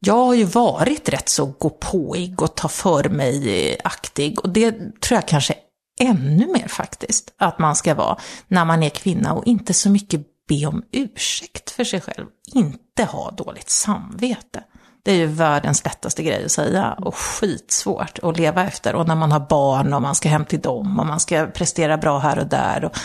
jag 0.00 0.14
har 0.14 0.34
ju 0.34 0.44
varit 0.44 1.08
rätt 1.08 1.28
så 1.28 1.46
gåpåig 1.46 2.42
och 2.42 2.54
ta 2.54 2.68
för 2.68 3.08
mig 3.08 3.76
aktig 3.84 4.40
och 4.40 4.48
det 4.48 4.72
tror 5.00 5.16
jag 5.16 5.28
kanske 5.28 5.54
ännu 5.98 6.46
mer 6.52 6.68
faktiskt, 6.68 7.34
att 7.38 7.58
man 7.58 7.76
ska 7.76 7.94
vara 7.94 8.16
när 8.48 8.64
man 8.64 8.82
är 8.82 8.90
kvinna 8.90 9.32
och 9.32 9.46
inte 9.46 9.74
så 9.74 9.90
mycket 9.90 10.20
be 10.48 10.66
om 10.66 10.82
ursäkt 10.92 11.70
för 11.70 11.84
sig 11.84 12.00
själv. 12.00 12.26
Inte 12.54 13.04
ha 13.04 13.30
dåligt 13.30 13.70
samvete. 13.70 14.62
Det 15.02 15.12
är 15.12 15.16
ju 15.16 15.26
världens 15.26 15.84
lättaste 15.84 16.22
grej 16.22 16.44
att 16.44 16.52
säga 16.52 16.92
och 16.92 17.16
skitsvårt 17.16 18.18
att 18.22 18.38
leva 18.38 18.64
efter. 18.64 18.94
Och 18.94 19.08
när 19.08 19.14
man 19.14 19.32
har 19.32 19.40
barn 19.40 19.94
och 19.94 20.02
man 20.02 20.14
ska 20.14 20.28
hem 20.28 20.44
till 20.44 20.60
dem 20.60 21.00
och 21.00 21.06
man 21.06 21.20
ska 21.20 21.46
prestera 21.46 21.96
bra 21.96 22.18
här 22.18 22.38
och 22.38 22.46
där. 22.46 22.84
Och 22.84 22.96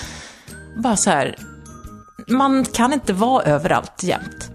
bara 0.84 0.96
så 0.96 1.10
här, 1.10 1.36
man 2.28 2.66
kan 2.66 2.94
inte 2.94 3.14
vara 3.14 3.44
överallt 3.44 4.04
jämt. 4.04 4.52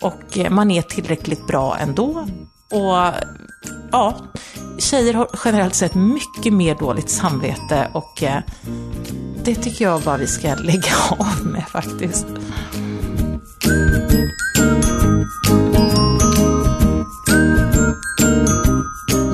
Och 0.00 0.38
eh, 0.38 0.50
man 0.50 0.70
är 0.70 0.82
tillräckligt 0.82 1.46
bra 1.46 1.76
ändå. 1.78 2.26
Och 2.72 3.12
ja, 3.92 4.16
tjejer 4.78 5.14
har 5.14 5.28
generellt 5.44 5.74
sett 5.74 5.94
mycket 5.94 6.52
mer 6.52 6.74
dåligt 6.74 7.10
samvete 7.10 7.88
och 7.92 8.22
eh, 8.22 8.42
det 9.44 9.54
tycker 9.54 9.84
jag 9.84 10.02
bara 10.02 10.16
vi 10.16 10.26
ska 10.26 10.54
lägga 10.54 10.94
av 11.18 11.46
med 11.46 11.64
faktiskt. 11.68 12.26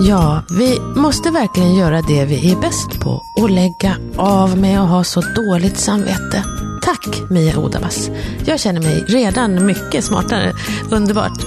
Ja, 0.01 0.43
vi 0.51 0.80
måste 1.01 1.30
verkligen 1.30 1.74
göra 1.74 2.03
det 2.03 2.24
vi 2.24 2.53
är 2.53 2.61
bäst 2.61 3.01
på 3.01 3.22
och 3.41 3.51
lägga 3.51 3.97
av 4.16 4.59
med 4.59 4.80
att 4.80 4.89
ha 4.89 5.05
så 5.05 5.20
dåligt 5.20 5.78
samvete. 5.78 6.45
Tack 6.89 7.30
Mia 7.30 7.59
Odabas. 7.59 8.11
Jag 8.45 8.61
känner 8.61 8.80
mig 8.80 9.05
redan 9.09 9.66
mycket 9.66 10.05
smartare. 10.05 10.53
Underbart. 10.91 11.45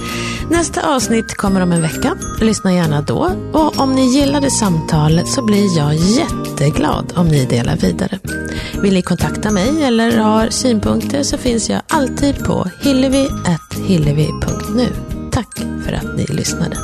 Nästa 0.49 0.95
avsnitt 0.95 1.37
kommer 1.37 1.61
om 1.61 1.71
en 1.71 1.81
vecka. 1.81 2.15
Lyssna 2.41 2.73
gärna 2.73 3.01
då. 3.01 3.31
Och 3.53 3.79
om 3.79 3.95
ni 3.95 4.15
gillade 4.15 4.51
samtalet 4.51 5.27
så 5.27 5.45
blir 5.45 5.77
jag 5.77 5.95
jätteglad 5.95 7.13
om 7.15 7.27
ni 7.27 7.45
delar 7.45 7.75
vidare. 7.75 8.19
Vill 8.81 8.93
ni 8.93 9.01
kontakta 9.01 9.51
mig 9.51 9.83
eller 9.83 10.17
har 10.17 10.49
synpunkter 10.49 11.23
så 11.23 11.37
finns 11.37 11.69
jag 11.69 11.81
alltid 11.87 12.45
på 12.45 12.67
hillevi.hillevi.nu. 12.81 14.87
Tack 15.31 15.59
för 15.85 15.93
att 15.93 16.17
ni 16.17 16.25
lyssnade. 16.25 16.77